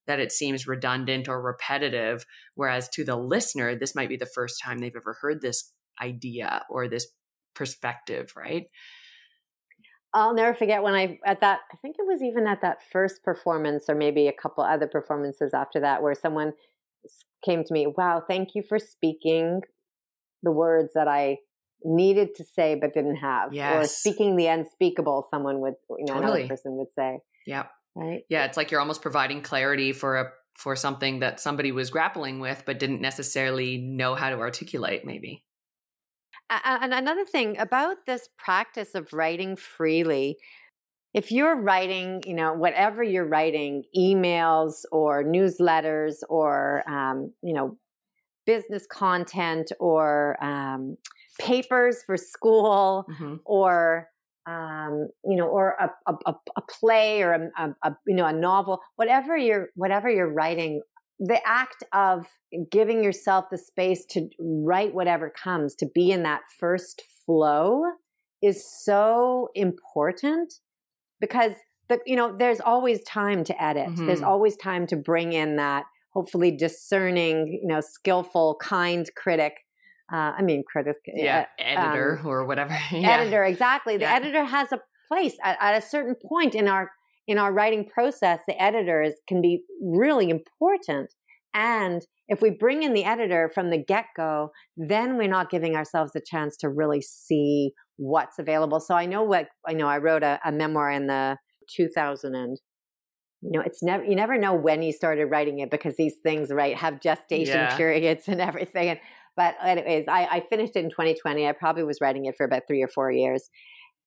that 0.07 0.21
it 0.21 0.33
seems 0.33 0.67
redundant 0.67 1.29
or 1.29 1.41
repetitive. 1.43 2.27
Whereas 2.55 2.89
to 2.91 3.05
the 3.05 3.17
listener, 3.17 3.75
this 3.75 3.95
might 3.95 4.09
be 4.09 4.17
the 4.17 4.27
first 4.27 4.61
time 4.63 4.79
they've 4.79 4.97
ever 4.97 5.15
heard 5.21 5.41
this 5.41 5.73
idea 6.03 6.65
or 6.69 6.89
this 6.89 7.07
perspective, 7.55 8.33
right? 8.37 8.67
I'll 10.13 10.35
never 10.35 10.55
forget 10.55 10.83
when 10.83 10.95
I 10.95 11.19
at 11.27 11.41
that 11.41 11.61
I 11.73 11.77
think 11.79 11.97
it 11.99 12.07
was 12.07 12.23
even 12.23 12.47
at 12.47 12.61
that 12.63 12.83
first 12.83 13.23
performance 13.25 13.87
or 13.89 13.95
maybe 13.95 14.29
a 14.29 14.33
couple 14.33 14.63
other 14.65 14.87
performances 14.87 15.53
after 15.53 15.81
that 15.81 16.03
where 16.03 16.15
someone 16.15 16.53
came 17.45 17.65
to 17.65 17.73
me, 17.73 17.87
"Wow, 17.87 18.23
thank 18.27 18.55
you 18.55 18.63
for 18.63 18.79
speaking 18.79 19.63
the 20.43 20.53
words 20.53 20.95
that 20.95 21.09
I 21.09 21.39
needed 21.85 22.35
to 22.37 22.45
say 22.45 22.77
but 22.77 22.95
didn't 22.95 23.17
have." 23.17 23.55
Or 23.65 23.89
Yes. 23.89 23.97
speaking 24.01 24.37
the 24.37 24.49
unspeakable, 24.49 25.29
someone 25.31 25.61
would, 25.61 25.77
you 25.99 26.07
know, 26.07 26.15
Totally. 26.15 26.21
another 26.21 26.43
person 26.49 26.77
would 26.79 26.93
say, 26.93 27.21
Yeah. 27.47 27.69
Right? 27.95 28.25
Yeah, 28.29 28.45
it's 28.47 28.57
like 28.57 28.71
you're 28.71 28.81
almost 28.81 29.03
providing 29.03 29.43
clarity 29.43 29.93
for 29.93 30.17
a 30.17 30.33
for 30.57 30.77
something 30.77 31.19
that 31.19 31.41
somebody 31.41 31.73
was 31.73 31.91
grappling 31.91 32.39
with 32.39 32.63
but 32.65 32.79
didn't 32.79 33.01
necessarily 33.01 33.77
know 33.79 34.15
how 34.15 34.31
to 34.31 34.37
articulate 34.39 35.05
maybe. 35.05 35.45
And 36.51 36.93
another 36.93 37.25
thing 37.25 37.57
about 37.59 38.07
this 38.07 38.29
practice 38.37 38.95
of 38.95 39.13
writing 39.13 39.57
freely, 39.57 40.39
if 41.15 41.33
you're 41.33 41.57
writing, 41.61 42.23
you 42.27 42.35
know, 42.35 42.53
whatever 42.55 43.03
you're 43.03 43.27
writing, 43.29 43.85
emails 43.97 44.85
or 44.93 45.25
newsletters 45.25 46.19
or, 46.29 46.89
um, 46.91 47.33
you 47.43 47.55
know, 47.55 47.79
business 48.47 48.87
content 48.87 49.73
or 49.81 50.43
um, 50.45 50.97
papers 51.41 52.03
for 52.05 52.17
school 52.17 53.07
Mhm. 53.07 53.45
or, 53.45 54.11
um, 54.47 55.09
you 55.25 55.37
know, 55.37 55.47
or 55.47 55.77
a, 55.81 55.91
a, 56.11 56.15
a- 56.57 56.63
play 56.81 57.23
or 57.23 57.33
a, 57.59 57.75
a, 57.83 57.97
you 58.07 58.15
know, 58.15 58.27
a 58.27 58.33
novel, 58.33 58.81
whatever 58.97 59.37
you're, 59.37 59.69
whatever 59.75 60.09
you're 60.11 60.33
writing, 60.33 60.83
the 61.19 61.41
act 61.47 61.83
of 61.93 62.27
giving 62.71 63.03
yourself 63.05 63.47
the 63.51 63.59
space 63.59 64.05
to 64.11 64.29
write 64.39 64.95
whatever 64.95 65.31
comes, 65.31 65.75
to 65.77 65.87
be 65.95 66.11
in 66.11 66.23
that 66.25 66.43
first 66.59 67.03
flow 67.25 67.83
is 68.43 68.65
so 68.85 69.49
important 69.55 70.55
because 71.21 71.53
the, 71.89 71.99
you 72.07 72.17
know, 72.17 72.35
there's 72.37 72.61
always 72.61 73.03
time 73.05 73.45
to 73.45 73.63
edit. 73.63 73.93
There's 74.07 74.21
Mhm. 74.21 74.27
always 74.27 74.57
time 74.57 74.87
to 74.89 74.97
bring 74.97 75.33
in 75.33 75.57
that 75.57 75.85
hopefully 76.13 76.51
discerning, 76.57 77.59
you 77.63 77.67
know, 77.67 77.81
skillful, 77.81 78.57
kind 78.61 79.07
critic. 79.17 79.55
Uh, 80.13 80.33
I 80.39 80.43
mean, 80.43 80.63
critic, 80.71 80.97
Yeah, 81.07 81.47
uh, 81.59 81.63
editor 81.63 82.19
um, 82.21 82.27
or 82.27 82.45
whatever. 82.45 82.77
yeah. 82.93 83.21
editor 83.21 83.45
exactly 83.45 83.97
the 83.97 84.05
Yeah. 84.05 84.15
editor 84.17 84.45
has 84.45 84.71
a 84.73 84.81
place 85.09 85.37
at, 85.43 85.57
at 85.61 85.83
a 85.83 85.87
certain 85.87 86.15
point 86.29 86.55
in 86.55 86.69
our 86.69 86.91
in 87.27 87.39
our 87.39 87.53
writing 87.53 87.87
process 87.89 88.41
the 88.47 88.63
editors 88.63 89.15
can 89.29 89.41
be 89.41 89.63
really 89.83 90.29
important 90.31 91.15
and 91.55 92.03
if 92.29 92.41
we 92.43 92.51
bring 92.51 92.83
in 92.83 92.93
the 92.95 93.05
editor 93.05 93.51
from 93.55 93.71
the 93.71 93.79
get-go 93.79 94.51
then 94.77 95.17
we're 95.17 95.29
not 95.29 95.51
giving 95.51 95.75
ourselves 95.77 96.13
a 96.17 96.21
chance 96.21 96.57
to 96.59 96.69
really 96.69 97.01
see 97.03 97.73
what's 97.97 98.39
available 98.39 98.81
so 98.81 98.95
i 98.95 99.07
know 99.07 99.23
what 99.23 99.49
i 99.67 99.73
know 99.73 99.87
i 99.87 99.99
wrote 99.99 100.23
a, 100.23 100.39
a 100.45 100.53
memoir 100.53 100.91
in 100.91 101.07
the 101.07 101.37
2000 101.75 102.35
and 102.35 102.59
you 103.43 103.51
know 103.53 103.61
it's 103.61 103.83
never 103.83 104.05
you 104.05 104.17
never 104.17 104.37
know 104.39 104.55
when 104.55 104.83
you 104.83 104.93
started 104.93 105.27
writing 105.27 105.59
it 105.61 105.71
because 105.71 105.97
these 105.97 106.17
things 106.23 106.51
right 106.51 106.77
have 106.77 107.01
gestation 107.01 107.61
Yeah. 107.61 107.77
periods 107.77 108.29
and 108.29 108.41
everything 108.41 108.89
and 108.89 108.99
but 109.37 109.55
anyways 109.65 110.07
I, 110.09 110.25
I 110.27 110.41
finished 110.49 110.77
it 110.77 110.85
in 110.85 110.91
2020 110.91 111.47
i 111.47 111.53
probably 111.53 111.85
was 111.85 111.99
writing 112.01 112.27
it 112.27 112.35
for 112.37 112.45
about 112.45 112.63
three 112.67 112.83
or 112.83 112.89
four 112.89 113.11
years. 113.11 113.49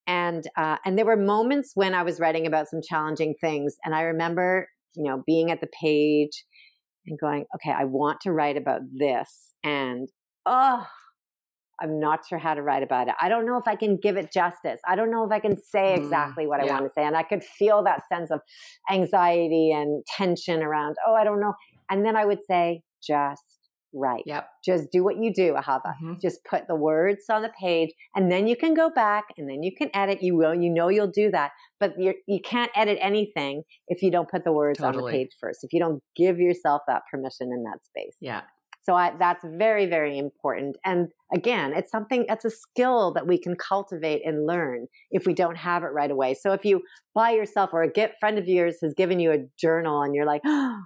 And 0.10 0.46
uh, 0.56 0.78
and 0.86 0.98
there 0.98 1.06
were 1.06 1.18
moments 1.18 1.72
when 1.76 1.94
i 1.94 2.04
was 2.04 2.20
writing 2.20 2.48
about 2.48 2.70
some 2.70 2.80
challenging 2.82 3.36
things 3.42 3.76
and 3.84 3.94
i 3.94 4.02
remember 4.02 4.68
you 4.96 5.04
know 5.04 5.22
being 5.26 5.52
at 5.52 5.60
the 5.60 5.68
page 5.82 6.46
and 7.06 7.20
going 7.20 7.46
okay 7.56 7.72
i 7.72 7.84
want 7.84 8.22
to 8.22 8.32
write 8.32 8.58
about 8.58 8.82
this 8.98 9.54
and 9.64 10.08
oh 10.46 10.88
i'm 11.82 12.00
not 12.00 12.26
sure 12.28 12.40
how 12.40 12.54
to 12.56 12.62
write 12.62 12.82
about 12.84 13.08
it. 13.08 13.14
I 13.22 13.30
don't 13.30 13.46
know 13.46 13.58
if 13.58 13.68
i 13.68 13.76
can 13.76 13.98
give 13.98 14.18
it 14.18 14.32
justice. 14.32 14.80
I 14.88 14.96
don't 14.96 15.12
know 15.12 15.26
if 15.26 15.32
i 15.32 15.40
can 15.40 15.58
say 15.58 15.96
Mm, 15.96 16.04
exactly 16.04 16.48
what 16.48 16.62
i 16.62 16.66
yeah. 16.66 16.74
want 16.74 16.86
to 16.86 16.92
say 16.96 17.04
and 17.06 17.18
i 17.18 17.24
could 17.24 17.44
feel 17.44 17.84
that 17.84 18.02
sense 18.12 18.32
of 18.32 18.40
anxiety 18.90 19.72
and 19.72 20.04
tension 20.06 20.64
around 20.64 20.96
oh 21.06 21.14
i 21.14 21.24
don't 21.24 21.40
know. 21.42 21.54
And 21.90 22.06
then 22.06 22.16
i 22.16 22.26
would 22.26 22.40
say 22.50 22.82
just 23.04 23.57
write 23.98 24.24
Yep. 24.26 24.48
just 24.66 24.92
do 24.92 25.04
what 25.04 25.18
you 25.24 25.34
do 25.34 25.54
ahava 25.62 25.94
Mhm. 26.02 26.20
just 26.22 26.40
put 26.50 26.68
the 26.68 26.76
words 26.76 27.26
on 27.30 27.42
the 27.42 27.52
page 27.60 27.90
and 28.16 28.32
then 28.32 28.48
you 28.48 28.56
can 28.56 28.74
go 28.74 28.90
back 28.90 29.26
and 29.38 29.50
then 29.50 29.64
you 29.64 29.72
can 29.80 29.90
edit 29.94 30.22
you 30.22 30.36
will 30.38 30.54
you 30.54 30.70
know 30.78 30.90
you'll 30.90 31.08
do 31.24 31.30
that 31.32 31.52
but 31.80 31.94
you're, 31.98 32.16
you 32.28 32.40
can't 32.42 32.72
edit 32.76 32.98
anything 33.02 33.64
if 33.88 34.02
you 34.04 34.10
don't 34.12 34.30
put 34.30 34.44
the 34.44 34.52
words 34.52 34.80
on 34.82 34.94
the 34.96 35.04
page 35.18 35.32
first 35.40 35.60
if 35.64 35.74
you 35.74 35.80
don't 35.80 36.02
give 36.16 36.40
yourself 36.40 36.82
that 36.88 37.02
permission 37.12 37.48
in 37.56 37.64
that 37.64 37.80
space 37.84 38.18
Yeah. 38.22 38.42
so 38.86 38.94
I, 38.96 39.14
that's 39.20 39.44
very 39.66 39.86
very 39.86 40.18
important 40.18 40.78
and 40.86 41.08
again 41.34 41.74
it's 41.74 41.92
something 41.92 42.26
that's 42.30 42.46
a 42.46 42.50
skill 42.50 43.14
that 43.16 43.26
we 43.28 43.38
can 43.38 43.56
cultivate 43.56 44.22
and 44.26 44.46
learn 44.46 44.88
if 45.12 45.26
we 45.26 45.34
don't 45.34 45.58
have 45.58 45.84
it 45.84 45.92
right 46.02 46.12
away 46.12 46.34
so 46.34 46.54
if 46.54 46.64
you 46.66 46.82
buy 47.14 47.32
yourself 47.32 47.72
or 47.74 47.82
a 47.84 47.92
get, 47.92 48.10
friend 48.20 48.38
of 48.38 48.48
yours 48.48 48.78
has 48.82 48.94
given 48.94 49.20
you 49.20 49.32
a 49.32 49.40
journal 49.60 50.02
and 50.04 50.14
you're 50.16 50.26
like 50.34 50.42
oh 50.46 50.78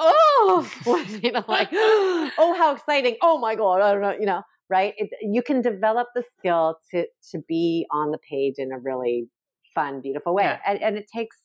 Oh, 0.00 0.70
you 1.22 1.32
know 1.32 1.44
like 1.46 1.68
oh 1.72 2.54
how 2.56 2.74
exciting 2.74 3.16
oh 3.22 3.38
my 3.38 3.54
god 3.54 3.80
i 3.82 3.92
don't 3.92 4.00
know 4.02 4.16
you 4.18 4.26
know 4.26 4.42
right 4.68 4.94
it, 4.96 5.10
you 5.22 5.42
can 5.42 5.60
develop 5.62 6.08
the 6.14 6.24
skill 6.38 6.78
to 6.90 7.06
to 7.30 7.38
be 7.46 7.86
on 7.92 8.10
the 8.10 8.18
page 8.18 8.54
in 8.58 8.72
a 8.72 8.78
really 8.78 9.28
fun 9.74 10.00
beautiful 10.00 10.34
way 10.34 10.44
Yeah. 10.44 10.58
and, 10.66 10.82
and 10.82 10.96
it 10.96 11.06
takes 11.14 11.36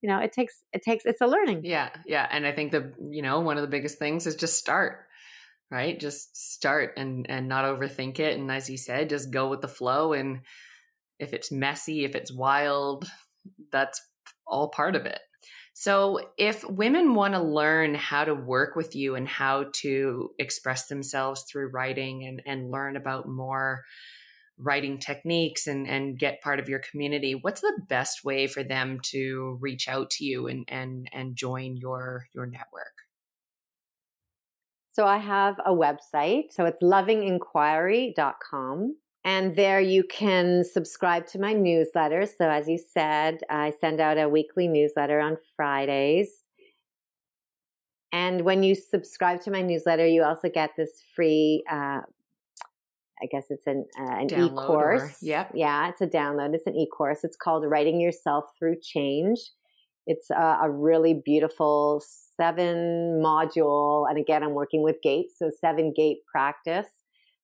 you 0.00 0.08
know 0.08 0.18
it 0.18 0.32
takes 0.32 0.62
it 0.72 0.82
takes 0.82 1.04
it's 1.04 1.20
a 1.20 1.26
learning 1.26 1.64
Yeah, 1.64 1.90
yeah, 2.06 2.26
and 2.30 2.46
I 2.46 2.52
think 2.52 2.72
the 2.72 2.92
you 3.10 3.22
know 3.22 3.40
one 3.40 3.56
of 3.56 3.62
the 3.62 3.68
biggest 3.68 3.98
things 3.98 4.26
is 4.26 4.36
just 4.36 4.56
start, 4.58 5.06
right? 5.70 5.98
Just 5.98 6.36
start 6.54 6.94
and 6.96 7.26
and 7.28 7.48
not 7.48 7.64
overthink 7.64 8.18
it, 8.20 8.38
and 8.38 8.50
as 8.50 8.70
you 8.70 8.76
said, 8.78 9.10
just 9.10 9.30
go 9.32 9.48
with 9.48 9.60
the 9.60 9.68
flow. 9.68 10.12
And 10.12 10.40
if 11.18 11.32
it's 11.32 11.50
messy, 11.50 12.04
if 12.04 12.14
it's 12.14 12.32
wild, 12.32 13.10
that's 13.72 14.00
all 14.46 14.68
part 14.68 14.94
of 14.96 15.04
it. 15.04 15.20
So, 15.80 16.18
if 16.36 16.68
women 16.68 17.14
want 17.14 17.34
to 17.34 17.40
learn 17.40 17.94
how 17.94 18.24
to 18.24 18.34
work 18.34 18.74
with 18.74 18.96
you 18.96 19.14
and 19.14 19.28
how 19.28 19.66
to 19.74 20.30
express 20.36 20.88
themselves 20.88 21.44
through 21.44 21.68
writing 21.68 22.26
and 22.26 22.42
and 22.46 22.72
learn 22.72 22.96
about 22.96 23.28
more 23.28 23.84
writing 24.58 24.98
techniques 24.98 25.68
and, 25.68 25.86
and 25.86 26.18
get 26.18 26.42
part 26.42 26.58
of 26.58 26.68
your 26.68 26.80
community, 26.80 27.36
what's 27.36 27.60
the 27.60 27.80
best 27.88 28.24
way 28.24 28.48
for 28.48 28.64
them 28.64 28.98
to 29.12 29.56
reach 29.60 29.88
out 29.88 30.10
to 30.10 30.24
you 30.24 30.48
and, 30.48 30.64
and, 30.66 31.08
and 31.12 31.36
join 31.36 31.76
your, 31.76 32.26
your 32.34 32.46
network? 32.46 33.04
So 34.90 35.06
I 35.06 35.18
have 35.18 35.60
a 35.64 35.70
website. 35.70 36.50
So 36.50 36.64
it's 36.64 36.82
lovinginquiry.com. 36.82 38.96
And 39.28 39.54
there 39.56 39.78
you 39.78 40.04
can 40.04 40.64
subscribe 40.64 41.26
to 41.26 41.38
my 41.38 41.52
newsletter. 41.52 42.24
So 42.24 42.48
as 42.48 42.66
you 42.66 42.78
said, 42.78 43.40
I 43.50 43.74
send 43.78 44.00
out 44.00 44.16
a 44.16 44.26
weekly 44.26 44.68
newsletter 44.68 45.20
on 45.20 45.36
Fridays. 45.54 46.30
And 48.10 48.40
when 48.40 48.62
you 48.62 48.74
subscribe 48.74 49.42
to 49.42 49.50
my 49.50 49.60
newsletter, 49.60 50.06
you 50.06 50.22
also 50.22 50.48
get 50.48 50.70
this 50.78 51.02
free 51.14 51.62
uh, 51.70 52.00
I 53.20 53.26
guess 53.30 53.46
it's 53.50 53.66
an 53.66 53.84
uh, 54.00 54.16
an 54.16 54.30
e 54.30 54.48
course. 54.48 55.18
Yeah, 55.20 55.46
yeah, 55.52 55.90
it's 55.90 56.00
a 56.00 56.06
download. 56.06 56.54
It's 56.54 56.66
an 56.66 56.76
e 56.76 56.88
course. 56.88 57.22
It's 57.22 57.36
called 57.36 57.66
Writing 57.66 58.00
Yourself 58.00 58.44
Through 58.58 58.76
Change. 58.80 59.38
It's 60.06 60.30
a, 60.30 60.58
a, 60.62 60.70
really 60.70 61.20
beautiful 61.22 62.02
seven 62.36 63.20
module, 63.22 64.08
and 64.08 64.16
again, 64.16 64.42
I'm 64.42 64.54
working 64.54 64.82
with 64.82 65.02
gates, 65.02 65.34
so 65.38 65.50
seven 65.60 65.92
gate 65.94 66.18
practice. 66.32 66.88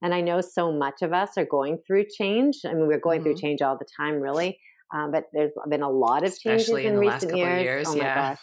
And 0.05 0.15
I 0.15 0.21
know 0.21 0.43
so 0.43 0.71
much 0.71 1.01
of 1.01 1.15
us 1.15 1.31
are 1.39 1.47
going 1.47 1.79
through 1.85 2.05
change. 2.15 2.59
I 2.67 2.75
mean, 2.75 2.87
we're 2.87 3.01
going 3.01 3.21
mm-hmm. 3.21 3.31
through 3.31 3.37
change 3.37 3.63
all 3.63 3.79
the 3.79 3.87
time, 3.97 4.21
really. 4.21 4.59
Um, 4.95 5.11
but 5.11 5.25
there's 5.33 5.53
been 5.71 5.83
a 5.83 5.91
lot 5.91 6.25
of 6.25 6.39
changes 6.39 6.69
Especially 6.69 6.87
in, 6.87 6.95
in 6.95 7.01
recent 7.01 7.35
years. 7.35 7.63
years. 7.63 7.89
Oh 7.89 7.97
my 7.97 8.05
yeah. 8.05 8.15
gosh! 8.15 8.39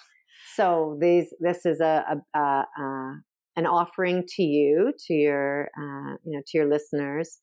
So 0.56 0.98
these, 1.00 1.34
this 1.40 1.66
is 1.68 1.80
a, 1.80 2.04
a, 2.34 2.40
a, 2.40 2.66
an 3.56 3.68
offering 3.68 4.24
to 4.36 4.44
you, 4.44 4.92
to 5.08 5.14
your, 5.14 5.70
uh, 5.78 6.18
you 6.26 6.36
know, 6.36 6.42
to 6.48 6.58
your 6.58 6.68
listeners, 6.68 7.38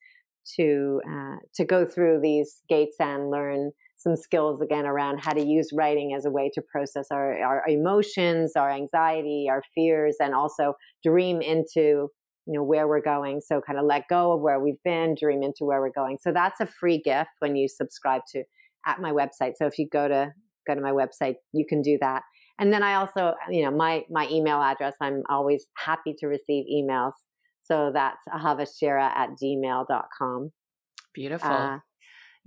to 0.56 1.00
uh, 1.08 1.36
to 1.54 1.64
go 1.64 1.86
through 1.86 2.20
these 2.20 2.60
gates 2.68 2.96
and 2.98 3.30
learn 3.30 3.70
some 3.98 4.16
skills 4.16 4.60
again 4.60 4.84
around 4.84 5.18
how 5.18 5.32
to 5.32 5.44
use 5.44 5.70
writing 5.72 6.14
as 6.16 6.24
a 6.24 6.30
way 6.30 6.50
to 6.54 6.62
process 6.62 7.06
our, 7.10 7.38
our 7.42 7.64
emotions, 7.68 8.52
our 8.56 8.70
anxiety, 8.70 9.46
our 9.50 9.62
fears, 9.74 10.16
and 10.20 10.34
also 10.34 10.74
dream 11.04 11.40
into 11.40 12.08
you 12.48 12.54
know 12.54 12.62
where 12.62 12.88
we're 12.88 13.02
going. 13.02 13.42
So 13.42 13.60
kind 13.60 13.78
of 13.78 13.84
let 13.84 14.08
go 14.08 14.32
of 14.32 14.40
where 14.40 14.58
we've 14.58 14.82
been, 14.82 15.14
dream 15.14 15.42
into 15.42 15.66
where 15.66 15.82
we're 15.82 15.90
going. 15.90 16.16
So 16.18 16.32
that's 16.32 16.60
a 16.60 16.66
free 16.66 16.98
gift 16.98 17.30
when 17.40 17.56
you 17.56 17.68
subscribe 17.68 18.22
to 18.32 18.42
at 18.86 19.00
my 19.02 19.12
website. 19.12 19.52
So 19.56 19.66
if 19.66 19.78
you 19.78 19.86
go 19.86 20.08
to 20.08 20.32
go 20.66 20.74
to 20.74 20.80
my 20.80 20.92
website, 20.92 21.34
you 21.52 21.66
can 21.68 21.82
do 21.82 21.98
that. 22.00 22.22
And 22.58 22.72
then 22.72 22.82
I 22.82 22.94
also, 22.94 23.34
you 23.50 23.62
know, 23.62 23.70
my 23.70 24.02
my 24.10 24.26
email 24.30 24.62
address, 24.62 24.94
I'm 24.98 25.24
always 25.28 25.66
happy 25.76 26.14
to 26.20 26.26
receive 26.26 26.64
emails. 26.72 27.12
So 27.60 27.90
that's 27.92 28.22
ahavashira 28.34 29.10
at 29.14 29.30
gmail.com. 29.42 30.50
Beautiful. 31.12 31.50
Uh, 31.50 31.78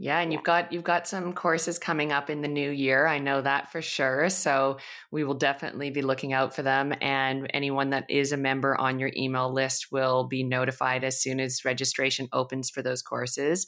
yeah, 0.02 0.20
and 0.20 0.34
you've 0.34 0.44
got 0.44 0.74
you've 0.74 0.84
got 0.84 1.08
some 1.08 1.32
courses 1.32 1.78
coming 1.78 2.12
up 2.12 2.32
in 2.32 2.42
the 2.42 2.48
new 2.48 2.72
year. 2.72 3.06
I 3.06 3.20
know 3.20 3.40
that 3.40 3.72
for 3.72 3.84
sure. 3.84 4.30
So 4.30 4.78
we 5.12 5.24
will 5.24 5.36
definitely 5.36 5.92
be 5.92 6.02
looking 6.02 6.34
out 6.34 6.56
for 6.56 6.64
them 6.64 6.92
and 7.02 7.46
anyone 7.54 7.92
that 7.92 8.10
is 8.10 8.32
a 8.32 8.38
member 8.38 8.76
on 8.76 8.98
your 8.98 9.12
email 9.16 9.54
list 9.54 9.92
will 9.92 10.24
be 10.24 10.44
notified 10.44 11.04
as 11.04 11.22
soon 11.22 11.40
as 11.40 11.64
registration 11.64 12.30
opens 12.34 12.72
for 12.72 12.82
those 12.82 13.04
courses 13.04 13.68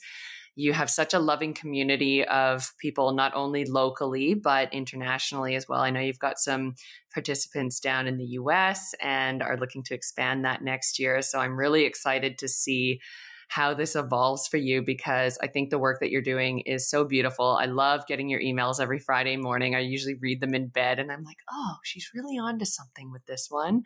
you 0.56 0.72
have 0.72 0.88
such 0.88 1.14
a 1.14 1.18
loving 1.18 1.52
community 1.52 2.24
of 2.24 2.72
people, 2.78 3.12
not 3.12 3.32
only 3.34 3.64
locally, 3.64 4.34
but 4.34 4.72
internationally 4.72 5.56
as 5.56 5.68
well. 5.68 5.80
I 5.80 5.90
know 5.90 6.00
you've 6.00 6.18
got 6.20 6.38
some 6.38 6.74
participants 7.12 7.80
down 7.80 8.06
in 8.06 8.18
the 8.18 8.38
US 8.38 8.94
and 9.00 9.42
are 9.42 9.56
looking 9.56 9.82
to 9.84 9.94
expand 9.94 10.44
that 10.44 10.62
next 10.62 11.00
year. 11.00 11.22
So 11.22 11.40
I'm 11.40 11.56
really 11.56 11.84
excited 11.84 12.38
to 12.38 12.48
see 12.48 13.00
how 13.48 13.74
this 13.74 13.96
evolves 13.96 14.48
for 14.48 14.56
you 14.56 14.82
because 14.82 15.38
I 15.42 15.46
think 15.46 15.70
the 15.70 15.78
work 15.78 16.00
that 16.00 16.10
you're 16.10 16.22
doing 16.22 16.60
is 16.60 16.88
so 16.88 17.04
beautiful. 17.04 17.56
I 17.60 17.66
love 17.66 18.06
getting 18.06 18.28
your 18.28 18.40
emails 18.40 18.80
every 18.80 18.98
Friday 18.98 19.36
morning. 19.36 19.74
I 19.74 19.80
usually 19.80 20.14
read 20.14 20.40
them 20.40 20.54
in 20.54 20.68
bed 20.68 20.98
and 20.98 21.10
I'm 21.10 21.24
like, 21.24 21.38
oh, 21.50 21.76
she's 21.82 22.10
really 22.14 22.38
on 22.38 22.58
to 22.58 22.66
something 22.66 23.10
with 23.12 23.26
this 23.26 23.48
one. 23.50 23.84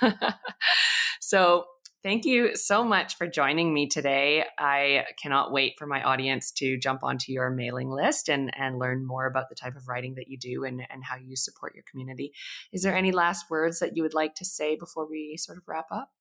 so 1.20 1.64
Thank 2.04 2.24
you 2.24 2.54
so 2.54 2.84
much 2.84 3.16
for 3.16 3.26
joining 3.26 3.74
me 3.74 3.88
today. 3.88 4.44
I 4.56 5.06
cannot 5.20 5.50
wait 5.50 5.74
for 5.76 5.84
my 5.84 6.00
audience 6.00 6.52
to 6.52 6.78
jump 6.78 7.02
onto 7.02 7.32
your 7.32 7.50
mailing 7.50 7.90
list 7.90 8.28
and, 8.28 8.52
and 8.56 8.78
learn 8.78 9.04
more 9.04 9.26
about 9.26 9.48
the 9.48 9.56
type 9.56 9.74
of 9.74 9.88
writing 9.88 10.14
that 10.14 10.28
you 10.28 10.38
do 10.38 10.62
and, 10.62 10.80
and 10.90 11.02
how 11.02 11.16
you 11.16 11.34
support 11.34 11.74
your 11.74 11.82
community. 11.90 12.32
Is 12.72 12.82
there 12.82 12.94
any 12.94 13.10
last 13.10 13.50
words 13.50 13.80
that 13.80 13.96
you 13.96 14.04
would 14.04 14.14
like 14.14 14.36
to 14.36 14.44
say 14.44 14.76
before 14.76 15.10
we 15.10 15.36
sort 15.36 15.58
of 15.58 15.64
wrap 15.66 15.86
up? 15.90 16.12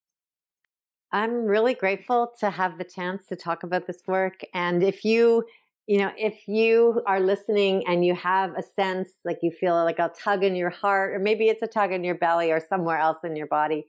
I'm 1.17 1.45
really 1.45 1.73
grateful 1.73 2.31
to 2.41 2.51
have 2.51 2.77
the 2.77 2.83
chance 2.83 3.25
to 3.29 3.35
talk 3.35 3.63
about 3.63 3.87
this 3.87 4.01
work. 4.07 4.41
And 4.53 4.83
if 4.83 5.03
you, 5.03 5.43
you 5.87 5.97
know, 5.97 6.11
if 6.15 6.47
you 6.47 7.01
are 7.07 7.19
listening 7.19 7.83
and 7.87 8.05
you 8.05 8.13
have 8.13 8.51
a 8.55 8.61
sense 8.61 9.09
like 9.25 9.39
you 9.41 9.49
feel 9.49 9.73
like 9.83 9.97
a 9.97 10.11
tug 10.23 10.43
in 10.43 10.55
your 10.55 10.69
heart, 10.69 11.15
or 11.15 11.19
maybe 11.19 11.45
it's 11.45 11.63
a 11.63 11.67
tug 11.67 11.91
in 11.91 12.03
your 12.03 12.13
belly 12.15 12.51
or 12.51 12.61
somewhere 12.69 12.99
else 12.99 13.17
in 13.23 13.35
your 13.35 13.47
body, 13.47 13.87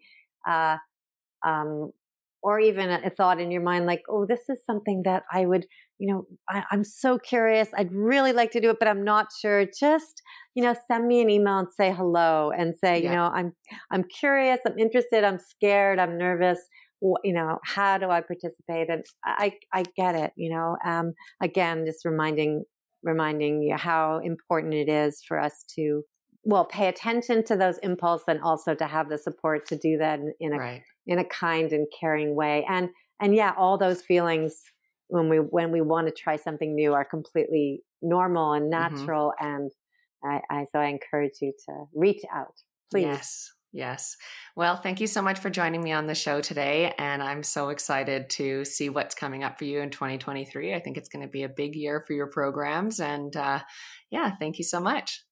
uh, 0.48 0.78
um, 1.44 1.92
or 2.42 2.60
even 2.60 2.88
a, 2.88 3.10
thought 3.10 3.40
in 3.40 3.50
your 3.50 3.60
mind 3.62 3.84
like, 3.84 4.04
oh, 4.08 4.24
this 4.24 4.48
is 4.48 4.64
something 4.64 5.02
that 5.04 5.24
I 5.30 5.44
would, 5.44 5.66
you 5.98 6.10
know, 6.10 6.26
I, 6.48 6.64
I'm 6.70 6.84
so 6.84 7.18
curious. 7.18 7.68
I'd 7.76 7.92
really 7.92 8.32
like 8.32 8.52
to 8.52 8.60
do 8.60 8.70
it, 8.70 8.78
but 8.78 8.88
I'm 8.88 9.04
not 9.04 9.26
sure. 9.38 9.66
Just, 9.66 10.22
you 10.54 10.62
know, 10.62 10.74
send 10.86 11.06
me 11.06 11.20
an 11.20 11.28
email 11.28 11.58
and 11.58 11.68
say 11.76 11.92
hello 11.92 12.52
and 12.56 12.74
say, 12.74 13.02
yeah. 13.02 13.10
you 13.10 13.16
know, 13.16 13.24
I'm, 13.24 13.52
I'm 13.90 14.04
curious. 14.04 14.60
I'm 14.66 14.78
interested. 14.78 15.24
I'm 15.24 15.38
scared. 15.38 15.98
I'm 15.98 16.16
nervous. 16.16 16.60
You 17.00 17.32
know, 17.32 17.58
how 17.64 17.98
do 17.98 18.10
I 18.10 18.20
participate? 18.20 18.90
And 18.90 19.04
I, 19.24 19.54
I 19.72 19.84
get 19.96 20.14
it. 20.14 20.32
You 20.36 20.50
know, 20.50 20.76
um, 20.84 21.14
again, 21.42 21.84
just 21.86 22.04
reminding, 22.04 22.64
reminding 23.02 23.62
you 23.62 23.76
how 23.76 24.18
important 24.18 24.74
it 24.74 24.88
is 24.88 25.22
for 25.26 25.38
us 25.38 25.64
to 25.76 26.02
well 26.44 26.64
pay 26.64 26.88
attention 26.88 27.44
to 27.44 27.56
those 27.56 27.78
impulses 27.78 28.24
and 28.28 28.40
also 28.40 28.74
to 28.74 28.86
have 28.86 29.08
the 29.08 29.18
support 29.18 29.66
to 29.66 29.76
do 29.76 29.98
that 29.98 30.18
in, 30.18 30.32
in 30.40 30.52
a 30.54 30.58
right. 30.58 30.82
in 31.06 31.18
a 31.18 31.24
kind 31.24 31.72
and 31.72 31.86
caring 31.98 32.34
way 32.34 32.64
and 32.68 32.88
and 33.20 33.34
yeah 33.34 33.52
all 33.56 33.76
those 33.76 34.02
feelings 34.02 34.62
when 35.08 35.28
we 35.28 35.36
when 35.36 35.70
we 35.70 35.80
want 35.80 36.06
to 36.06 36.12
try 36.12 36.36
something 36.36 36.74
new 36.74 36.94
are 36.94 37.04
completely 37.04 37.82
normal 38.02 38.52
and 38.52 38.72
mm-hmm. 38.72 38.96
natural 38.96 39.32
mm-hmm. 39.40 39.56
and 39.56 39.70
I, 40.24 40.40
I 40.50 40.66
so 40.72 40.78
i 40.78 40.86
encourage 40.86 41.34
you 41.40 41.52
to 41.66 41.84
reach 41.94 42.22
out 42.32 42.54
please 42.90 43.02
yes 43.02 43.52
Yes. 43.72 44.16
Well, 44.56 44.76
thank 44.76 45.00
you 45.00 45.06
so 45.06 45.20
much 45.20 45.38
for 45.40 45.50
joining 45.50 45.82
me 45.82 45.92
on 45.92 46.06
the 46.06 46.14
show 46.14 46.40
today. 46.40 46.94
And 46.98 47.22
I'm 47.22 47.42
so 47.42 47.68
excited 47.68 48.30
to 48.30 48.64
see 48.64 48.88
what's 48.88 49.14
coming 49.14 49.44
up 49.44 49.58
for 49.58 49.64
you 49.64 49.80
in 49.80 49.90
2023. 49.90 50.74
I 50.74 50.80
think 50.80 50.96
it's 50.96 51.10
going 51.10 51.22
to 51.22 51.30
be 51.30 51.42
a 51.42 51.48
big 51.48 51.76
year 51.76 52.02
for 52.06 52.14
your 52.14 52.28
programs. 52.28 52.98
And 52.98 53.36
uh, 53.36 53.60
yeah, 54.10 54.36
thank 54.36 54.58
you 54.58 54.64
so 54.64 54.80
much. 54.80 55.22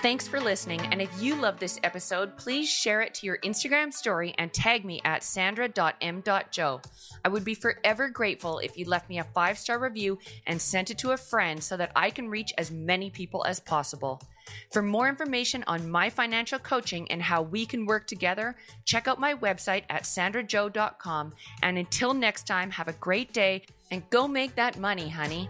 Thanks 0.00 0.28
for 0.28 0.40
listening. 0.40 0.80
And 0.92 1.02
if 1.02 1.10
you 1.20 1.34
love 1.34 1.58
this 1.58 1.80
episode, 1.82 2.36
please 2.36 2.68
share 2.68 3.00
it 3.00 3.12
to 3.14 3.26
your 3.26 3.38
Instagram 3.38 3.92
story 3.92 4.34
and 4.38 4.52
tag 4.52 4.84
me 4.84 5.00
at 5.04 5.24
sandra.m.joe. 5.24 6.80
I 7.24 7.28
would 7.28 7.44
be 7.44 7.54
forever 7.54 8.08
grateful 8.08 8.60
if 8.60 8.78
you 8.78 8.84
left 8.84 9.08
me 9.08 9.18
a 9.18 9.24
five 9.24 9.58
star 9.58 9.78
review 9.78 10.18
and 10.46 10.60
sent 10.60 10.90
it 10.90 10.98
to 10.98 11.10
a 11.10 11.16
friend 11.16 11.62
so 11.62 11.76
that 11.76 11.92
I 11.96 12.10
can 12.10 12.28
reach 12.28 12.52
as 12.56 12.70
many 12.70 13.10
people 13.10 13.44
as 13.46 13.58
possible. 13.58 14.20
For 14.72 14.82
more 14.82 15.08
information 15.08 15.64
on 15.66 15.90
my 15.90 16.10
financial 16.10 16.58
coaching 16.58 17.10
and 17.10 17.22
how 17.22 17.42
we 17.42 17.66
can 17.66 17.86
work 17.86 18.06
together, 18.06 18.56
check 18.84 19.08
out 19.08 19.20
my 19.20 19.34
website 19.34 19.84
at 19.90 20.04
sandrajoe.com. 20.04 21.32
And 21.62 21.78
until 21.78 22.14
next 22.14 22.46
time, 22.46 22.70
have 22.70 22.88
a 22.88 22.92
great 22.94 23.32
day 23.32 23.62
and 23.90 24.08
go 24.10 24.26
make 24.26 24.54
that 24.56 24.78
money, 24.78 25.08
honey. 25.08 25.48